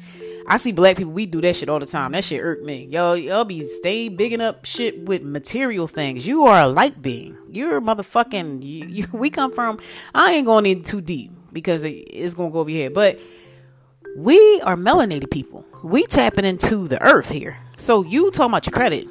I 0.48 0.58
see 0.58 0.72
black 0.72 0.98
people, 0.98 1.14
we 1.14 1.28
do 1.28 1.40
that 1.42 1.56
shit 1.56 1.70
all 1.70 1.80
the 1.80 1.86
time. 1.86 2.14
That 2.14 2.24
shit 2.24 2.42
irk 2.42 2.64
me. 2.64 2.86
Yo, 2.86 3.14
y'all 3.14 3.46
be 3.46 3.64
stay 3.64 4.10
bigging 4.10 4.42
up 4.42 4.66
shit 4.66 5.06
with 5.06 5.22
material 5.22 5.88
things. 5.88 6.28
You 6.28 6.46
are 6.46 6.64
a 6.64 6.68
light 6.68 7.02
being. 7.02 7.38
You're 7.50 7.78
a 7.78 7.82
motherfucking. 7.82 8.64
You, 8.64 8.88
you, 8.88 9.08
we 9.14 9.30
come 9.30 9.52
from. 9.52 9.80
I 10.16 10.32
ain't 10.32 10.46
going 10.46 10.66
in 10.66 10.84
too 10.84 11.02
deep 11.02 11.32
because 11.54 11.84
it, 11.84 11.92
it's 11.92 12.34
gonna 12.34 12.50
go 12.50 12.60
over 12.60 12.70
your 12.70 12.84
head, 12.84 12.94
but 12.94 13.20
we 14.18 14.62
are 14.62 14.76
melanated 14.76 15.32
people. 15.32 15.66
We 15.84 16.06
tapping 16.06 16.46
into 16.46 16.88
the 16.88 17.02
earth 17.02 17.30
here. 17.30 17.58
So 17.78 18.04
you 18.04 18.32
talking 18.32 18.52
about 18.52 18.66
your 18.66 18.74
credit. 18.74 19.08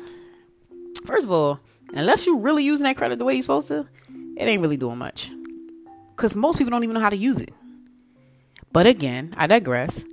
First 1.04 1.24
of 1.24 1.32
all, 1.32 1.60
unless 1.94 2.26
you 2.26 2.38
really 2.38 2.64
using 2.64 2.84
that 2.84 2.96
credit 2.96 3.18
the 3.18 3.24
way 3.24 3.34
you're 3.34 3.42
supposed 3.42 3.68
to, 3.68 3.88
it 4.36 4.44
ain't 4.44 4.62
really 4.62 4.76
doing 4.76 4.98
much. 4.98 5.30
Because 6.14 6.36
most 6.36 6.58
people 6.58 6.70
don't 6.70 6.84
even 6.84 6.94
know 6.94 7.00
how 7.00 7.10
to 7.10 7.16
use 7.16 7.40
it. 7.40 7.52
But 8.72 8.86
again, 8.86 9.34
I 9.36 9.46
digress. 9.46 10.04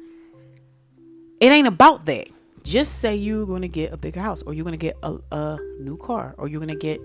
It 1.40 1.52
ain't 1.52 1.68
about 1.68 2.06
that. 2.06 2.30
Just 2.64 3.00
say 3.00 3.16
you're 3.16 3.46
to 3.60 3.68
get 3.68 3.94
a 3.94 3.98
bigger 3.98 4.20
house 4.20 4.42
or 4.42 4.54
you're 4.54 4.66
to 4.66 4.78
get 4.78 4.98
a, 5.04 5.18
a 5.32 5.58
new 5.80 5.98
car 5.98 6.34
or 6.38 6.48
you're 6.48 6.66
to 6.66 6.76
get, 6.76 7.00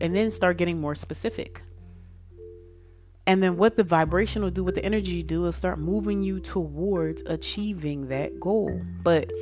and 0.00 0.14
then 0.14 0.30
start 0.30 0.58
getting 0.58 0.80
more 0.80 0.94
specific. 0.94 1.62
And 3.26 3.42
then 3.42 3.56
what 3.56 3.76
the 3.76 3.82
vibration 3.82 4.42
will 4.42 4.50
do, 4.50 4.62
what 4.62 4.76
the 4.76 4.84
energy 4.84 5.22
do, 5.22 5.42
will 5.42 5.52
start 5.52 5.78
moving 5.78 6.22
you 6.22 6.38
towards 6.38 7.22
achieving 7.26 8.08
that 8.08 8.38
goal. 8.38 8.80
But 9.02 9.32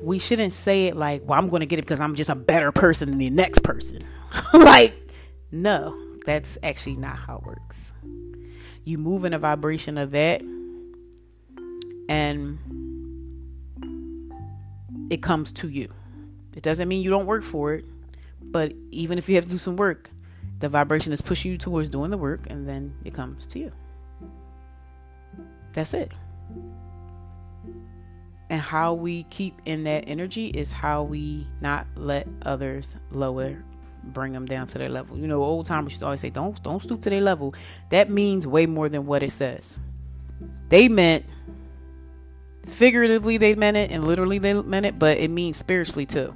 we 0.00 0.18
shouldn't 0.18 0.52
say 0.52 0.86
it 0.86 0.96
like, 0.96 1.22
well, 1.24 1.38
I'm 1.38 1.48
going 1.48 1.60
to 1.60 1.66
get 1.66 1.78
it 1.78 1.82
because 1.82 2.00
I'm 2.00 2.14
just 2.14 2.30
a 2.30 2.36
better 2.36 2.70
person 2.70 3.10
than 3.10 3.18
the 3.18 3.30
next 3.30 3.64
person. 3.64 4.00
like, 4.54 4.94
no, 5.50 5.98
that's 6.24 6.56
actually 6.62 6.96
not 6.96 7.16
how 7.16 7.38
it 7.38 7.44
works. 7.44 7.92
You 8.84 8.98
move 8.98 9.24
in 9.24 9.32
a 9.32 9.38
vibration 9.38 9.98
of 9.98 10.12
that, 10.12 10.40
and 12.08 12.58
it 15.10 15.20
comes 15.20 15.52
to 15.52 15.68
you. 15.68 15.92
It 16.54 16.62
doesn't 16.62 16.88
mean 16.88 17.02
you 17.02 17.10
don't 17.10 17.26
work 17.26 17.42
for 17.42 17.74
it, 17.74 17.84
but 18.40 18.72
even 18.90 19.18
if 19.18 19.28
you 19.28 19.34
have 19.34 19.44
to 19.44 19.50
do 19.50 19.58
some 19.58 19.76
work, 19.76 20.10
the 20.60 20.68
vibration 20.68 21.12
is 21.12 21.20
pushing 21.20 21.52
you 21.52 21.58
towards 21.58 21.88
doing 21.88 22.10
the 22.10 22.18
work 22.18 22.46
and 22.50 22.68
then 22.68 22.94
it 23.04 23.14
comes 23.14 23.46
to 23.46 23.58
you. 23.58 23.72
That's 25.72 25.94
it. 25.94 26.12
And 28.50 28.60
how 28.60 28.94
we 28.94 29.24
keep 29.24 29.60
in 29.66 29.84
that 29.84 30.04
energy 30.08 30.48
is 30.48 30.72
how 30.72 31.02
we 31.02 31.46
not 31.60 31.86
let 31.96 32.26
others 32.42 32.96
lower 33.10 33.62
bring 34.02 34.32
them 34.32 34.46
down 34.46 34.66
to 34.68 34.78
their 34.78 34.88
level. 34.88 35.18
You 35.18 35.26
know 35.26 35.42
old 35.42 35.66
timers 35.66 35.92
used 35.92 36.02
always 36.02 36.20
say 36.20 36.30
don't 36.30 36.60
don't 36.62 36.82
stoop 36.82 37.02
to 37.02 37.10
their 37.10 37.20
level. 37.20 37.54
That 37.90 38.10
means 38.10 38.46
way 38.46 38.66
more 38.66 38.88
than 38.88 39.06
what 39.06 39.22
it 39.22 39.32
says. 39.32 39.78
They 40.70 40.88
meant 40.88 41.26
figuratively 42.66 43.36
they 43.36 43.54
meant 43.54 43.76
it 43.76 43.90
and 43.90 44.06
literally 44.06 44.38
they 44.38 44.54
meant 44.54 44.86
it 44.86 44.98
but 44.98 45.18
it 45.18 45.30
means 45.30 45.56
spiritually 45.56 46.06
too. 46.06 46.34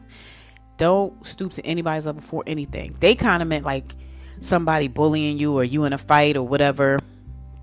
Don't 0.77 1.27
stoop 1.27 1.53
to 1.53 1.67
anybody's 1.67 2.07
level 2.07 2.23
for 2.23 2.43
anything. 2.47 2.97
They 3.01 3.15
kind 3.15 3.43
of 3.43 3.49
meant 3.49 3.65
like 3.65 3.95
somebody 4.43 4.89
bullying 4.89 5.39
you 5.39 5.57
or 5.57 5.65
you 5.65 5.85
in 5.85 5.93
a 5.93 5.99
fight 5.99 6.37
or 6.37 6.43
whatever 6.43 6.99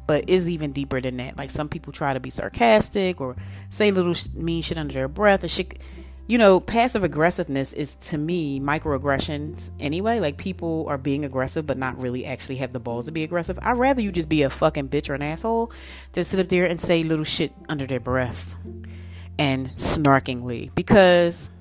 but 0.09 0.27
is 0.27 0.49
even 0.49 0.71
deeper 0.71 0.99
than 0.99 1.17
that. 1.17 1.37
Like 1.37 1.51
some 1.51 1.69
people 1.69 1.93
try 1.93 2.15
to 2.15 2.19
be 2.19 2.31
sarcastic 2.31 3.21
or 3.21 3.35
say 3.69 3.91
little 3.91 4.15
mean 4.33 4.63
shit 4.63 4.79
under 4.79 4.91
their 4.91 5.07
breath 5.07 5.47
shit. 5.51 5.79
You 6.25 6.39
know 6.39 6.59
passive 6.59 7.03
aggressiveness 7.03 7.73
is 7.73 7.93
to 7.93 8.17
me 8.17 8.59
microaggressions 8.59 9.69
anyway. 9.79 10.19
Like 10.19 10.37
people 10.37 10.87
are 10.89 10.97
being 10.97 11.25
aggressive 11.25 11.67
but 11.67 11.77
not 11.77 12.01
really 12.01 12.25
actually 12.25 12.55
have 12.55 12.71
the 12.71 12.79
balls 12.79 13.05
to 13.05 13.11
be 13.11 13.21
aggressive. 13.21 13.59
I'd 13.61 13.77
rather 13.77 14.01
you 14.01 14.11
just 14.11 14.29
be 14.29 14.41
a 14.41 14.49
fucking 14.49 14.89
bitch 14.89 15.11
or 15.11 15.13
an 15.13 15.21
asshole 15.21 15.71
than 16.13 16.23
sit 16.23 16.39
up 16.39 16.49
there 16.49 16.65
and 16.65 16.81
say 16.81 17.03
little 17.03 17.23
shit 17.23 17.53
under 17.69 17.85
their 17.85 17.99
breath 17.99 18.55
and 19.37 19.67
snarkingly. 19.67 20.73
Because 20.73 21.51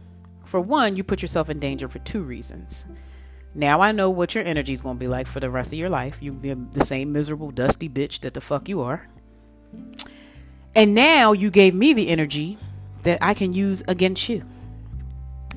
for 0.46 0.58
one 0.58 0.96
you 0.96 1.04
put 1.04 1.20
yourself 1.20 1.50
in 1.50 1.58
danger 1.58 1.86
for 1.86 1.98
two 1.98 2.22
reasons 2.22 2.86
now 3.54 3.80
I 3.80 3.92
know 3.92 4.10
what 4.10 4.34
your 4.34 4.44
energy 4.44 4.72
is 4.72 4.80
going 4.80 4.96
to 4.96 5.00
be 5.00 5.08
like 5.08 5.26
for 5.26 5.40
the 5.40 5.50
rest 5.50 5.72
of 5.72 5.78
your 5.78 5.88
life. 5.88 6.18
You'll 6.20 6.34
be 6.34 6.54
the 6.54 6.84
same 6.84 7.12
miserable, 7.12 7.50
dusty 7.50 7.88
bitch 7.88 8.20
that 8.20 8.34
the 8.34 8.40
fuck 8.40 8.68
you 8.68 8.80
are. 8.80 9.04
And 10.74 10.94
now 10.94 11.32
you 11.32 11.50
gave 11.50 11.74
me 11.74 11.92
the 11.92 12.08
energy 12.08 12.58
that 13.02 13.18
I 13.20 13.34
can 13.34 13.52
use 13.52 13.82
against 13.88 14.28
you. 14.28 14.44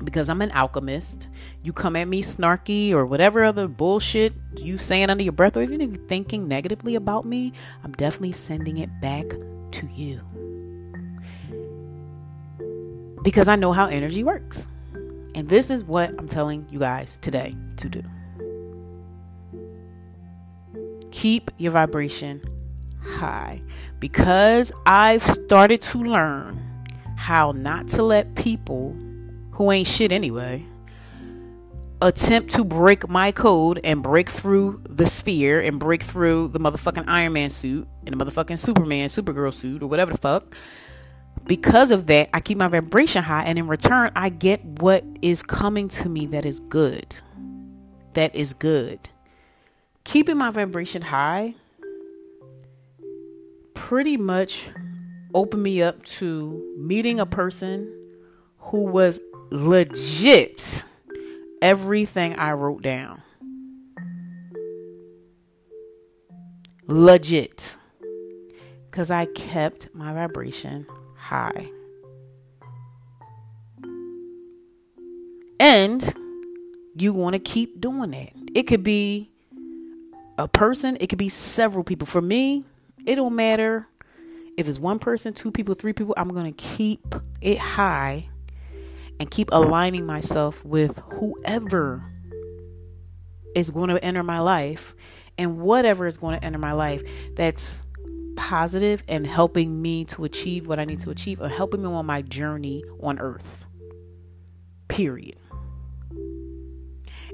Because 0.02 0.28
I'm 0.28 0.42
an 0.42 0.50
alchemist. 0.52 1.28
You 1.62 1.72
come 1.72 1.94
at 1.94 2.08
me 2.08 2.22
snarky 2.22 2.92
or 2.92 3.06
whatever 3.06 3.44
other 3.44 3.68
bullshit 3.68 4.32
you 4.56 4.78
saying 4.78 5.10
under 5.10 5.22
your 5.22 5.32
breath, 5.32 5.56
or 5.56 5.62
even 5.62 5.80
if 5.80 5.90
you're 5.90 6.08
thinking 6.08 6.48
negatively 6.48 6.96
about 6.96 7.24
me, 7.24 7.52
I'm 7.84 7.92
definitely 7.92 8.32
sending 8.32 8.78
it 8.78 8.90
back 9.00 9.28
to 9.28 9.86
you. 9.92 10.20
Because 13.22 13.46
I 13.46 13.54
know 13.54 13.72
how 13.72 13.86
energy 13.86 14.24
works. 14.24 14.66
And 15.34 15.48
this 15.48 15.70
is 15.70 15.84
what 15.84 16.10
I'm 16.18 16.28
telling 16.28 16.66
you 16.70 16.78
guys 16.78 17.18
today 17.18 17.56
to 17.76 17.88
do. 17.88 18.02
Keep 21.10 21.50
your 21.58 21.72
vibration 21.72 22.42
high 23.00 23.62
because 23.98 24.72
I've 24.86 25.24
started 25.26 25.82
to 25.82 25.98
learn 25.98 26.60
how 27.16 27.52
not 27.52 27.88
to 27.88 28.02
let 28.02 28.34
people 28.34 28.96
who 29.52 29.70
ain't 29.70 29.86
shit 29.86 30.12
anyway 30.12 30.64
attempt 32.02 32.50
to 32.50 32.64
break 32.64 33.08
my 33.08 33.30
code 33.30 33.80
and 33.84 34.02
break 34.02 34.28
through 34.28 34.82
the 34.88 35.06
sphere 35.06 35.60
and 35.60 35.78
break 35.78 36.02
through 36.02 36.48
the 36.48 36.58
motherfucking 36.58 37.04
Iron 37.06 37.32
Man 37.32 37.48
suit 37.48 37.86
and 38.04 38.18
the 38.18 38.24
motherfucking 38.24 38.58
Superman, 38.58 39.08
Supergirl 39.08 39.54
suit 39.54 39.82
or 39.82 39.86
whatever 39.86 40.10
the 40.10 40.18
fuck. 40.18 40.56
Because 41.46 41.90
of 41.90 42.06
that, 42.06 42.30
I 42.32 42.40
keep 42.40 42.58
my 42.58 42.68
vibration 42.68 43.22
high 43.24 43.44
and 43.44 43.58
in 43.58 43.66
return, 43.66 44.12
I 44.14 44.28
get 44.28 44.64
what 44.64 45.04
is 45.22 45.42
coming 45.42 45.88
to 45.88 46.08
me 46.08 46.26
that 46.26 46.46
is 46.46 46.60
good. 46.60 47.16
That 48.14 48.34
is 48.34 48.54
good. 48.54 49.10
Keeping 50.04 50.36
my 50.36 50.50
vibration 50.50 51.02
high 51.02 51.54
pretty 53.74 54.16
much 54.16 54.70
opened 55.34 55.62
me 55.62 55.82
up 55.82 56.02
to 56.04 56.74
meeting 56.78 57.18
a 57.18 57.26
person 57.26 57.92
who 58.58 58.82
was 58.82 59.20
legit 59.50 60.84
everything 61.60 62.36
I 62.36 62.52
wrote 62.52 62.82
down. 62.82 63.22
Legit. 66.86 67.76
Because 68.90 69.10
I 69.10 69.26
kept 69.26 69.88
my 69.94 70.12
vibration 70.12 70.86
high. 71.22 71.70
And 75.60 76.02
you 76.96 77.12
want 77.14 77.34
to 77.34 77.38
keep 77.38 77.80
doing 77.80 78.10
that. 78.10 78.32
It 78.54 78.64
could 78.64 78.82
be 78.82 79.30
a 80.36 80.48
person, 80.48 80.96
it 81.00 81.06
could 81.06 81.18
be 81.18 81.28
several 81.28 81.84
people. 81.84 82.06
For 82.06 82.20
me, 82.20 82.64
it 83.06 83.14
don't 83.14 83.36
matter 83.36 83.86
if 84.58 84.68
it's 84.68 84.80
one 84.80 84.98
person, 84.98 85.32
two 85.32 85.52
people, 85.52 85.74
three 85.74 85.92
people. 85.92 86.14
I'm 86.16 86.28
going 86.28 86.52
to 86.52 86.62
keep 86.62 87.14
it 87.40 87.58
high 87.58 88.28
and 89.20 89.30
keep 89.30 89.48
aligning 89.52 90.04
myself 90.04 90.64
with 90.64 91.00
whoever 91.12 92.02
is 93.54 93.70
going 93.70 93.90
to 93.90 94.02
enter 94.04 94.24
my 94.24 94.40
life 94.40 94.96
and 95.38 95.58
whatever 95.58 96.06
is 96.06 96.18
going 96.18 96.38
to 96.38 96.44
enter 96.44 96.58
my 96.58 96.72
life 96.72 97.02
that's 97.36 97.82
positive 98.36 99.02
and 99.08 99.26
helping 99.26 99.80
me 99.80 100.04
to 100.06 100.24
achieve 100.24 100.66
what 100.66 100.78
I 100.78 100.84
need 100.84 101.00
to 101.00 101.10
achieve 101.10 101.40
or 101.40 101.48
helping 101.48 101.82
me 101.82 101.88
on 101.88 102.06
my 102.06 102.22
journey 102.22 102.82
on 103.02 103.18
earth. 103.18 103.66
Period. 104.88 105.36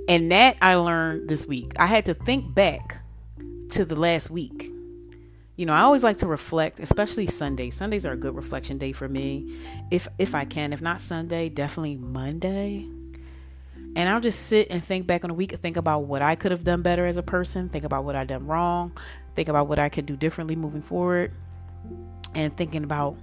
And 0.09 0.33
that 0.33 0.57
I 0.63 0.77
learned 0.77 1.29
this 1.29 1.47
week. 1.47 1.73
I 1.79 1.87
had 1.87 2.07
to 2.07 2.15
think 2.15 2.55
back 2.55 3.03
to 3.71 3.85
the 3.85 3.97
last 3.97 4.31
week 4.31 4.73
you 5.59 5.67
know, 5.67 5.75
I 5.75 5.81
always 5.81 6.05
like 6.05 6.19
to 6.19 6.29
reflect, 6.29 6.79
especially 6.79 7.27
Sundays. 7.27 7.75
Sundays 7.75 8.07
are 8.07 8.13
a 8.13 8.17
good 8.17 8.37
reflection 8.37 8.79
day 8.79 8.93
for 8.93 9.09
me, 9.09 9.59
if 9.91 10.07
if 10.17 10.33
I 10.33 10.45
can. 10.45 10.73
If 10.73 10.81
not 10.81 11.01
Sunday, 11.01 11.49
definitely 11.49 11.97
Monday. 11.97 12.87
And 13.99 14.09
I'll 14.09 14.21
just 14.21 14.47
sit 14.47 14.69
and 14.71 14.83
think 14.83 15.09
back 15.09 15.25
on 15.25 15.31
a 15.31 15.35
week, 15.35 15.51
think 15.57 15.77
about 15.77 16.05
what 16.05 16.23
I 16.23 16.37
could 16.37 16.53
have 16.53 16.63
done 16.63 16.83
better 16.83 17.05
as 17.05 17.17
a 17.17 17.23
person, 17.23 17.69
think 17.69 17.83
about 17.83 18.05
what 18.05 18.15
I 18.15 18.23
done 18.23 18.47
wrong, 18.47 18.97
think 19.35 19.49
about 19.49 19.67
what 19.67 19.81
I 19.81 19.89
could 19.89 20.07
do 20.07 20.17
differently 20.17 20.55
moving 20.55 20.83
forward, 20.83 21.33
and 22.33 22.57
thinking 22.57 22.85
about 22.85 23.17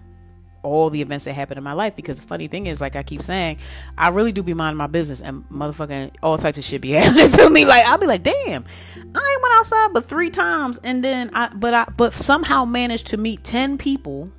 all 0.63 0.89
the 0.89 1.01
events 1.01 1.23
that 1.25 1.33
happened 1.33 1.59
in 1.59 1.63
my 1.63 1.71
life. 1.71 1.95
Because 1.95 2.19
the 2.19 2.27
funny 2.27 2.47
thing 2.47 2.67
is 2.67 2.81
like 2.81 2.97
I 2.97 3.03
keep 3.03 3.21
saying 3.21 3.59
I 3.97 4.09
really 4.09 4.33
do 4.33 4.43
be 4.43 4.53
minding 4.53 4.77
my 4.77 4.87
business 4.87 5.21
and 5.21 5.47
motherfucking 5.49 6.17
all 6.21 6.37
types 6.37 6.57
of 6.57 6.65
shit 6.65 6.81
be 6.81 6.91
happening 6.91 7.29
to 7.29 7.49
me. 7.49 7.63
Like 7.63 7.85
I'll 7.85 7.97
be 7.97 8.07
like 8.07 8.23
damn 8.23 8.65
I 8.97 8.97
ain't 8.97 9.41
went 9.41 9.53
outside 9.53 9.93
but 9.93 10.03
three 10.03 10.29
times 10.29 10.77
and 10.83 11.01
then 11.01 11.29
I 11.33 11.53
but 11.55 11.73
I 11.73 11.85
but 11.95 12.13
somehow 12.13 12.65
managed 12.65 13.07
to 13.07 13.17
meet 13.17 13.45
10 13.45 13.77
people. 13.77 14.29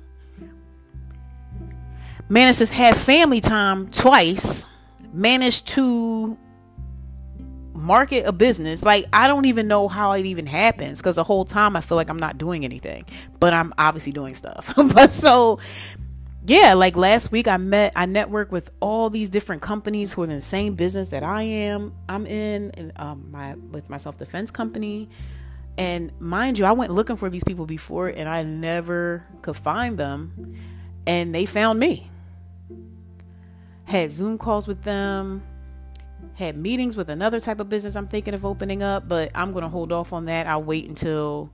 Managed 2.29 2.59
to 2.59 2.67
have 2.67 2.95
family 2.95 3.41
time 3.41 3.89
twice 3.89 4.67
managed 5.17 5.67
to 5.67 6.37
market 7.73 8.25
a 8.25 8.31
business 8.31 8.81
like 8.81 9.05
i 9.13 9.27
don't 9.27 9.45
even 9.45 9.67
know 9.67 9.87
how 9.87 10.11
it 10.13 10.25
even 10.25 10.47
happens 10.47 10.99
because 10.99 11.15
the 11.15 11.23
whole 11.23 11.45
time 11.45 11.75
i 11.75 11.81
feel 11.81 11.95
like 11.95 12.09
i'm 12.09 12.17
not 12.17 12.37
doing 12.37 12.65
anything 12.65 13.05
but 13.39 13.53
i'm 13.53 13.71
obviously 13.77 14.11
doing 14.11 14.33
stuff 14.33 14.73
but 14.95 15.11
so 15.11 15.59
yeah, 16.47 16.75
like 16.75 16.95
last 16.95 17.29
week 17.29 17.45
I 17.47 17.57
met 17.57 17.91
I 17.95 18.05
networked 18.05 18.51
with 18.51 18.71
all 18.79 19.09
these 19.09 19.29
different 19.29 19.61
companies 19.61 20.13
who 20.13 20.21
are 20.21 20.23
in 20.23 20.29
the 20.29 20.41
same 20.41 20.75
business 20.75 21.09
that 21.09 21.21
I 21.21 21.43
am. 21.43 21.93
I'm 22.07 22.25
in 22.25 22.71
and 22.75 22.93
um 22.95 23.29
my 23.31 23.55
with 23.55 23.89
my 23.89 23.97
self 23.97 24.17
defense 24.17 24.49
company. 24.49 25.09
And 25.77 26.11
mind 26.19 26.57
you, 26.57 26.63
I 26.63 26.71
went 26.71 26.91
looking 26.91 27.17
for 27.17 27.29
these 27.29 27.43
people 27.43 27.65
before 27.65 28.07
and 28.07 28.29
I 28.29 28.43
never 28.43 29.23
could 29.41 29.57
find 29.57 29.97
them. 29.97 30.55
And 31.05 31.35
they 31.35 31.45
found 31.45 31.79
me. 31.79 32.09
Had 33.87 34.11
Zoom 34.11 34.37
calls 34.37 34.67
with 34.67 34.83
them, 34.83 35.43
had 36.35 36.57
meetings 36.57 36.95
with 36.95 37.09
another 37.09 37.39
type 37.39 37.59
of 37.59 37.69
business 37.69 37.95
I'm 37.95 38.07
thinking 38.07 38.33
of 38.33 38.45
opening 38.45 38.83
up, 38.83 39.07
but 39.07 39.31
I'm 39.33 39.53
gonna 39.53 39.69
hold 39.69 39.91
off 39.91 40.13
on 40.13 40.25
that. 40.25 40.45
I'll 40.45 40.61
wait 40.63 40.87
until 40.87 41.51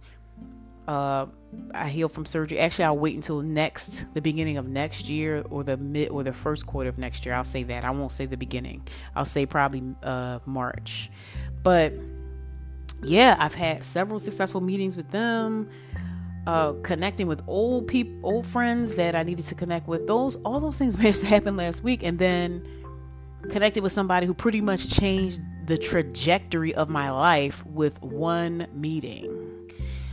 uh 0.88 1.28
I 1.74 1.88
heal 1.90 2.10
from 2.10 2.26
surgery. 2.26 2.58
Actually, 2.60 2.86
I'll 2.86 2.98
wait 2.98 3.16
until 3.16 3.42
next, 3.42 4.06
the 4.16 4.22
beginning 4.22 4.58
of 4.58 4.68
next 4.68 5.08
year 5.08 5.44
or 5.52 5.64
the 5.64 5.78
mid 5.78 6.10
or 6.10 6.24
the 6.24 6.34
first 6.34 6.66
quarter 6.66 6.90
of 6.90 6.98
next 6.98 7.26
year. 7.26 7.36
I'll 7.36 7.44
say 7.44 7.64
that. 7.64 7.86
I 7.86 7.92
won't 7.92 8.12
say 8.12 8.26
the 8.26 8.38
beginning. 8.38 8.88
I'll 9.16 9.26
say 9.26 9.46
probably 9.46 9.84
uh, 10.02 10.40
March. 10.46 11.12
But 11.62 11.94
yeah, 13.04 13.36
I've 13.40 13.54
had 13.54 13.86
several 13.86 14.20
successful 14.20 14.62
meetings 14.62 14.98
with 14.98 15.12
them. 15.12 15.70
Uh, 16.46 16.74
connecting 16.84 17.26
with 17.28 17.42
old 17.48 17.88
people, 17.88 18.14
old 18.24 18.46
friends 18.46 18.96
that 18.96 19.16
I 19.16 19.24
needed 19.24 19.46
to 19.46 19.56
connect 19.56 19.88
with. 19.88 20.08
Those, 20.08 20.36
all 20.38 20.60
those 20.60 20.78
things 20.78 20.98
managed 20.98 21.22
to 21.22 21.28
happen 21.28 21.56
last 21.56 21.84
week, 21.84 22.04
and 22.04 22.20
then 22.20 22.66
connected 23.50 23.84
with 23.84 23.92
somebody 23.92 24.26
who 24.26 24.34
pretty 24.34 24.62
much 24.62 24.90
changed 24.90 25.42
the 25.66 25.78
trajectory 25.78 26.76
of 26.76 26.90
my 26.90 27.12
life 27.12 27.66
with 27.66 28.02
one 28.02 28.68
meeting. 28.74 29.70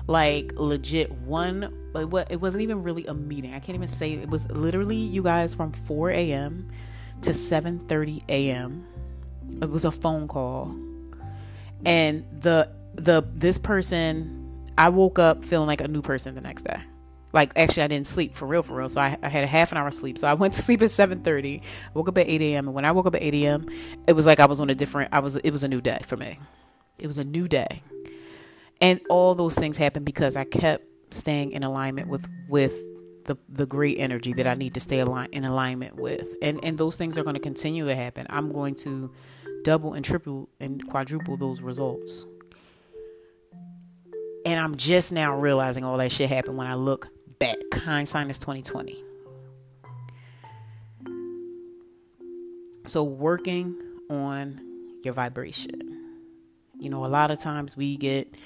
Like 0.06 0.52
legit 0.56 1.12
one 1.12 1.76
but 1.92 2.08
what 2.08 2.30
it 2.30 2.40
wasn't 2.40 2.62
even 2.62 2.82
really 2.82 3.06
a 3.06 3.14
meeting. 3.14 3.54
I 3.54 3.60
can't 3.60 3.76
even 3.76 3.88
say 3.88 4.14
it 4.14 4.28
was 4.28 4.50
literally 4.50 4.96
you 4.96 5.22
guys 5.22 5.54
from 5.54 5.72
4 5.72 6.10
a.m 6.10 6.68
to 7.22 7.30
7:30 7.30 8.22
a.m 8.28 8.86
it 9.60 9.70
was 9.70 9.84
a 9.84 9.90
phone 9.90 10.28
call. 10.28 10.74
And 11.84 12.24
the 12.40 12.70
the 12.94 13.26
this 13.34 13.58
person 13.58 14.39
i 14.80 14.88
woke 14.88 15.18
up 15.18 15.44
feeling 15.44 15.66
like 15.66 15.80
a 15.80 15.88
new 15.88 16.02
person 16.02 16.34
the 16.34 16.40
next 16.40 16.62
day. 16.62 16.80
Like 17.32 17.52
actually 17.54 17.84
i 17.84 17.86
didn't 17.86 18.08
sleep 18.08 18.34
for 18.34 18.46
real 18.46 18.62
for 18.62 18.74
real. 18.74 18.88
So 18.88 19.00
i, 19.00 19.16
I 19.22 19.28
had 19.28 19.44
a 19.44 19.46
half 19.46 19.72
an 19.72 19.78
hour 19.78 19.90
sleep. 19.90 20.18
So 20.18 20.26
i 20.26 20.34
went 20.34 20.54
to 20.54 20.62
sleep 20.66 20.82
at 20.82 20.90
7.30 20.90 21.62
woke 21.94 22.08
up 22.08 22.18
at 22.18 22.28
8 22.28 22.40
a.m 22.40 22.66
and 22.68 22.74
when 22.74 22.84
i 22.84 22.92
woke 22.92 23.06
up 23.06 23.14
at 23.14 23.22
8 23.22 23.34
a.m 23.34 23.68
it 24.08 24.14
was 24.14 24.26
like 24.26 24.40
i 24.40 24.46
was 24.46 24.60
on 24.60 24.70
a 24.70 24.74
different 24.74 25.12
i 25.12 25.20
was 25.20 25.36
it 25.36 25.50
was 25.50 25.62
a 25.62 25.68
new 25.68 25.80
day 25.80 26.00
for 26.06 26.16
me. 26.16 26.38
It 27.00 27.06
was 27.06 27.18
a 27.18 27.24
new 27.24 27.48
day. 27.48 27.82
And 28.80 29.00
all 29.08 29.34
those 29.34 29.54
things 29.54 29.76
happened 29.76 30.06
because 30.06 30.36
I 30.36 30.44
kept 30.44 30.84
staying 31.12 31.52
in 31.52 31.64
alignment 31.64 32.08
with 32.08 32.26
with 32.48 32.74
the 33.24 33.36
the 33.48 33.66
great 33.66 33.98
energy 33.98 34.32
that 34.34 34.46
I 34.46 34.54
need 34.54 34.74
to 34.74 34.80
stay 34.80 35.00
aligned 35.00 35.34
in 35.34 35.44
alignment 35.44 35.96
with. 35.96 36.26
And 36.42 36.60
and 36.64 36.78
those 36.78 36.96
things 36.96 37.18
are 37.18 37.22
going 37.22 37.34
to 37.34 37.40
continue 37.40 37.86
to 37.86 37.96
happen. 37.96 38.26
I'm 38.30 38.52
going 38.52 38.74
to 38.76 39.12
double 39.64 39.94
and 39.94 40.04
triple 40.04 40.48
and 40.60 40.86
quadruple 40.88 41.36
those 41.36 41.60
results. 41.60 42.26
And 44.46 44.58
I'm 44.58 44.76
just 44.76 45.12
now 45.12 45.36
realizing 45.36 45.84
all 45.84 45.98
that 45.98 46.10
shit 46.12 46.28
happened 46.28 46.56
when 46.56 46.66
I 46.66 46.74
look 46.74 47.08
back. 47.38 47.56
Hindsight 47.74 48.30
is 48.30 48.38
2020. 48.38 49.04
So 52.86 53.04
working 53.04 53.80
on 54.08 54.60
your 55.04 55.14
vibration. 55.14 55.72
You 56.78 56.90
know, 56.90 57.04
a 57.04 57.08
lot 57.08 57.30
of 57.30 57.38
times 57.38 57.76
we 57.76 57.96
get 57.96 58.36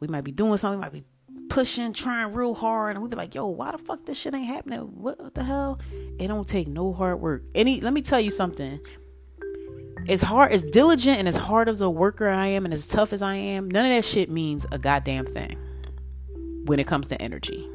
we 0.00 0.08
might 0.08 0.24
be 0.24 0.32
doing 0.32 0.56
something, 0.58 0.78
we 0.78 0.84
might 0.84 0.92
be 0.92 1.04
pushing, 1.48 1.92
trying 1.92 2.32
real 2.32 2.54
hard, 2.54 2.94
and 2.94 3.02
we 3.02 3.08
be 3.08 3.16
like, 3.16 3.34
yo, 3.34 3.46
why 3.48 3.72
the 3.72 3.78
fuck 3.78 4.04
this 4.04 4.18
shit 4.18 4.34
ain't 4.34 4.46
happening? 4.46 4.80
What 4.80 5.34
the 5.34 5.42
hell? 5.42 5.80
It 6.18 6.28
don't 6.28 6.46
take 6.46 6.68
no 6.68 6.92
hard 6.92 7.20
work. 7.20 7.42
Any 7.54 7.80
let 7.80 7.92
me 7.92 8.02
tell 8.02 8.20
you 8.20 8.30
something. 8.30 8.78
As 10.06 10.22
hard 10.22 10.52
as 10.52 10.62
diligent 10.62 11.18
and 11.18 11.26
as 11.26 11.36
hard 11.36 11.68
as 11.68 11.80
a 11.80 11.90
worker 11.90 12.28
I 12.28 12.46
am 12.48 12.64
and 12.64 12.72
as 12.72 12.86
tough 12.86 13.12
as 13.12 13.22
I 13.22 13.34
am, 13.34 13.70
none 13.70 13.86
of 13.86 13.92
that 13.92 14.04
shit 14.04 14.30
means 14.30 14.66
a 14.70 14.78
goddamn 14.78 15.26
thing 15.26 15.58
when 16.64 16.78
it 16.78 16.86
comes 16.86 17.08
to 17.08 17.20
energy. 17.20 17.68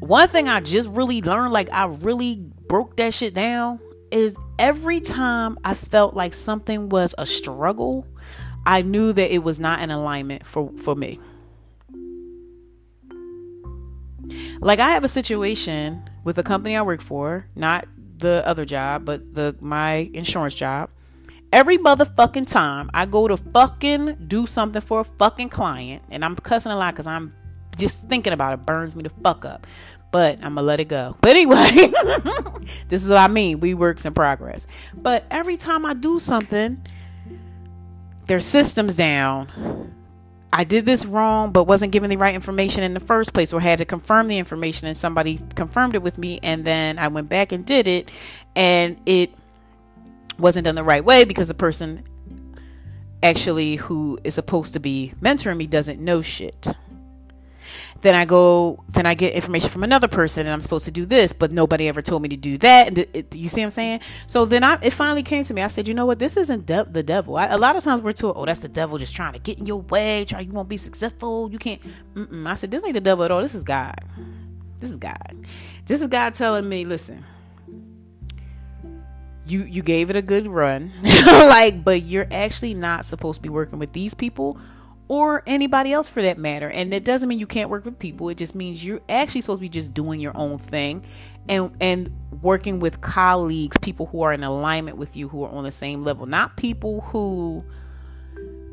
one 0.00 0.28
thing 0.28 0.48
I 0.48 0.60
just 0.60 0.88
really 0.90 1.22
learned, 1.22 1.52
like 1.52 1.72
I 1.72 1.86
really 1.86 2.36
broke 2.36 2.96
that 2.96 3.14
shit 3.14 3.34
down, 3.34 3.80
is 4.10 4.34
every 4.58 5.00
time 5.00 5.58
I 5.64 5.74
felt 5.74 6.14
like 6.14 6.34
something 6.34 6.88
was 6.88 7.14
a 7.18 7.26
struggle, 7.26 8.06
I 8.66 8.82
knew 8.82 9.12
that 9.12 9.34
it 9.34 9.42
was 9.42 9.58
not 9.58 9.80
in 9.80 9.90
alignment 9.90 10.46
for, 10.46 10.70
for 10.76 10.94
me. 10.94 11.18
Like 14.60 14.78
I 14.78 14.90
have 14.90 15.02
a 15.02 15.08
situation 15.08 16.08
with 16.24 16.38
a 16.38 16.42
company 16.42 16.76
I 16.76 16.82
work 16.82 17.00
for, 17.00 17.46
not 17.56 17.86
the 18.22 18.42
other 18.46 18.64
job, 18.64 19.04
but 19.04 19.34
the 19.34 19.54
my 19.60 20.10
insurance 20.14 20.54
job. 20.54 20.90
Every 21.52 21.76
motherfucking 21.76 22.50
time 22.50 22.88
I 22.94 23.04
go 23.04 23.28
to 23.28 23.36
fucking 23.36 24.24
do 24.26 24.46
something 24.46 24.80
for 24.80 25.00
a 25.00 25.04
fucking 25.04 25.50
client, 25.50 26.02
and 26.10 26.24
I'm 26.24 26.34
cussing 26.36 26.72
a 26.72 26.76
lot 26.76 26.94
because 26.94 27.06
I'm 27.06 27.34
just 27.76 28.08
thinking 28.08 28.32
about 28.32 28.54
it 28.54 28.64
burns 28.64 28.96
me 28.96 29.02
the 29.02 29.10
fuck 29.10 29.44
up. 29.44 29.66
But 30.10 30.36
I'm 30.44 30.54
gonna 30.54 30.62
let 30.62 30.80
it 30.80 30.88
go. 30.88 31.16
But 31.20 31.30
anyway, 31.30 31.70
this 32.88 33.04
is 33.04 33.10
what 33.10 33.18
I 33.18 33.28
mean. 33.28 33.60
We 33.60 33.74
works 33.74 34.06
in 34.06 34.14
progress. 34.14 34.66
But 34.94 35.26
every 35.30 35.58
time 35.58 35.84
I 35.84 35.92
do 35.94 36.18
something, 36.18 36.82
their 38.26 38.40
systems 38.40 38.96
down. 38.96 39.91
I 40.52 40.64
did 40.64 40.84
this 40.84 41.06
wrong, 41.06 41.50
but 41.50 41.64
wasn't 41.64 41.92
given 41.92 42.10
the 42.10 42.18
right 42.18 42.34
information 42.34 42.82
in 42.82 42.92
the 42.92 43.00
first 43.00 43.32
place, 43.32 43.52
or 43.52 43.60
had 43.60 43.78
to 43.78 43.84
confirm 43.84 44.28
the 44.28 44.38
information, 44.38 44.86
and 44.86 44.96
somebody 44.96 45.40
confirmed 45.54 45.94
it 45.94 46.02
with 46.02 46.18
me, 46.18 46.40
and 46.42 46.64
then 46.64 46.98
I 46.98 47.08
went 47.08 47.28
back 47.28 47.52
and 47.52 47.64
did 47.64 47.86
it, 47.86 48.10
and 48.54 49.00
it 49.06 49.34
wasn't 50.38 50.64
done 50.64 50.74
the 50.74 50.84
right 50.84 51.04
way 51.04 51.24
because 51.24 51.48
the 51.48 51.54
person 51.54 52.04
actually 53.22 53.76
who 53.76 54.18
is 54.24 54.34
supposed 54.34 54.72
to 54.74 54.80
be 54.80 55.14
mentoring 55.20 55.56
me 55.56 55.66
doesn't 55.66 56.00
know 56.00 56.20
shit 56.20 56.68
then 58.02 58.16
I 58.16 58.24
go, 58.24 58.82
then 58.88 59.06
I 59.06 59.14
get 59.14 59.32
information 59.32 59.70
from 59.70 59.84
another 59.84 60.08
person, 60.08 60.44
and 60.44 60.52
I'm 60.52 60.60
supposed 60.60 60.84
to 60.86 60.90
do 60.90 61.06
this, 61.06 61.32
but 61.32 61.52
nobody 61.52 61.86
ever 61.86 62.02
told 62.02 62.22
me 62.22 62.28
to 62.30 62.36
do 62.36 62.58
that. 62.58 62.98
It, 62.98 63.34
you 63.34 63.48
see 63.48 63.60
what 63.60 63.66
I'm 63.66 63.70
saying? 63.70 64.00
So 64.26 64.44
then 64.44 64.64
I, 64.64 64.76
it 64.82 64.92
finally 64.92 65.22
came 65.22 65.44
to 65.44 65.54
me. 65.54 65.62
I 65.62 65.68
said, 65.68 65.86
you 65.86 65.94
know 65.94 66.04
what? 66.04 66.18
This 66.18 66.36
isn't 66.36 66.66
de- 66.66 66.84
the 66.84 67.04
devil. 67.04 67.36
I, 67.36 67.46
a 67.46 67.56
lot 67.56 67.76
of 67.76 67.84
times 67.84 68.02
we're 68.02 68.12
told, 68.12 68.36
oh, 68.36 68.44
that's 68.44 68.58
the 68.58 68.68
devil 68.68 68.98
just 68.98 69.14
trying 69.14 69.34
to 69.34 69.38
get 69.38 69.60
in 69.60 69.66
your 69.66 69.82
way. 69.82 70.24
Try, 70.24 70.40
you 70.40 70.50
won't 70.50 70.68
be 70.68 70.76
successful. 70.76 71.48
You 71.52 71.58
can't. 71.58 71.80
Mm-mm. 72.14 72.44
I 72.46 72.56
said, 72.56 72.72
this 72.72 72.84
ain't 72.84 72.94
the 72.94 73.00
devil 73.00 73.24
at 73.24 73.30
all. 73.30 73.40
This 73.40 73.54
is 73.54 73.62
God. 73.62 74.00
This 74.80 74.90
is 74.90 74.96
God. 74.96 75.46
This 75.86 76.00
is 76.00 76.08
God 76.08 76.34
telling 76.34 76.68
me, 76.68 76.84
listen. 76.84 77.24
You 79.46 79.64
you 79.64 79.82
gave 79.82 80.08
it 80.08 80.14
a 80.14 80.22
good 80.22 80.46
run, 80.46 80.92
like, 81.26 81.82
but 81.82 82.02
you're 82.02 82.28
actually 82.30 82.74
not 82.74 83.04
supposed 83.04 83.38
to 83.38 83.42
be 83.42 83.48
working 83.48 83.80
with 83.80 83.92
these 83.92 84.14
people 84.14 84.56
or 85.12 85.42
anybody 85.46 85.92
else 85.92 86.08
for 86.08 86.22
that 86.22 86.38
matter. 86.38 86.70
And 86.70 86.94
it 86.94 87.04
doesn't 87.04 87.28
mean 87.28 87.38
you 87.38 87.46
can't 87.46 87.68
work 87.68 87.84
with 87.84 87.98
people. 87.98 88.30
It 88.30 88.38
just 88.38 88.54
means 88.54 88.82
you're 88.82 89.02
actually 89.10 89.42
supposed 89.42 89.58
to 89.58 89.60
be 89.60 89.68
just 89.68 89.92
doing 89.92 90.20
your 90.20 90.34
own 90.34 90.56
thing 90.56 91.04
and 91.50 91.76
and 91.82 92.10
working 92.40 92.80
with 92.80 93.02
colleagues, 93.02 93.76
people 93.76 94.06
who 94.06 94.22
are 94.22 94.32
in 94.32 94.42
alignment 94.42 94.96
with 94.96 95.14
you 95.14 95.28
who 95.28 95.44
are 95.44 95.50
on 95.50 95.64
the 95.64 95.70
same 95.70 96.02
level, 96.02 96.24
not 96.24 96.56
people 96.56 97.02
who 97.02 97.62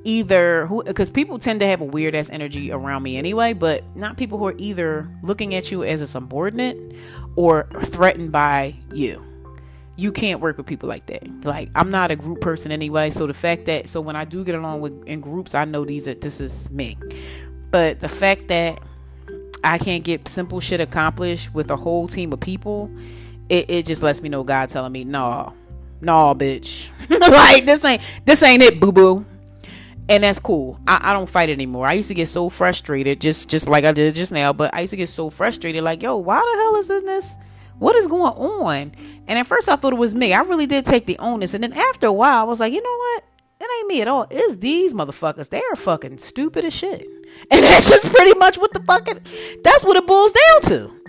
either 0.06 0.65
who 0.67 0.82
because 0.86 1.10
people 1.10 1.39
tend 1.39 1.60
to 1.60 1.67
have 1.67 1.82
a 1.82 1.84
weird 1.84 2.15
ass 2.15 2.30
energy 2.30 2.71
around 2.71 3.04
me 3.04 3.17
anyway, 3.17 3.52
but 3.52 3.84
not 3.97 4.15
people 4.15 4.38
who 4.38 4.47
are 4.47 4.56
either 4.58 5.12
looking 5.21 5.54
at 5.54 5.71
you 5.71 5.84
as 5.84 5.99
a 5.99 6.08
subordinate 6.08 6.95
or 7.36 7.67
threatened 7.84 8.32
by 8.32 8.75
you 8.93 9.29
you 10.00 10.14
can't 10.14 10.40
work 10.40 10.58
with 10.58 10.66
people 10.66 10.88
like 10.88 11.06
that. 11.08 11.28
Like 11.44 11.70
I'm 11.76 11.90
not 11.90 12.10
a 12.10 12.16
group 12.16 12.40
person 12.40 12.72
anyway, 12.72 13.10
so 13.10 13.28
the 13.28 13.34
fact 13.34 13.66
that 13.66 13.90
so 13.90 14.00
when 14.00 14.16
I 14.16 14.24
do 14.24 14.44
get 14.46 14.56
along 14.56 14.80
with 14.82 15.04
in 15.06 15.20
groups, 15.20 15.54
I 15.54 15.66
know 15.66 15.84
these 15.84 16.08
are 16.08 16.14
this 16.14 16.40
is 16.40 16.70
me. 16.70 16.98
But 17.70 18.00
the 18.00 18.08
fact 18.08 18.48
that 18.48 18.80
I 19.64 19.78
can't 19.78 20.04
get 20.04 20.28
simple 20.28 20.62
shit 20.62 20.80
accomplished 20.80 21.54
with 21.54 21.70
a 21.70 21.76
whole 21.76 22.08
team 22.08 22.32
of 22.32 22.40
people, 22.40 22.90
it, 23.50 23.70
it 23.70 23.86
just 23.86 24.02
lets 24.02 24.22
me 24.22 24.30
know 24.30 24.44
God 24.44 24.70
telling 24.70 24.94
me, 24.94 25.04
no, 25.04 25.54
no, 26.00 26.34
bitch. 26.34 26.90
like 27.10 27.66
this 27.66 27.84
ain't 27.84 28.02
this 28.26 28.42
ain't 28.42 28.64
it, 28.64 28.80
boo 28.80 28.94
boo. 28.94 29.26
And 30.08 30.24
that's 30.24 30.40
cool. 30.40 30.80
I, 30.88 31.12
I 31.12 31.14
don't 31.14 31.30
fight 31.30 31.52
anymore. 31.52 31.86
I 31.86 31.94
used 31.94 32.08
to 32.08 32.16
get 32.16 32.30
so 32.30 32.48
frustrated, 32.48 33.20
just 33.20 33.50
just 33.50 33.68
like 33.68 33.84
I 33.84 33.92
did 33.92 34.16
just 34.16 34.32
now. 34.32 34.54
But 34.54 34.74
I 34.74 34.80
used 34.82 34.92
to 34.92 34.98
get 34.98 35.10
so 35.10 35.30
frustrated, 35.30 35.84
like, 35.84 36.02
yo, 36.02 36.16
why 36.16 36.40
the 36.40 36.58
hell 36.62 36.76
is 36.78 36.88
this? 37.06 37.36
What 37.80 37.96
is 37.96 38.08
going 38.08 38.34
on? 38.34 38.92
And 39.28 39.39
at 39.39 39.48
first 39.48 39.70
I 39.70 39.76
thought 39.76 39.94
it 39.94 39.98
was 39.98 40.13
me. 40.13 40.34
I 40.34 40.42
really 40.42 40.68
did 40.68 40.86
take 40.86 41.06
the 41.06 41.18
onus. 41.20 41.54
And 41.54 41.63
then 41.63 41.74
after 41.74 42.08
a 42.08 42.13
while, 42.13 42.42
I 42.42 42.44
was 42.44 42.60
like, 42.60 42.74
you 42.74 42.84
know 42.84 42.98
what? 42.98 43.24
It 43.62 43.70
ain't 43.80 43.88
me 43.88 44.02
at 44.02 44.08
all. 44.08 44.28
It's 44.30 44.56
these 44.58 44.94
motherfuckers. 44.94 45.50
They 45.50 45.62
are 45.72 45.76
fucking 45.76 46.20
stupid 46.20 46.65
as 46.65 46.76
shit. 46.76 47.06
And 47.52 47.63
that's 47.63 47.88
just 47.88 48.06
pretty 48.08 48.38
much 48.39 48.58
what 48.58 48.74
the 48.74 48.82
fucking 48.82 49.20
that's 49.63 49.86
what 49.86 49.96
it 49.96 50.08
boils 50.08 50.32
down 50.32 50.62
to. 50.63 51.02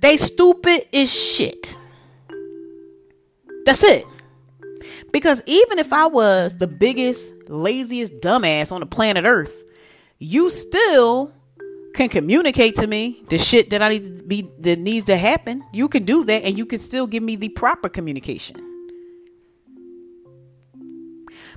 They 0.00 0.18
stupid 0.18 0.82
as 0.94 1.12
shit. 1.12 1.78
That's 3.64 3.82
it. 3.82 4.04
Because 5.12 5.42
even 5.46 5.78
if 5.78 5.92
I 5.92 6.06
was 6.06 6.58
the 6.58 6.66
biggest, 6.66 7.32
laziest 7.48 8.20
dumbass 8.20 8.70
on 8.70 8.80
the 8.80 8.86
planet 8.86 9.24
Earth, 9.24 9.64
you 10.18 10.50
still 10.50 11.32
can 11.94 12.08
communicate 12.08 12.76
to 12.76 12.86
me 12.86 13.22
the 13.28 13.38
shit 13.38 13.70
that 13.70 13.82
I 13.82 13.90
need 13.90 14.18
to 14.18 14.22
be 14.24 14.50
that 14.60 14.78
needs 14.78 15.06
to 15.06 15.16
happen, 15.16 15.64
you 15.72 15.88
can 15.88 16.04
do 16.04 16.24
that 16.24 16.44
and 16.44 16.56
you 16.56 16.66
can 16.66 16.80
still 16.80 17.06
give 17.06 17.22
me 17.22 17.36
the 17.36 17.50
proper 17.50 17.88
communication. 17.88 18.56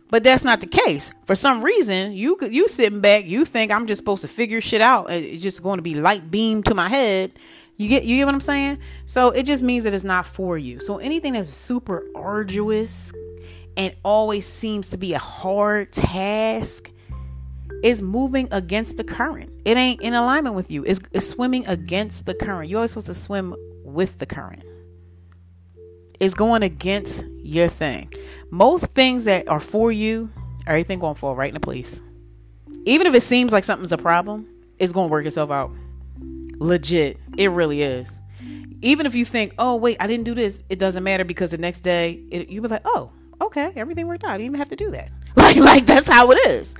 But 0.10 0.24
that's 0.24 0.44
not 0.44 0.62
the 0.62 0.68
case. 0.68 1.12
For 1.26 1.36
some 1.36 1.64
reason, 1.64 2.14
you 2.14 2.38
you 2.50 2.68
sitting 2.68 3.02
back, 3.02 3.26
you 3.26 3.44
think 3.44 3.72
I'm 3.72 3.88
just 3.88 4.00
supposed 4.00 4.22
to 4.22 4.28
figure 4.28 4.62
shit 4.62 4.82
out. 4.82 5.10
Uh, 5.10 5.14
it's 5.14 5.44
just 5.44 5.64
going 5.64 5.78
to 5.78 5.82
be 5.82 5.96
light 5.96 6.30
beam 6.30 6.64
to 6.64 6.76
my 6.76 6.90
head. 6.90 7.32
You 7.78 7.90
get 7.90 8.06
you 8.06 8.18
get 8.18 8.26
what 8.26 8.36
I'm 8.36 8.42
saying? 8.42 8.80
So 9.06 9.32
it 9.32 9.44
just 9.44 9.64
means 9.64 9.84
that 9.86 9.94
it's 9.94 10.04
not 10.04 10.28
for 10.28 10.58
you. 10.58 10.80
So 10.80 11.00
anything 11.00 11.34
that's 11.34 11.56
super 11.56 12.08
arduous 12.16 13.12
and 13.76 13.96
always 14.04 14.46
seems 14.46 14.90
to 14.90 14.98
be 14.98 15.14
a 15.14 15.20
hard 15.20 15.92
task 15.92 16.92
is 17.84 18.02
moving 18.02 18.48
against 18.52 18.98
the 18.98 19.04
current. 19.04 19.54
It 19.64 19.78
ain't 19.78 20.02
in 20.02 20.14
alignment 20.14 20.56
with 20.56 20.72
you. 20.72 20.84
It's, 20.86 21.00
it's 21.12 21.30
swimming 21.30 21.66
against 21.68 22.26
the 22.26 22.34
current. 22.34 22.70
You're 22.70 22.80
always 22.80 22.92
supposed 22.92 23.08
to 23.08 23.14
swim 23.14 23.56
with 23.84 24.18
the 24.20 24.26
current. 24.26 24.64
It's 26.20 26.34
going 26.34 26.64
against 26.64 27.26
your 27.44 27.68
thing. 27.68 28.12
Most 28.50 28.88
things 28.88 29.26
that 29.26 29.48
are 29.50 29.60
for 29.60 29.92
you, 29.92 30.32
everything 30.66 31.00
going 31.00 31.16
fall 31.16 31.36
right 31.36 31.50
into 31.50 31.60
place. 31.60 32.02
Even 32.86 33.08
if 33.08 33.14
it 33.14 33.22
seems 33.22 33.52
like 33.52 33.64
something's 33.64 33.92
a 33.92 33.98
problem, 33.98 34.48
it's 34.80 34.92
going 34.92 35.10
to 35.10 35.12
work 35.12 35.26
itself 35.26 35.52
out. 35.52 35.72
Legit. 36.58 37.20
It 37.38 37.52
really 37.52 37.82
is. 37.82 38.22
Even 38.82 39.06
if 39.06 39.16
you 39.16 39.26
think, 39.26 39.54
oh, 39.58 39.76
wait, 39.76 39.98
I 40.00 40.08
didn't 40.08 40.26
do 40.26 40.34
this, 40.34 40.64
it 40.70 40.80
doesn't 40.80 41.04
matter 41.04 41.24
because 41.24 41.52
the 41.52 41.58
next 41.58 41.82
day, 41.82 42.24
it, 42.32 42.50
you'll 42.50 42.64
be 42.64 42.70
like, 42.70 42.86
oh, 42.86 43.12
okay, 43.42 43.72
everything 43.76 44.08
worked 44.08 44.24
out. 44.24 44.32
I 44.32 44.38
didn't 44.38 44.48
even 44.48 44.60
have 44.60 44.70
to 44.70 44.76
do 44.76 44.92
that. 44.92 45.10
Like, 45.36 45.58
like 45.58 45.86
that's 45.86 46.08
how 46.08 46.32
it 46.32 46.38
is 46.48 46.76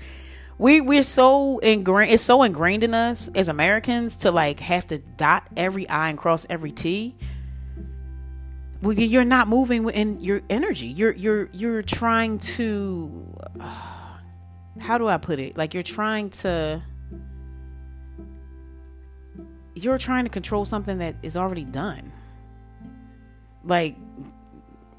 we 0.58 0.82
we're 0.82 1.04
so 1.04 1.60
ingrained 1.60 2.12
it's 2.12 2.24
so 2.24 2.44
ingrained 2.44 2.84
in 2.84 2.94
us 2.94 3.30
as 3.36 3.50
Americans 3.50 4.16
to 4.18 4.32
like 4.32 4.60
have 4.62 4.88
to 4.88 5.00
dot 5.00 5.48
every 5.58 5.88
I 5.90 6.10
and 6.10 6.18
cross 6.18 6.46
every 6.50 6.72
T. 6.72 7.16
Well, 8.82 8.94
you're 8.94 9.26
not 9.26 9.48
moving 9.48 9.90
in 9.90 10.20
your 10.22 10.42
energy. 10.50 10.88
You're 10.88 11.14
you're 11.14 11.50
you're 11.52 11.82
trying 11.82 12.40
to 12.40 13.36
uh, 13.60 13.82
how 14.80 14.98
do 14.98 15.08
I 15.08 15.18
put 15.18 15.40
it? 15.40 15.58
Like 15.58 15.74
you're 15.74 15.84
trying 15.84 16.30
to 16.32 16.82
you're 19.74 19.98
trying 19.98 20.24
to 20.24 20.30
control 20.30 20.66
something 20.66 21.00
that 21.00 21.16
is 21.22 21.36
already 21.36 21.66
done. 21.66 22.12
Like 23.64 23.98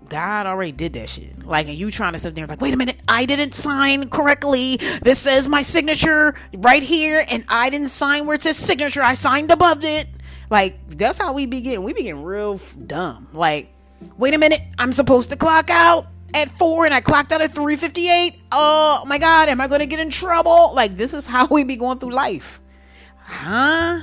God 0.08 0.46
already 0.46 0.72
did 0.72 0.92
that 0.94 1.08
shit. 1.08 1.44
Like, 1.46 1.66
and 1.68 1.76
you 1.76 1.90
trying 1.90 2.12
to 2.12 2.18
sit 2.18 2.34
there 2.34 2.46
like, 2.46 2.60
wait 2.60 2.74
a 2.74 2.76
minute, 2.76 2.96
I 3.08 3.26
didn't 3.26 3.54
sign 3.54 4.08
correctly. 4.08 4.76
This 5.02 5.18
says 5.18 5.48
my 5.48 5.62
signature 5.62 6.34
right 6.54 6.82
here, 6.82 7.24
and 7.28 7.44
I 7.48 7.70
didn't 7.70 7.88
sign 7.88 8.26
where 8.26 8.34
it 8.34 8.42
says 8.42 8.56
signature. 8.56 9.02
I 9.02 9.14
signed 9.14 9.50
above 9.50 9.84
it. 9.84 10.06
Like, 10.50 10.78
that's 10.88 11.18
how 11.18 11.32
we 11.32 11.46
begin. 11.46 11.82
We 11.82 11.92
begin 11.92 12.22
real 12.22 12.54
f- 12.54 12.76
dumb. 12.86 13.28
Like, 13.32 13.72
wait 14.16 14.34
a 14.34 14.38
minute, 14.38 14.60
I'm 14.78 14.92
supposed 14.92 15.30
to 15.30 15.36
clock 15.36 15.70
out 15.70 16.06
at 16.34 16.50
four, 16.50 16.84
and 16.84 16.94
I 16.94 17.00
clocked 17.00 17.32
out 17.32 17.40
at 17.40 17.52
three 17.52 17.76
fifty 17.76 18.08
eight. 18.08 18.38
Oh 18.52 19.02
my 19.06 19.18
God, 19.18 19.48
am 19.48 19.60
I 19.60 19.68
gonna 19.68 19.86
get 19.86 20.00
in 20.00 20.10
trouble? 20.10 20.74
Like, 20.74 20.96
this 20.96 21.14
is 21.14 21.26
how 21.26 21.46
we 21.46 21.64
be 21.64 21.76
going 21.76 21.98
through 21.98 22.12
life, 22.12 22.60
huh? 23.18 24.02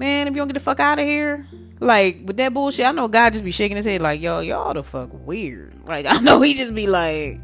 Man, 0.00 0.28
if 0.28 0.32
you 0.32 0.38
don't 0.38 0.48
get 0.48 0.54
the 0.54 0.60
fuck 0.60 0.80
out 0.80 0.98
of 0.98 1.04
here, 1.04 1.46
like 1.78 2.20
with 2.24 2.38
that 2.38 2.54
bullshit, 2.54 2.86
I 2.86 2.92
know 2.92 3.06
God 3.06 3.34
just 3.34 3.44
be 3.44 3.50
shaking 3.50 3.76
his 3.76 3.84
head 3.84 4.00
like, 4.00 4.18
yo, 4.22 4.40
y'all 4.40 4.72
the 4.72 4.82
fuck 4.82 5.10
weird. 5.12 5.74
Like 5.84 6.06
I 6.08 6.20
know 6.20 6.40
he 6.40 6.54
just 6.54 6.74
be 6.74 6.86
like, 6.86 7.40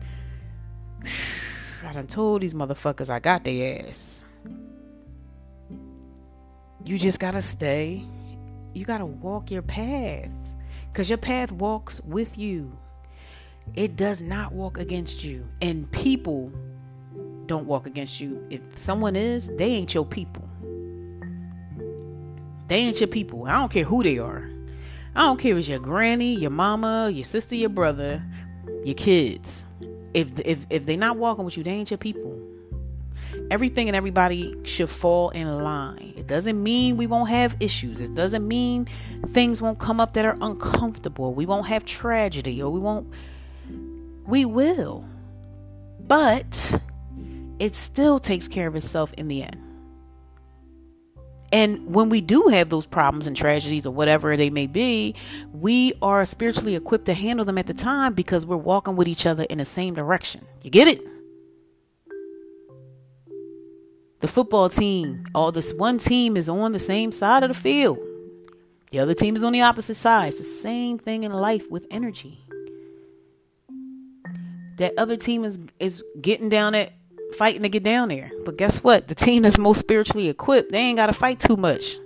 I 1.85 1.93
done 1.93 2.07
told 2.07 2.41
these 2.41 2.55
motherfuckers 2.55 3.11
I 3.11 3.19
got 3.19 3.45
their 3.45 3.87
ass. 3.87 4.25
You 6.87 6.97
just 6.97 7.21
gotta 7.21 7.43
stay. 7.43 8.03
You 8.73 8.87
gotta 8.87 9.05
walk 9.05 9.51
your 9.51 9.61
path. 9.61 10.31
Cause 10.95 11.11
your 11.11 11.19
path 11.19 11.53
walks 11.53 12.01
with 12.05 12.39
you. 12.39 12.75
It 13.75 13.97
does 13.97 14.23
not 14.23 14.53
walk 14.53 14.79
against 14.79 15.23
you. 15.25 15.47
And 15.61 15.91
people 15.93 16.51
don't 17.45 17.67
walk 17.67 17.87
against 17.87 18.19
you. 18.19 18.47
If 18.49 18.63
someone 18.77 19.15
is, 19.15 19.49
they 19.57 19.67
ain't 19.67 19.93
your 19.93 20.07
people. 20.07 20.46
They 22.69 22.77
ain't 22.77 23.01
your 23.01 23.09
people. 23.09 23.47
I 23.47 23.53
don't 23.53 23.71
care 23.71 23.85
who 23.85 24.03
they 24.03 24.19
are. 24.19 24.49
I 25.15 25.23
don't 25.23 25.39
care 25.39 25.53
if 25.53 25.59
it's 25.59 25.69
your 25.69 25.79
granny, 25.79 26.35
your 26.35 26.51
mama, 26.51 27.11
your 27.11 27.25
sister, 27.25 27.55
your 27.55 27.71
brother, 27.71 28.23
your 28.85 28.95
kids. 28.95 29.67
If 30.13 30.29
if 30.45 30.67
if 30.71 30.87
they 30.87 30.97
not 30.97 31.17
walking 31.17 31.45
with 31.45 31.57
you, 31.57 31.65
they 31.65 31.71
ain't 31.71 31.91
your 31.91 31.99
people. 31.99 32.39
Everything 33.51 33.89
and 33.89 33.97
everybody 33.97 34.55
should 34.65 34.91
fall 34.91 35.31
in 35.31 35.63
line. 35.63 36.15
It 36.17 36.27
doesn't 36.27 36.61
mean 36.63 36.97
we 36.97 37.07
won't 37.07 37.29
have 37.29 37.57
issues. 37.61 38.01
It 38.01 38.15
doesn't 38.15 38.47
mean 38.47 38.87
things 39.29 39.63
won't 39.63 39.79
come 39.79 40.01
up 40.01 40.15
that 40.15 40.25
are 40.25 40.37
uncomfortable. 40.41 41.35
We 41.35 41.47
won't 41.47 41.67
have 41.67 41.85
tragedy 41.85 42.63
or 42.63 42.71
we 42.71 42.81
won't 42.81 43.13
we 44.27 44.45
will. 44.45 45.05
But 46.01 46.81
it 47.59 47.75
still 47.75 48.19
takes 48.19 48.49
care 48.49 48.67
of 48.69 48.77
itself 48.77 49.13
in 49.15 49.29
the 49.29 49.43
end. 49.43 49.66
And 51.57 51.95
when 51.95 52.11
we 52.11 52.21
do 52.21 52.49
have 52.49 52.69
those 52.69 52.85
problems 52.85 53.27
and 53.27 53.35
tragedies 53.35 53.87
or 53.87 53.91
whatever 53.91 54.37
they 54.37 54.51
may 54.51 54.67
be, 54.67 55.15
we 55.55 55.95
are 56.03 56.23
spiritually 56.27 56.77
equipped 56.77 57.07
to 57.07 57.15
handle 57.15 57.47
them 57.47 57.57
at 57.57 57.67
the 57.67 57.73
time 57.73 58.13
because 58.13 58.45
we're 58.45 58.59
walking 58.59 58.95
with 58.95 59.09
each 59.09 59.25
other 59.25 59.45
in 59.45 59.57
the 59.57 59.65
same 59.65 59.95
direction. 59.95 60.45
You 60.61 60.69
get 60.69 60.87
it? 60.87 61.01
The 64.21 64.29
football 64.29 64.69
team, 64.69 65.25
all 65.35 65.51
this 65.51 65.73
one 65.73 65.97
team 65.97 66.37
is 66.37 66.51
on 66.51 66.73
the 66.73 66.79
same 66.79 67.11
side 67.11 67.43
of 67.43 67.49
the 67.49 67.59
field. 67.59 68.01
The 68.91 68.99
other 68.99 69.15
team 69.15 69.35
is 69.35 69.43
on 69.43 69.55
the 69.55 69.63
opposite 69.63 69.95
side. 69.95 70.29
It's 70.29 70.37
the 70.37 70.45
same 70.45 70.99
thing 70.99 71.23
in 71.23 71.33
life 71.33 71.71
with 71.71 71.87
energy. 71.91 72.39
That 74.77 74.93
other 74.99 75.17
team 75.17 75.43
is 75.47 75.59
is 75.81 76.05
getting 76.21 76.51
down 76.51 76.75
at 76.75 76.93
fighting 77.35 77.63
to 77.63 77.69
get 77.69 77.83
down 77.83 78.09
there. 78.09 78.31
But 78.45 78.57
guess 78.57 78.83
what? 78.83 79.09
The 79.09 79.15
team 79.15 79.43
that's 79.43 79.59
most 79.59 79.79
spiritually 79.79 80.29
equipped, 80.29 80.73
they 80.73 80.79
ain't 80.79 80.97
got 80.97 81.07
to 81.07 81.13
fight 81.13 81.41
too 81.41 81.57
much. 81.57 81.97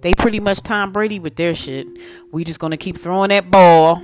They 0.00 0.14
pretty 0.14 0.40
much 0.40 0.62
Tom 0.62 0.92
Brady 0.92 1.18
with 1.18 1.36
their 1.36 1.54
shit. 1.54 1.86
We 2.32 2.44
just 2.44 2.60
going 2.60 2.70
to 2.70 2.76
keep 2.76 2.96
throwing 2.96 3.30
that 3.30 3.50
ball. 3.50 4.02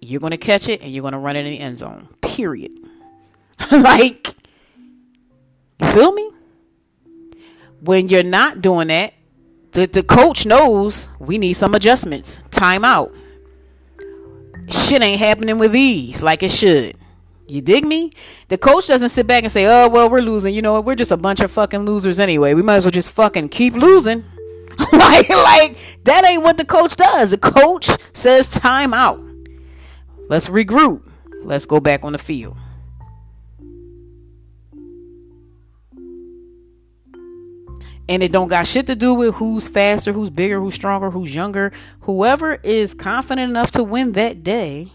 You're 0.00 0.20
going 0.20 0.32
to 0.32 0.36
catch 0.36 0.68
it 0.68 0.82
and 0.82 0.92
you're 0.92 1.02
going 1.02 1.12
to 1.12 1.18
run 1.18 1.36
it 1.36 1.46
in 1.46 1.52
the 1.52 1.60
end 1.60 1.78
zone. 1.78 2.08
Period. 2.20 2.72
like, 3.72 4.28
you 5.80 5.90
feel 5.90 6.12
me? 6.12 6.30
When 7.80 8.08
you're 8.08 8.22
not 8.22 8.60
doing 8.60 8.88
that, 8.88 9.14
the, 9.72 9.86
the 9.86 10.02
coach 10.02 10.46
knows 10.46 11.10
we 11.18 11.38
need 11.38 11.52
some 11.52 11.74
adjustments. 11.74 12.42
Time 12.50 12.84
out. 12.84 13.14
Shit 14.68 15.02
ain't 15.02 15.20
happening 15.20 15.58
with 15.58 15.72
these 15.72 16.22
like 16.22 16.42
it 16.42 16.50
should. 16.50 16.95
You 17.48 17.60
dig 17.60 17.84
me? 17.84 18.10
The 18.48 18.58
coach 18.58 18.88
doesn't 18.88 19.10
sit 19.10 19.26
back 19.26 19.44
and 19.44 19.52
say, 19.52 19.66
"Oh, 19.66 19.88
well, 19.88 20.10
we're 20.10 20.20
losing. 20.20 20.54
You 20.54 20.62
know? 20.62 20.80
We're 20.80 20.96
just 20.96 21.12
a 21.12 21.16
bunch 21.16 21.40
of 21.40 21.50
fucking 21.50 21.84
losers 21.84 22.18
anyway. 22.18 22.54
We 22.54 22.62
might 22.62 22.76
as 22.76 22.84
well 22.84 22.90
just 22.90 23.12
fucking 23.12 23.50
keep 23.50 23.74
losing." 23.74 24.24
like, 24.92 25.28
like 25.28 25.78
that 26.04 26.24
ain't 26.26 26.42
what 26.42 26.58
the 26.58 26.64
coach 26.64 26.96
does. 26.96 27.30
The 27.30 27.38
coach 27.38 27.88
says, 28.12 28.48
"Time 28.48 28.92
out. 28.92 29.20
Let's 30.28 30.48
regroup. 30.48 31.08
Let's 31.42 31.66
go 31.66 31.78
back 31.78 32.04
on 32.04 32.12
the 32.12 32.18
field." 32.18 32.56
And 38.08 38.22
it 38.22 38.30
don't 38.30 38.48
got 38.48 38.68
shit 38.68 38.86
to 38.86 38.94
do 38.94 39.14
with 39.14 39.34
who's 39.36 39.66
faster, 39.66 40.12
who's 40.12 40.30
bigger, 40.30 40.60
who's 40.60 40.74
stronger, 40.74 41.10
who's 41.10 41.34
younger. 41.34 41.72
Whoever 42.02 42.54
is 42.62 42.94
confident 42.94 43.50
enough 43.50 43.72
to 43.72 43.82
win 43.82 44.12
that 44.12 44.44
day 44.44 44.92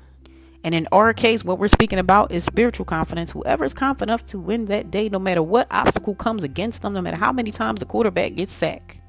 and 0.63 0.75
in 0.75 0.87
our 0.91 1.13
case, 1.13 1.43
what 1.43 1.57
we're 1.57 1.67
speaking 1.67 1.97
about 1.97 2.31
is 2.31 2.43
spiritual 2.43 2.85
confidence. 2.85 3.31
Whoever 3.31 3.65
is 3.65 3.73
confident 3.73 4.09
enough 4.09 4.25
to 4.27 4.39
win 4.39 4.65
that 4.65 4.91
day, 4.91 5.09
no 5.09 5.17
matter 5.17 5.41
what 5.41 5.67
obstacle 5.71 6.13
comes 6.13 6.43
against 6.43 6.83
them, 6.83 6.93
no 6.93 7.01
matter 7.01 7.17
how 7.17 7.31
many 7.31 7.49
times 7.49 7.79
the 7.79 7.85
quarterback 7.85 8.35
gets 8.35 8.53
sacked, 8.53 9.01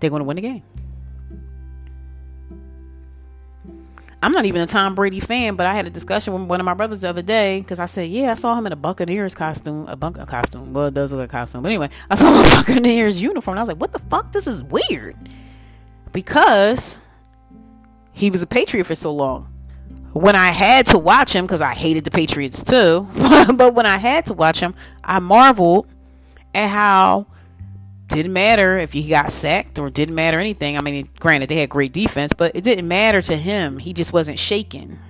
they're 0.00 0.10
going 0.10 0.20
to 0.20 0.24
win 0.24 0.36
the 0.36 0.42
game. 0.42 0.62
I'm 4.22 4.32
not 4.32 4.46
even 4.46 4.62
a 4.62 4.66
Tom 4.66 4.94
Brady 4.94 5.20
fan, 5.20 5.54
but 5.54 5.66
I 5.66 5.74
had 5.74 5.86
a 5.86 5.90
discussion 5.90 6.32
with 6.32 6.44
one 6.44 6.58
of 6.58 6.64
my 6.64 6.72
brothers 6.72 7.02
the 7.02 7.10
other 7.10 7.20
day 7.20 7.60
because 7.60 7.78
I 7.78 7.84
said, 7.84 8.08
"Yeah, 8.08 8.30
I 8.30 8.34
saw 8.34 8.56
him 8.56 8.64
in 8.64 8.72
a 8.72 8.76
Buccaneers 8.76 9.34
costume, 9.34 9.86
a 9.86 9.96
bunker 9.96 10.24
costume. 10.24 10.72
Well, 10.72 10.86
it 10.86 10.94
does 10.94 11.12
look 11.12 11.18
like 11.18 11.28
a 11.28 11.32
costume, 11.32 11.60
but 11.62 11.68
anyway, 11.68 11.90
I 12.08 12.14
saw 12.14 12.30
him 12.32 12.40
in 12.40 12.46
a 12.46 12.54
Buccaneers 12.56 13.20
uniform. 13.20 13.58
I 13.58 13.60
was 13.60 13.68
like, 13.68 13.76
"What 13.82 13.92
the 13.92 13.98
fuck? 13.98 14.32
This 14.32 14.46
is 14.46 14.64
weird," 14.64 15.16
because 16.12 16.98
he 18.12 18.30
was 18.30 18.42
a 18.42 18.46
Patriot 18.46 18.84
for 18.84 18.94
so 18.94 19.12
long 19.12 19.53
when 20.14 20.36
I 20.36 20.50
had 20.50 20.86
to 20.86 20.98
watch 20.98 21.34
him, 21.34 21.44
because 21.44 21.60
I 21.60 21.74
hated 21.74 22.04
the 22.04 22.10
Patriots 22.10 22.62
too, 22.62 23.06
but 23.56 23.74
when 23.74 23.84
I 23.84 23.98
had 23.98 24.26
to 24.26 24.34
watch 24.34 24.60
him, 24.60 24.74
I 25.02 25.18
marveled 25.18 25.88
at 26.54 26.68
how 26.68 27.26
didn't 28.06 28.32
matter 28.32 28.78
if 28.78 28.92
he 28.92 29.08
got 29.08 29.32
sacked 29.32 29.78
or 29.78 29.90
didn't 29.90 30.14
matter 30.14 30.38
anything. 30.38 30.78
I 30.78 30.82
mean, 30.82 31.08
granted, 31.18 31.48
they 31.48 31.56
had 31.56 31.68
great 31.68 31.92
defense, 31.92 32.32
but 32.32 32.54
it 32.54 32.62
didn't 32.62 32.86
matter 32.86 33.20
to 33.22 33.36
him. 33.36 33.78
He 33.78 33.92
just 33.92 34.12
wasn't 34.12 34.38
shaken. 34.38 35.00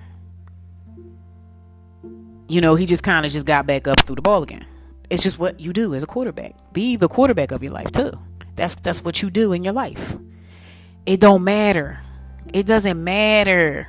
You 2.47 2.61
know, 2.61 2.73
he 2.73 2.87
just 2.87 3.03
kind 3.03 3.27
of 3.27 3.31
just 3.31 3.45
got 3.45 3.67
back 3.67 3.87
up 3.87 3.99
through 3.99 4.15
the 4.15 4.21
ball 4.23 4.41
again. 4.41 4.65
It's 5.11 5.21
just 5.21 5.37
what 5.37 5.59
you 5.59 5.71
do 5.71 5.93
as 5.93 6.01
a 6.01 6.07
quarterback. 6.07 6.55
Be 6.73 6.95
the 6.95 7.07
quarterback 7.07 7.51
of 7.51 7.61
your 7.61 7.73
life 7.73 7.91
too. 7.91 8.11
That's 8.55 8.73
that's 8.75 9.03
what 9.03 9.21
you 9.21 9.29
do 9.29 9.51
in 9.51 9.63
your 9.63 9.73
life. 9.73 10.17
It 11.05 11.19
don't 11.19 11.43
matter. 11.43 11.99
It 12.53 12.65
doesn't 12.65 13.03
matter 13.03 13.87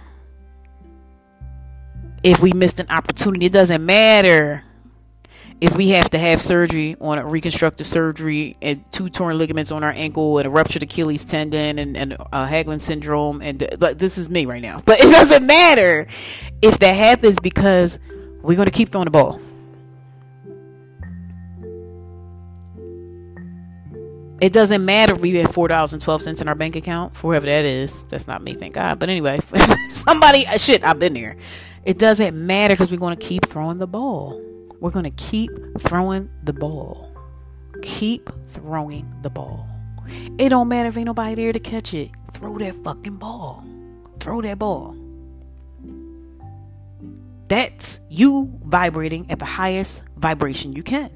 if 2.26 2.40
we 2.40 2.52
missed 2.52 2.80
an 2.80 2.90
opportunity. 2.90 3.46
It 3.46 3.52
doesn't 3.52 3.86
matter 3.86 4.64
if 5.60 5.76
we 5.76 5.90
have 5.90 6.10
to 6.10 6.18
have 6.18 6.40
surgery 6.42 6.96
on 7.00 7.18
a 7.18 7.24
reconstructive 7.24 7.86
surgery 7.86 8.56
and 8.60 8.84
two 8.90 9.08
torn 9.08 9.38
ligaments 9.38 9.70
on 9.70 9.84
our 9.84 9.92
ankle 9.92 10.36
and 10.38 10.46
a 10.46 10.50
ruptured 10.50 10.82
Achilles 10.82 11.24
tendon 11.24 11.78
and, 11.78 11.96
and 11.96 12.14
a 12.14 12.46
Haglund 12.46 12.80
syndrome. 12.80 13.40
And 13.40 13.64
like, 13.80 13.98
this 13.98 14.18
is 14.18 14.28
me 14.28 14.44
right 14.44 14.60
now. 14.60 14.80
But 14.84 14.98
it 14.98 15.10
doesn't 15.12 15.46
matter 15.46 16.08
if 16.60 16.80
that 16.80 16.94
happens 16.94 17.38
because 17.38 18.00
we're 18.42 18.56
going 18.56 18.66
to 18.66 18.72
keep 18.72 18.88
throwing 18.88 19.04
the 19.04 19.12
ball. 19.12 19.40
It 24.40 24.52
doesn't 24.52 24.84
matter 24.84 25.14
if 25.14 25.20
we 25.20 25.34
have 25.36 25.52
four 25.52 25.68
dollars 25.68 25.92
and 25.92 26.02
twelve 26.02 26.22
cents 26.22 26.42
in 26.42 26.48
our 26.48 26.54
bank 26.54 26.76
account, 26.76 27.16
for 27.16 27.32
whoever 27.32 27.46
that 27.46 27.64
is. 27.64 28.04
That's 28.04 28.26
not 28.26 28.42
me, 28.42 28.54
thank 28.54 28.74
God. 28.74 28.98
But 28.98 29.08
anyway, 29.08 29.40
somebody 29.88 30.46
uh, 30.46 30.58
shit, 30.58 30.84
I've 30.84 30.98
been 30.98 31.14
there. 31.14 31.36
It 31.84 31.98
doesn't 31.98 32.34
matter 32.34 32.74
because 32.74 32.90
we're 32.90 32.98
going 32.98 33.16
to 33.16 33.26
keep 33.26 33.46
throwing 33.46 33.78
the 33.78 33.86
ball. 33.86 34.40
We're 34.80 34.90
going 34.90 35.04
to 35.04 35.10
keep 35.10 35.50
throwing 35.78 36.30
the 36.44 36.52
ball. 36.52 37.14
Keep 37.82 38.30
throwing 38.48 39.10
the 39.22 39.30
ball. 39.30 39.66
It 40.38 40.50
don't 40.50 40.68
matter 40.68 40.88
if 40.88 40.96
ain't 40.96 41.06
nobody 41.06 41.34
there 41.34 41.52
to 41.52 41.60
catch 41.60 41.94
it. 41.94 42.10
Throw 42.32 42.58
that 42.58 42.74
fucking 42.84 43.16
ball. 43.16 43.64
Throw 44.20 44.42
that 44.42 44.58
ball. 44.58 44.96
That's 47.48 48.00
you 48.10 48.58
vibrating 48.64 49.30
at 49.30 49.38
the 49.38 49.44
highest 49.44 50.02
vibration 50.16 50.72
you 50.72 50.82
can. 50.82 51.10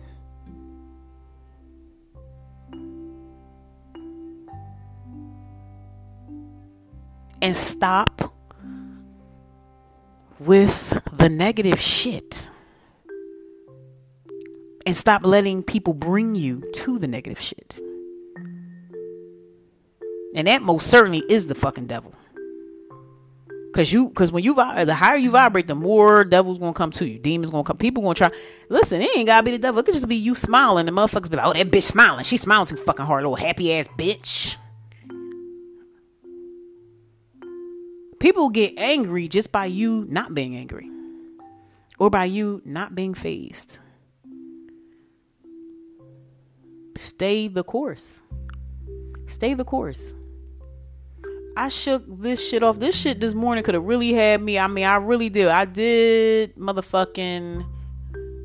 And 7.42 7.56
stop 7.56 8.34
with 10.38 11.00
the 11.12 11.28
negative 11.28 11.80
shit 11.80 12.48
and 14.86 14.96
stop 14.96 15.24
letting 15.24 15.62
people 15.62 15.94
bring 15.94 16.34
you 16.34 16.62
to 16.74 16.98
the 16.98 17.06
negative 17.06 17.40
shit. 17.40 17.80
And 20.34 20.46
that 20.46 20.62
most 20.62 20.88
certainly 20.88 21.22
is 21.28 21.46
the 21.46 21.54
fucking 21.54 21.86
devil. 21.86 22.14
Cause 23.72 23.92
you, 23.92 24.10
cause 24.10 24.32
when 24.32 24.42
you 24.42 24.54
the 24.54 24.94
higher 24.94 25.16
you 25.16 25.30
vibrate, 25.30 25.68
the 25.68 25.76
more 25.76 26.24
devils 26.24 26.58
gonna 26.58 26.72
come 26.72 26.90
to 26.92 27.06
you. 27.06 27.20
Demons 27.20 27.50
gonna 27.50 27.62
come. 27.62 27.76
People 27.76 28.02
gonna 28.02 28.14
try. 28.14 28.30
Listen, 28.68 29.00
it 29.00 29.16
ain't 29.16 29.28
gotta 29.28 29.44
be 29.44 29.52
the 29.52 29.58
devil. 29.58 29.78
It 29.78 29.84
could 29.84 29.94
just 29.94 30.08
be 30.08 30.16
you 30.16 30.34
smiling. 30.34 30.86
The 30.86 30.92
motherfuckers 30.92 31.30
be 31.30 31.36
like, 31.36 31.46
"Oh, 31.46 31.52
that 31.52 31.70
bitch 31.70 31.84
smiling. 31.84 32.24
She 32.24 32.36
smiling 32.36 32.66
too 32.66 32.76
fucking 32.76 33.06
hard, 33.06 33.22
little 33.22 33.36
happy 33.36 33.72
ass 33.72 33.86
bitch." 33.96 34.56
People 38.20 38.50
get 38.50 38.74
angry 38.76 39.28
just 39.28 39.50
by 39.50 39.64
you 39.64 40.06
not 40.08 40.34
being 40.34 40.54
angry 40.54 40.90
or 41.98 42.10
by 42.10 42.26
you 42.26 42.60
not 42.66 42.94
being 42.94 43.14
phased. 43.14 43.78
Stay 46.96 47.48
the 47.48 47.64
course. 47.64 48.20
Stay 49.26 49.54
the 49.54 49.64
course. 49.64 50.14
I 51.56 51.68
shook 51.68 52.04
this 52.06 52.46
shit 52.46 52.62
off. 52.62 52.78
This 52.78 52.94
shit 52.94 53.20
this 53.20 53.32
morning 53.32 53.64
could 53.64 53.74
have 53.74 53.84
really 53.84 54.12
had 54.12 54.42
me. 54.42 54.58
I 54.58 54.66
mean, 54.66 54.84
I 54.84 54.96
really 54.96 55.30
did. 55.30 55.48
I 55.48 55.64
did 55.64 56.54
motherfucking 56.56 57.66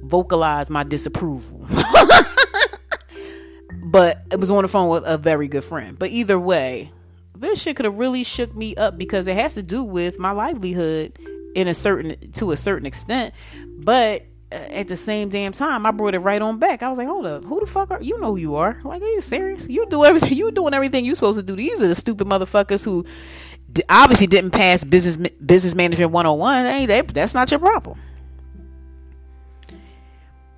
vocalize 0.04 0.70
my 0.70 0.84
disapproval. 0.84 1.68
but 3.88 4.22
it 4.32 4.40
was 4.40 4.50
on 4.50 4.62
the 4.62 4.70
phone 4.70 4.90
with 4.90 5.04
a 5.06 5.18
very 5.18 5.50
good 5.50 5.66
friend. 5.66 6.00
But 6.00 6.12
either 6.12 6.40
way, 6.40 6.92
this 7.38 7.62
shit 7.62 7.76
could 7.76 7.86
have 7.86 7.98
really 7.98 8.24
shook 8.24 8.56
me 8.56 8.76
up 8.76 8.98
because 8.98 9.28
it 9.28 9.36
has 9.36 9.54
to 9.56 9.64
do 9.64 9.84
with 9.84 10.20
my 10.20 10.32
livelihood 10.32 11.18
in 11.56 11.68
a 11.68 11.74
certain 11.74 12.18
to 12.32 12.52
a 12.52 12.58
certain 12.58 12.86
extent 12.86 13.34
but 13.78 14.26
uh, 14.52 14.56
at 14.56 14.88
the 14.88 14.96
same 14.96 15.30
damn 15.30 15.52
time, 15.52 15.86
I 15.86 15.92
brought 15.92 16.14
it 16.14 16.20
right 16.20 16.42
on 16.42 16.60
back. 16.60 16.84
I 16.84 16.90
was 16.90 17.00
like, 17.00 17.08
hold 17.08 17.26
up, 17.26 17.44
who 17.44 17.60
the 17.60 17.66
fuck 17.66 17.90
are 17.90 18.02
you? 18.02 18.20
Know 18.20 18.32
who 18.32 18.38
you 18.38 18.56
are? 18.56 18.80
Like, 18.84 19.02
are 19.02 19.08
you 19.08 19.22
serious? 19.22 19.68
You 19.68 19.88
do 19.88 20.06
everything. 20.06 20.38
You 20.38 20.52
doing 20.52 20.74
everything 20.74 21.04
you're 21.04 21.16
supposed 21.16 21.40
to 21.40 21.44
do. 21.44 21.56
These 21.56 21.82
are 21.82 21.88
the 21.88 21.96
stupid 21.96 22.28
motherfuckers 22.28 22.86
who 22.86 23.06
obviously 23.90 24.28
didn't 24.28 24.52
pass 24.52 24.84
business 24.84 25.18
business 25.18 25.74
management 25.76 26.12
101. 26.12 26.66
Hey, 26.66 26.86
that, 26.86 27.08
that's 27.10 27.34
not 27.34 27.50
your 27.50 27.60
problem. 27.60 28.00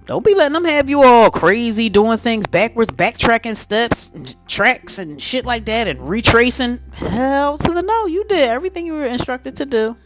Don't 0.07 0.23
be 0.23 0.33
letting 0.33 0.53
them 0.53 0.63
have 0.63 0.89
you 0.89 1.03
all 1.03 1.29
crazy 1.29 1.89
doing 1.89 2.17
things 2.17 2.47
backwards, 2.47 2.89
backtracking 2.89 3.57
steps, 3.57 4.09
tracks, 4.47 4.99
and 4.99 5.21
shit 5.21 5.43
like 5.43 5.65
that, 5.65 5.89
and 5.89 6.07
retracing. 6.07 6.79
Hell 6.93 7.57
to 7.57 7.73
the 7.73 7.81
no. 7.81 8.05
You 8.05 8.23
did 8.23 8.49
everything 8.49 8.85
you 8.85 8.93
were 8.93 9.05
instructed 9.05 9.57
to 9.57 9.65
do. 9.65 9.97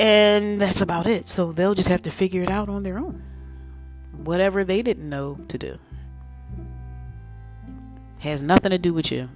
And 0.00 0.60
that's 0.60 0.80
about 0.80 1.06
it. 1.06 1.30
So 1.30 1.52
they'll 1.52 1.76
just 1.76 1.88
have 1.88 2.02
to 2.02 2.10
figure 2.10 2.42
it 2.42 2.50
out 2.50 2.68
on 2.68 2.82
their 2.82 2.98
own. 2.98 3.22
Whatever 4.16 4.64
they 4.64 4.82
didn't 4.82 5.08
know 5.08 5.38
to 5.46 5.56
do 5.56 5.78
has 8.18 8.42
nothing 8.42 8.70
to 8.70 8.78
do 8.78 8.92
with 8.92 9.12
you. 9.12 9.28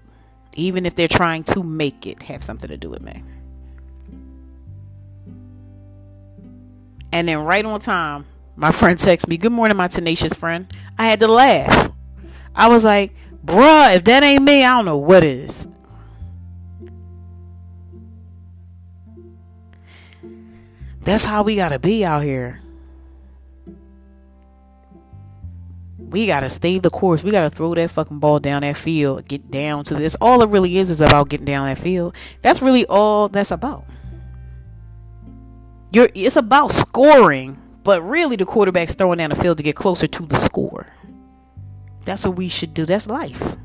Even 0.57 0.87
if 0.87 0.97
they're 0.97 1.07
trying 1.07 1.45
to 1.45 1.63
make 1.63 2.05
it 2.05 2.25
have 2.25 2.43
something 2.43 2.69
to 2.69 2.77
do 2.77 2.91
with 2.91 3.01
me. 3.01 3.23
And 7.13 7.29
then 7.29 7.39
right 7.39 7.65
on 7.65 7.79
time, 7.79 8.27
my 8.61 8.73
friend 8.73 8.99
texted 8.99 9.29
me, 9.29 9.39
Good 9.39 9.53
morning, 9.53 9.77
my 9.77 9.89
tenacious 9.89 10.35
friend. 10.35 10.71
I 10.99 11.07
had 11.07 11.21
to 11.21 11.29
laugh. 11.29 11.91
I 12.55 12.69
was 12.69 12.85
like, 12.85 13.15
Bruh, 13.45 13.97
if 13.97 14.05
that 14.05 14.23
ain't 14.23 14.45
me, 14.45 14.63
I 14.63 14.77
don't 14.77 14.85
know 14.85 14.99
what 14.99 15.25
is. 15.25 15.67
That's 21.01 21.25
how 21.25 21.43
we 21.43 21.57
gotta 21.57 21.79
be 21.79 22.05
out 22.05 22.23
here. 22.23 22.61
We 25.97 26.27
gotta 26.27 26.51
stay 26.51 26.79
the 26.79 26.91
course. 26.91 27.25
We 27.25 27.31
gotta 27.31 27.49
throw 27.49 27.75
that 27.75 27.91
fucking 27.91 28.19
ball 28.19 28.41
down 28.41 28.61
that 28.61 28.77
field. 28.77 29.27
Get 29.27 29.51
down 29.51 29.85
to 29.85 29.95
this. 29.95 30.17
All 30.21 30.43
it 30.43 30.51
really 30.51 30.77
is 30.77 30.91
is 30.91 31.01
about 31.01 31.31
getting 31.31 31.47
down 31.47 31.67
that 31.67 31.79
field. 31.79 32.15
That's 32.43 32.61
really 32.61 32.85
all 32.85 33.31
that's 33.31 33.53
about. 33.53 33.87
You're 35.93 36.11
it's 36.15 36.37
about 36.37 36.73
scoring, 36.73 37.57
but 37.83 38.03
really 38.03 38.37
the 38.37 38.47
quarterback's 38.47 38.95
throwing 38.95 39.19
down 39.19 39.31
the 39.31 39.37
field 39.37 39.57
to 39.59 39.63
get 39.63 39.77
closer 39.77 40.07
to 40.07 40.27
the 40.27 40.37
score. 40.37 40.87
That's 42.05 42.27
what 42.27 42.37
we 42.37 42.49
should 42.49 42.75
do. 42.75 42.87
That's 42.87 43.09
life. 43.09 43.57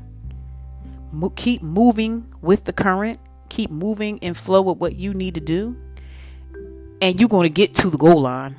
Mo- 1.12 1.30
keep 1.30 1.62
moving 1.62 2.32
with 2.40 2.64
the 2.64 2.72
current. 2.72 3.20
Keep 3.48 3.70
moving 3.70 4.18
in 4.18 4.34
flow 4.34 4.62
with 4.62 4.78
what 4.78 4.96
you 4.96 5.14
need 5.14 5.34
to 5.34 5.40
do 5.40 5.76
and 7.00 7.20
you're 7.20 7.28
going 7.28 7.44
to 7.44 7.52
get 7.52 7.74
to 7.74 7.90
the 7.90 7.98
goal 7.98 8.22
line. 8.22 8.56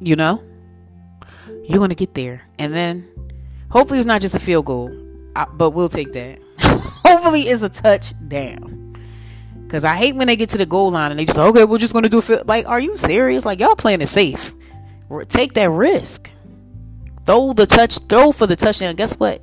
You 0.00 0.16
know, 0.16 0.42
you're 1.68 1.78
going 1.78 1.90
to 1.90 1.94
get 1.94 2.14
there. 2.14 2.42
And 2.58 2.74
then 2.74 3.08
hopefully 3.72 3.98
it's 3.98 4.06
not 4.06 4.20
just 4.20 4.34
a 4.34 4.38
field 4.38 4.66
goal, 4.66 4.90
but 5.54 5.70
we'll 5.70 5.88
take 5.88 6.12
that. 6.12 6.38
hopefully 6.58 7.42
it's 7.42 7.62
a 7.62 7.70
touchdown. 7.70 8.94
Because 9.64 9.84
I 9.84 9.96
hate 9.96 10.14
when 10.14 10.26
they 10.26 10.36
get 10.36 10.50
to 10.50 10.58
the 10.58 10.66
goal 10.66 10.90
line 10.90 11.10
and 11.10 11.18
they 11.18 11.24
just, 11.24 11.38
okay, 11.38 11.64
we're 11.64 11.78
just 11.78 11.94
going 11.94 12.02
to 12.02 12.10
do 12.10 12.18
it. 12.18 12.46
Like, 12.46 12.68
are 12.68 12.78
you 12.78 12.98
serious? 12.98 13.46
Like, 13.46 13.58
y'all 13.58 13.74
playing 13.74 14.02
it 14.02 14.06
safe. 14.06 14.54
Take 15.28 15.54
that 15.54 15.70
risk. 15.70 16.30
Throw 17.24 17.54
the 17.54 17.64
touch, 17.64 17.98
throw 18.00 18.32
for 18.32 18.46
the 18.46 18.56
touchdown. 18.56 18.94
Guess 18.94 19.14
what? 19.14 19.42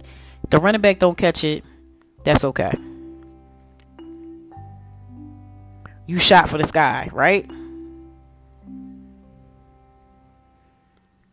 The 0.49 0.59
running 0.59 0.81
back 0.81 0.99
don't 0.99 1.17
catch 1.17 1.43
it. 1.43 1.63
That's 2.23 2.45
okay. 2.45 2.73
You 6.05 6.19
shot 6.19 6.49
for 6.49 6.59
the 6.59 6.63
sky, 6.63 7.09
right? 7.11 7.49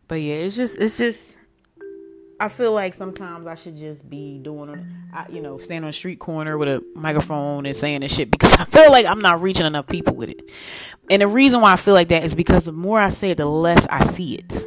But 0.07 0.21
yeah, 0.21 0.35
it's 0.35 0.55
just 0.55 0.77
it's 0.77 0.97
just 0.97 1.36
I 2.39 2.47
feel 2.49 2.71
like 2.71 2.93
sometimes 2.93 3.47
I 3.47 3.55
should 3.55 3.77
just 3.77 4.07
be 4.07 4.37
doing, 4.37 4.85
I, 5.13 5.25
you 5.29 5.41
know, 5.41 5.57
stand 5.57 5.85
on 5.85 5.89
a 5.89 5.93
street 5.93 6.19
corner 6.19 6.57
with 6.57 6.67
a 6.67 6.83
microphone 6.95 7.65
and 7.65 7.75
saying 7.75 8.01
this 8.01 8.13
shit 8.13 8.29
because 8.29 8.53
I 8.59 8.65
feel 8.65 8.91
like 8.91 9.05
I'm 9.05 9.21
not 9.21 9.41
reaching 9.41 9.65
enough 9.65 9.87
people 9.87 10.15
with 10.15 10.29
it. 10.29 10.51
And 11.09 11.21
the 11.21 11.27
reason 11.27 11.61
why 11.61 11.73
I 11.73 11.77
feel 11.77 11.95
like 11.95 12.09
that 12.09 12.23
is 12.23 12.35
because 12.35 12.65
the 12.65 12.71
more 12.71 12.99
I 12.99 13.09
say 13.09 13.31
it, 13.31 13.37
the 13.37 13.45
less 13.45 13.87
I 13.87 14.01
see 14.01 14.35
it 14.35 14.65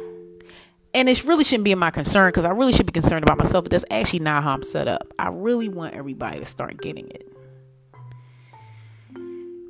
and 0.93 1.07
it 1.07 1.23
really 1.23 1.43
shouldn't 1.43 1.63
be 1.63 1.73
my 1.75 1.89
concern 1.89 2.29
because 2.29 2.45
I 2.45 2.49
really 2.49 2.73
should 2.73 2.85
be 2.85 2.91
concerned 2.91 3.23
about 3.23 3.37
myself, 3.37 3.65
but 3.65 3.71
that's 3.71 3.85
actually 3.89 4.19
not 4.19 4.43
how 4.43 4.51
I'm 4.53 4.63
set 4.63 4.87
up. 4.87 5.07
I 5.17 5.29
really 5.29 5.69
want 5.69 5.93
everybody 5.93 6.39
to 6.39 6.45
start 6.45 6.81
getting 6.81 7.09
it. 7.09 7.27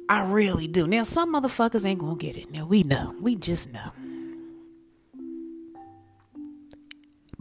I 0.10 0.24
really 0.24 0.68
do. 0.68 0.88
Now, 0.88 1.04
some 1.04 1.34
motherfuckers 1.34 1.86
ain't 1.86 2.00
gonna 2.00 2.18
get 2.18 2.38
it. 2.38 2.52
Now, 2.52 2.66
we 2.66 2.84
know. 2.84 3.16
We 3.22 3.36
just 3.36 3.72
know. 3.72 3.92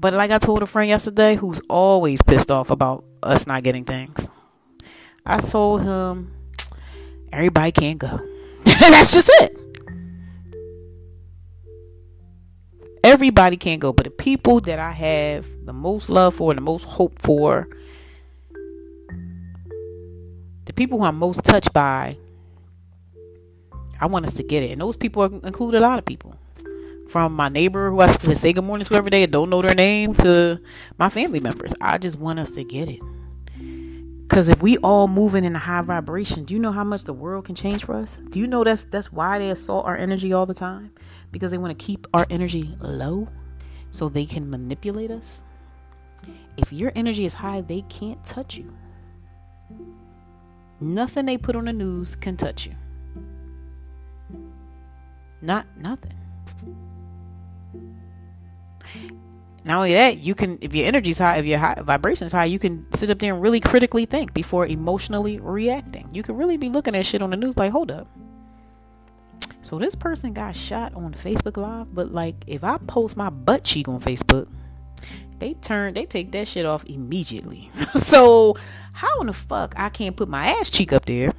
But 0.00 0.14
like 0.14 0.30
I 0.30 0.38
told 0.38 0.62
a 0.62 0.66
friend 0.66 0.88
yesterday 0.88 1.36
who's 1.36 1.60
always 1.68 2.22
pissed 2.22 2.50
off 2.50 2.70
about 2.70 3.04
us 3.22 3.46
not 3.46 3.62
getting 3.62 3.84
things, 3.84 4.30
I 5.26 5.36
told 5.38 5.82
him, 5.82 6.32
everybody 7.30 7.70
can't 7.70 7.98
go. 7.98 8.18
that's 8.64 9.12
just 9.12 9.30
it. 9.42 9.56
Everybody 13.04 13.58
can't 13.58 13.80
go, 13.80 13.92
but 13.92 14.04
the 14.04 14.10
people 14.10 14.60
that 14.60 14.78
I 14.78 14.92
have 14.92 15.46
the 15.66 15.72
most 15.74 16.08
love 16.08 16.34
for 16.34 16.50
and 16.50 16.56
the 16.56 16.62
most 16.62 16.84
hope 16.84 17.18
for, 17.18 17.68
the 20.64 20.72
people 20.72 20.98
who 20.98 21.04
I'm 21.04 21.16
most 21.16 21.44
touched 21.44 21.74
by, 21.74 22.16
I 24.00 24.06
want 24.06 24.24
us 24.24 24.32
to 24.34 24.42
get 24.42 24.62
it. 24.62 24.70
And 24.70 24.80
those 24.80 24.96
people 24.96 25.24
include 25.24 25.74
a 25.74 25.80
lot 25.80 25.98
of 25.98 26.06
people. 26.06 26.36
From 27.10 27.34
my 27.34 27.48
neighbor 27.48 27.90
who 27.90 27.98
I 27.98 28.06
say 28.06 28.52
good 28.52 28.62
morning 28.62 28.84
to 28.84 28.94
every 28.94 29.10
day 29.10 29.24
and 29.24 29.32
don't 29.32 29.50
know 29.50 29.60
their 29.60 29.74
name 29.74 30.14
to 30.14 30.60
my 30.96 31.08
family 31.08 31.40
members. 31.40 31.74
I 31.80 31.98
just 31.98 32.20
want 32.20 32.38
us 32.38 32.50
to 32.52 32.62
get 32.62 32.88
it. 32.88 33.00
Cause 34.28 34.48
if 34.48 34.62
we 34.62 34.76
all 34.76 35.08
moving 35.08 35.44
in 35.44 35.56
a 35.56 35.58
high 35.58 35.82
vibration, 35.82 36.44
do 36.44 36.54
you 36.54 36.60
know 36.60 36.70
how 36.70 36.84
much 36.84 37.02
the 37.02 37.12
world 37.12 37.46
can 37.46 37.56
change 37.56 37.82
for 37.82 37.96
us? 37.96 38.20
Do 38.28 38.38
you 38.38 38.46
know 38.46 38.62
that's 38.62 38.84
that's 38.84 39.10
why 39.10 39.40
they 39.40 39.50
assault 39.50 39.86
our 39.86 39.96
energy 39.96 40.32
all 40.32 40.46
the 40.46 40.54
time? 40.54 40.92
Because 41.32 41.50
they 41.50 41.58
want 41.58 41.76
to 41.76 41.84
keep 41.84 42.06
our 42.14 42.28
energy 42.30 42.76
low 42.78 43.26
so 43.90 44.08
they 44.08 44.24
can 44.24 44.48
manipulate 44.48 45.10
us. 45.10 45.42
If 46.56 46.72
your 46.72 46.92
energy 46.94 47.24
is 47.24 47.34
high, 47.34 47.62
they 47.62 47.80
can't 47.88 48.22
touch 48.22 48.56
you. 48.56 48.72
Nothing 50.80 51.26
they 51.26 51.38
put 51.38 51.56
on 51.56 51.64
the 51.64 51.72
news 51.72 52.14
can 52.14 52.36
touch 52.36 52.68
you. 52.68 52.76
Not 55.42 55.66
nothing. 55.76 56.19
Not 59.64 59.76
only 59.76 59.92
that, 59.92 60.18
you 60.18 60.34
can 60.34 60.58
if 60.60 60.74
your 60.74 60.86
energy's 60.86 61.18
high, 61.18 61.36
if 61.36 61.44
your 61.44 61.58
high, 61.58 61.76
vibration 61.82 62.26
is 62.26 62.32
high, 62.32 62.46
you 62.46 62.58
can 62.58 62.86
sit 62.94 63.10
up 63.10 63.18
there 63.18 63.34
and 63.34 63.42
really 63.42 63.60
critically 63.60 64.06
think 64.06 64.32
before 64.32 64.66
emotionally 64.66 65.38
reacting. 65.38 66.08
You 66.12 66.22
can 66.22 66.36
really 66.36 66.56
be 66.56 66.70
looking 66.70 66.96
at 66.96 67.04
shit 67.04 67.20
on 67.20 67.30
the 67.30 67.36
news 67.36 67.56
like, 67.56 67.70
hold 67.70 67.90
up. 67.90 68.08
So 69.62 69.78
this 69.78 69.94
person 69.94 70.32
got 70.32 70.56
shot 70.56 70.94
on 70.94 71.12
Facebook 71.12 71.56
Live, 71.56 71.94
but 71.94 72.12
like 72.12 72.36
if 72.46 72.64
I 72.64 72.78
post 72.78 73.16
my 73.16 73.28
butt 73.28 73.64
cheek 73.64 73.86
on 73.88 74.00
Facebook, 74.00 74.48
they 75.38 75.54
turn 75.54 75.92
they 75.94 76.06
take 76.06 76.32
that 76.32 76.48
shit 76.48 76.64
off 76.64 76.84
immediately. 76.86 77.70
so 77.96 78.56
how 78.94 79.20
in 79.20 79.26
the 79.26 79.34
fuck 79.34 79.74
I 79.76 79.90
can't 79.90 80.16
put 80.16 80.28
my 80.28 80.46
ass 80.46 80.70
cheek 80.70 80.92
up 80.92 81.04
there, 81.04 81.32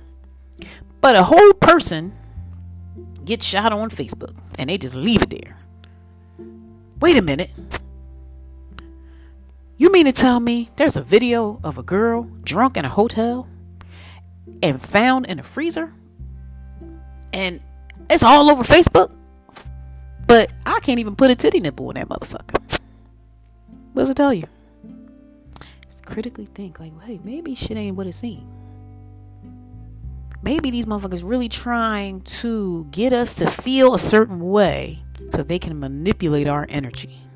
but 1.01 1.15
a 1.15 1.23
whole 1.23 1.53
person 1.53 2.13
gets 3.25 3.45
shot 3.45 3.73
on 3.73 3.89
Facebook 3.89 4.35
and 4.59 4.69
they 4.69 4.77
just 4.77 4.93
leave 4.93 5.23
it 5.23 5.31
there. 5.31 5.57
Wait 6.99 7.17
a 7.17 7.21
minute. 7.21 7.49
You 9.81 9.91
mean 9.91 10.05
to 10.05 10.11
tell 10.11 10.39
me 10.39 10.69
there's 10.75 10.95
a 10.95 11.01
video 11.01 11.59
of 11.63 11.79
a 11.79 11.81
girl 11.81 12.29
drunk 12.43 12.77
in 12.77 12.85
a 12.85 12.87
hotel 12.87 13.47
and 14.61 14.79
found 14.79 15.25
in 15.25 15.39
a 15.39 15.43
freezer? 15.43 15.91
And 17.33 17.59
it's 18.07 18.21
all 18.21 18.51
over 18.51 18.61
Facebook? 18.61 19.11
But 20.27 20.53
I 20.67 20.79
can't 20.83 20.99
even 20.99 21.15
put 21.15 21.31
a 21.31 21.35
titty 21.35 21.61
nipple 21.61 21.89
in 21.89 21.95
that 21.95 22.09
motherfucker. 22.09 22.61
What 23.93 24.03
does 24.03 24.11
it 24.11 24.17
tell 24.17 24.31
you? 24.31 24.43
critically 26.05 26.45
think, 26.45 26.79
like, 26.79 26.93
hey, 27.01 27.19
maybe 27.23 27.55
shit 27.55 27.75
ain't 27.75 27.97
what 27.97 28.05
it 28.05 28.13
seems. 28.13 28.43
Maybe 30.43 30.69
these 30.69 30.85
motherfuckers 30.85 31.23
really 31.27 31.49
trying 31.49 32.21
to 32.21 32.85
get 32.91 33.13
us 33.13 33.33
to 33.33 33.49
feel 33.49 33.95
a 33.95 33.99
certain 33.99 34.41
way 34.41 35.01
so 35.33 35.41
they 35.41 35.57
can 35.57 35.79
manipulate 35.79 36.45
our 36.45 36.67
energy. 36.69 37.30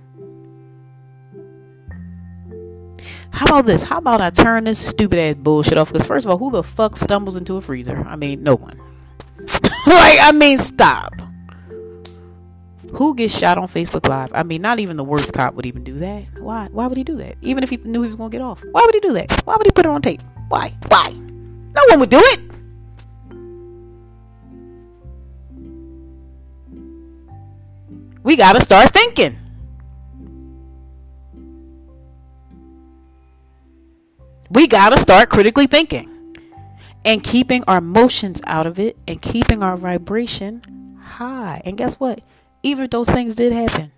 How 3.36 3.48
about 3.48 3.66
this? 3.66 3.84
How 3.84 3.98
about 3.98 4.22
I 4.22 4.30
turn 4.30 4.64
this 4.64 4.80
stupid 4.80 5.20
ass 5.20 5.36
bullshit 5.36 5.78
off? 5.78 5.92
Because 5.92 6.08
first 6.08 6.26
of 6.26 6.32
all, 6.32 6.38
who 6.38 6.52
the 6.52 6.64
fuck 6.64 6.96
stumbles 6.96 7.36
into 7.36 7.58
a 7.58 7.62
freezer? 7.62 8.02
I 8.08 8.16
mean, 8.16 8.44
no 8.44 8.56
one. 8.56 8.80
like, 9.40 10.18
I 10.22 10.32
mean, 10.34 10.58
stop. 10.58 11.14
Who 12.92 13.14
gets 13.14 13.38
shot 13.38 13.58
on 13.58 13.68
Facebook 13.68 14.08
Live? 14.08 14.32
I 14.34 14.44
mean, 14.44 14.62
not 14.62 14.80
even 14.80 14.96
the 14.96 15.04
worst 15.04 15.34
cop 15.34 15.54
would 15.56 15.66
even 15.66 15.84
do 15.84 15.96
that. 15.96 16.24
Why? 16.40 16.70
Why 16.72 16.88
would 16.88 16.98
he 16.98 17.04
do 17.04 17.18
that? 17.18 17.36
Even 17.42 17.62
if 17.62 17.70
he 17.70 17.76
knew 17.76 18.04
he 18.04 18.08
was 18.08 18.16
going 18.16 18.32
to 18.32 18.38
get 18.38 18.42
off. 18.42 18.64
Why 18.72 18.82
would 18.86 18.96
he 18.96 19.02
do 19.02 19.12
that? 19.12 19.46
Why 19.46 19.58
would 19.58 19.68
he 19.68 19.72
put 19.72 19.86
it 19.86 19.90
on 19.90 20.02
tape? 20.02 20.22
Why? 20.48 20.74
Why? 20.88 21.12
No 21.12 21.84
one 21.90 22.00
would 22.00 22.10
do 22.10 22.22
it. 22.24 22.40
We 28.24 28.38
got 28.38 28.54
to 28.54 28.62
start 28.62 28.92
thinking. 28.92 29.38
We 34.56 34.68
got 34.68 34.94
to 34.94 34.98
start 34.98 35.28
critically 35.28 35.68
thinking 35.68 36.10
and 37.04 37.22
keeping 37.22 37.66
our 37.66 37.80
emotions 37.80 38.40
out 38.46 38.66
of 38.66 38.80
it 38.80 38.96
and 39.06 39.22
keeping 39.22 39.62
our 39.62 39.76
vibration 39.76 40.98
high. 40.98 41.62
And 41.66 41.78
guess 41.78 42.00
what? 42.00 42.22
Even 42.64 42.86
if 42.86 42.90
those 42.90 43.10
things 43.10 43.36
did 43.36 43.52
happen, 43.52 43.92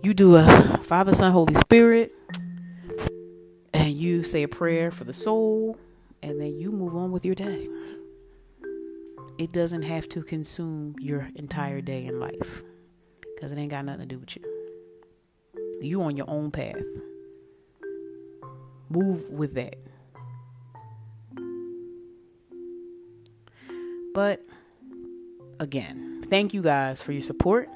you 0.00 0.14
do 0.14 0.36
a 0.36 0.78
Father, 0.84 1.12
Son, 1.12 1.32
Holy 1.32 1.54
Spirit, 1.54 2.12
and 3.74 3.90
you 3.90 4.22
say 4.22 4.44
a 4.44 4.48
prayer 4.48 4.92
for 4.92 5.02
the 5.02 5.12
soul, 5.12 5.76
and 6.22 6.40
then 6.40 6.54
you 6.54 6.70
move 6.70 6.94
on 6.94 7.10
with 7.10 7.26
your 7.26 7.34
day. 7.34 7.66
It 9.38 9.52
doesn't 9.52 9.82
have 9.82 10.08
to 10.10 10.22
consume 10.22 10.94
your 11.00 11.28
entire 11.34 11.80
day 11.80 12.06
in 12.06 12.20
life 12.20 12.62
because 13.34 13.50
it 13.50 13.58
ain't 13.58 13.72
got 13.72 13.84
nothing 13.86 14.02
to 14.02 14.06
do 14.06 14.20
with 14.20 14.36
you. 14.36 14.44
You 15.80 16.00
on 16.02 16.16
your 16.16 16.30
own 16.30 16.52
path. 16.52 16.76
Move 18.90 19.28
with 19.30 19.54
that. 19.54 19.76
But 24.14 24.44
again, 25.60 26.22
thank 26.28 26.54
you 26.54 26.62
guys 26.62 27.00
for 27.00 27.12
your 27.12 27.22
support 27.22 27.68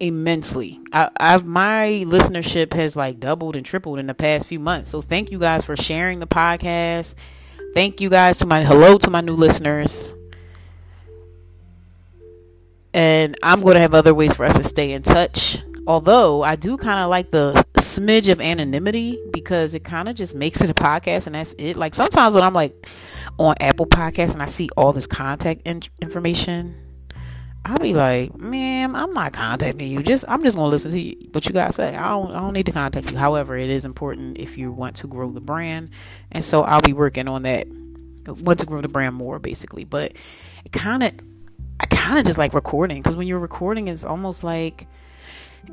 immensely. 0.00 0.80
I, 0.92 1.10
have 1.20 1.46
my 1.46 2.04
listenership 2.06 2.72
has 2.74 2.96
like 2.96 3.20
doubled 3.20 3.56
and 3.56 3.64
tripled 3.64 3.98
in 3.98 4.06
the 4.06 4.14
past 4.14 4.46
few 4.46 4.58
months. 4.58 4.90
So 4.90 5.02
thank 5.02 5.30
you 5.30 5.38
guys 5.38 5.64
for 5.64 5.76
sharing 5.76 6.20
the 6.20 6.26
podcast. 6.26 7.14
Thank 7.74 8.00
you 8.00 8.08
guys 8.08 8.38
to 8.38 8.46
my 8.46 8.64
hello 8.64 8.98
to 8.98 9.10
my 9.10 9.20
new 9.20 9.34
listeners. 9.34 10.14
And 12.92 13.36
I'm 13.42 13.60
going 13.60 13.74
to 13.74 13.80
have 13.80 13.92
other 13.92 14.14
ways 14.14 14.34
for 14.34 14.46
us 14.46 14.56
to 14.56 14.64
stay 14.64 14.92
in 14.92 15.02
touch. 15.02 15.62
Although 15.86 16.42
I 16.42 16.56
do 16.56 16.76
kind 16.78 17.00
of 17.00 17.10
like 17.10 17.30
the 17.30 17.62
smidge 18.00 18.30
of 18.30 18.40
anonymity 18.40 19.18
because 19.32 19.74
it 19.74 19.84
kind 19.84 20.08
of 20.08 20.14
just 20.14 20.34
makes 20.34 20.60
it 20.60 20.70
a 20.70 20.74
podcast 20.74 21.26
and 21.26 21.34
that's 21.34 21.54
it. 21.58 21.76
Like 21.76 21.94
sometimes 21.94 22.34
when 22.34 22.44
I'm 22.44 22.54
like 22.54 22.86
on 23.38 23.54
Apple 23.60 23.86
Podcasts 23.86 24.34
and 24.34 24.42
I 24.42 24.46
see 24.46 24.68
all 24.76 24.92
this 24.92 25.06
contact 25.06 25.62
in- 25.66 25.82
information, 26.00 26.74
I'll 27.64 27.78
be 27.78 27.94
like, 27.94 28.36
man, 28.36 28.94
I'm 28.94 29.12
not 29.12 29.32
contacting 29.32 29.90
you. 29.90 30.00
Just 30.02 30.24
I'm 30.28 30.42
just 30.44 30.56
gonna 30.56 30.68
listen 30.68 30.92
to 30.92 31.00
you, 31.00 31.28
what 31.32 31.46
you 31.46 31.52
guys 31.52 31.74
say. 31.74 31.96
I 31.96 32.08
don't 32.10 32.30
I 32.30 32.38
don't 32.38 32.52
need 32.52 32.66
to 32.66 32.72
contact 32.72 33.10
you. 33.10 33.18
However, 33.18 33.56
it 33.56 33.70
is 33.70 33.84
important 33.84 34.38
if 34.38 34.56
you 34.56 34.70
want 34.70 34.96
to 34.96 35.08
grow 35.08 35.32
the 35.32 35.40
brand, 35.40 35.90
and 36.30 36.44
so 36.44 36.62
I'll 36.62 36.80
be 36.80 36.92
working 36.92 37.26
on 37.26 37.42
that. 37.42 37.66
Want 38.26 38.60
to 38.60 38.66
grow 38.66 38.80
the 38.80 38.88
brand 38.88 39.16
more, 39.16 39.40
basically. 39.40 39.84
But 39.84 40.12
it 40.64 40.70
kind 40.72 41.02
of, 41.02 41.12
I 41.80 41.86
kind 41.86 42.18
of 42.18 42.24
just 42.24 42.38
like 42.38 42.54
recording 42.54 43.02
because 43.02 43.16
when 43.16 43.26
you're 43.26 43.40
recording, 43.40 43.88
it's 43.88 44.04
almost 44.04 44.44
like 44.44 44.86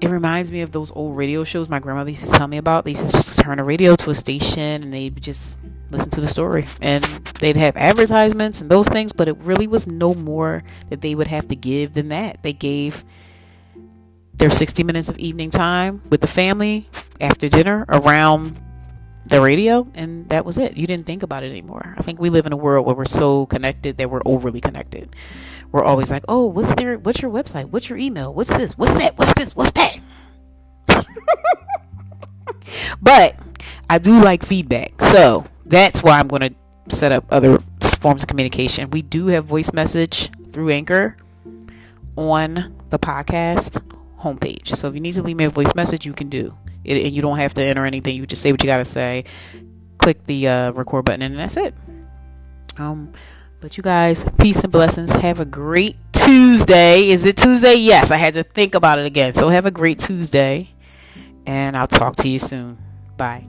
it 0.02 0.10
reminds 0.10 0.52
me 0.52 0.62
of 0.62 0.72
those 0.72 0.92
old 0.92 1.16
radio 1.16 1.44
shows 1.44 1.70
my 1.70 1.80
grandmother 1.80 2.10
used 2.10 2.26
to 2.26 2.32
tell 2.32 2.48
me 2.48 2.58
about. 2.58 2.86
They 2.86 2.92
used 2.92 3.08
to 3.08 3.12
just 3.12 3.40
turn 3.40 3.60
a 3.60 3.64
radio 3.64 3.96
to 3.98 4.10
a 4.10 4.16
station 4.16 4.84
and 4.84 4.94
they'd 4.94 5.22
just 5.22 5.56
listen 5.92 6.10
to 6.12 6.22
the 6.22 6.28
story. 6.28 6.66
And 6.82 7.04
they'd 7.40 7.58
have 7.58 7.78
advertisements 7.78 8.62
and 8.62 8.70
those 8.70 8.88
things, 8.88 9.14
but 9.14 9.28
it 9.28 9.38
really 9.38 9.68
was 9.68 9.88
no 9.88 10.14
more 10.14 10.64
that 10.90 11.02
they 11.02 11.16
would 11.16 11.28
have 11.28 11.48
to 11.50 11.56
give 11.56 11.94
than 11.94 12.10
that. 12.10 12.44
They 12.44 12.54
gave 12.54 13.06
their 14.34 14.50
60 14.50 14.84
minutes 14.84 15.10
of 15.10 15.18
evening 15.20 15.50
time 15.50 16.02
with 16.10 16.22
the 16.22 16.28
family 16.28 16.88
after 17.22 17.48
dinner 17.48 17.86
around 17.88 18.60
the 19.26 19.40
radio 19.40 19.88
and 19.94 20.28
that 20.30 20.44
was 20.44 20.58
it 20.58 20.76
you 20.76 20.86
didn't 20.86 21.06
think 21.06 21.24
about 21.24 21.44
it 21.44 21.50
anymore 21.50 21.96
i 21.98 22.02
think 22.02 22.20
we 22.20 22.30
live 22.30 22.46
in 22.46 22.52
a 22.52 22.58
world 22.58 22.86
where 22.86 22.94
we're 22.94 23.06
so 23.06 23.46
connected 23.46 23.98
that 23.98 24.10
we're 24.10 24.22
overly 24.26 24.60
connected 24.60 25.16
we're 25.74 25.84
always 25.84 26.10
like 26.12 26.24
oh 26.30 26.46
what's 26.46 26.74
their 26.76 26.98
what's 26.98 27.22
your 27.22 27.32
website? 27.32 27.66
What's 27.66 27.90
your 27.90 28.00
email? 28.00 28.34
What's 28.34 28.50
this? 28.50 28.78
What's 28.78 28.94
that? 28.94 29.18
What's 29.18 29.34
this? 29.34 29.54
What's 29.56 29.72
that? 29.74 30.00
But 33.02 33.36
i 33.90 33.98
do 33.98 34.24
like 34.24 34.46
feedback. 34.46 35.02
So 35.02 35.46
that's 35.66 36.02
why 36.02 36.20
i'm 36.20 36.28
going 36.30 36.42
to 36.42 36.96
set 36.96 37.12
up 37.12 37.26
other 37.30 37.60
forms 38.00 38.24
of 38.24 38.30
communication. 38.30 38.90
We 38.90 39.02
do 39.02 39.28
have 39.28 39.46
voice 39.46 39.74
message 39.74 40.30
through 40.52 40.70
anchor 40.70 41.18
on 42.16 42.76
the 42.90 43.00
podcast 43.00 43.82
homepage. 44.20 44.70
So 44.76 44.88
if 44.88 44.94
you 44.94 45.02
need 45.02 45.14
to 45.14 45.24
leave 45.24 45.38
me 45.38 45.46
a 45.46 45.50
voice 45.50 45.76
message 45.76 46.06
you 46.06 46.14
can 46.14 46.30
do. 46.30 46.56
It, 46.84 47.02
and 47.06 47.14
you 47.14 47.22
don't 47.22 47.38
have 47.38 47.54
to 47.56 47.64
enter 47.64 47.86
anything. 47.86 48.18
You 48.18 48.26
just 48.26 48.42
say 48.42 48.52
what 48.52 48.62
you 48.62 48.68
got 48.68 48.78
to 48.78 48.86
say. 48.86 49.26
Click 49.98 50.26
the 50.26 50.48
uh, 50.48 50.72
record 50.72 51.06
button, 51.06 51.22
and 51.22 51.38
that's 51.38 51.56
it. 51.56 51.74
Um, 52.78 53.14
but 53.64 53.78
you 53.78 53.82
guys, 53.82 54.26
peace 54.38 54.62
and 54.62 54.74
blessings. 54.74 55.10
Have 55.14 55.40
a 55.40 55.46
great 55.46 55.96
Tuesday. 56.12 57.08
Is 57.08 57.26
it 57.26 57.38
Tuesday? 57.38 57.76
Yes, 57.76 58.12
I 58.12 58.18
had 58.18 58.34
to 58.34 58.44
think 58.44 58.76
about 58.76 59.00
it 59.00 59.06
again. 59.06 59.34
So 59.34 59.48
have 59.48 59.66
a 59.66 59.72
great 59.72 60.00
Tuesday, 60.00 60.72
and 61.46 61.78
I'll 61.78 61.88
talk 61.88 62.18
to 62.18 62.30
you 62.30 62.40
soon. 62.40 62.78
Bye. 63.16 63.48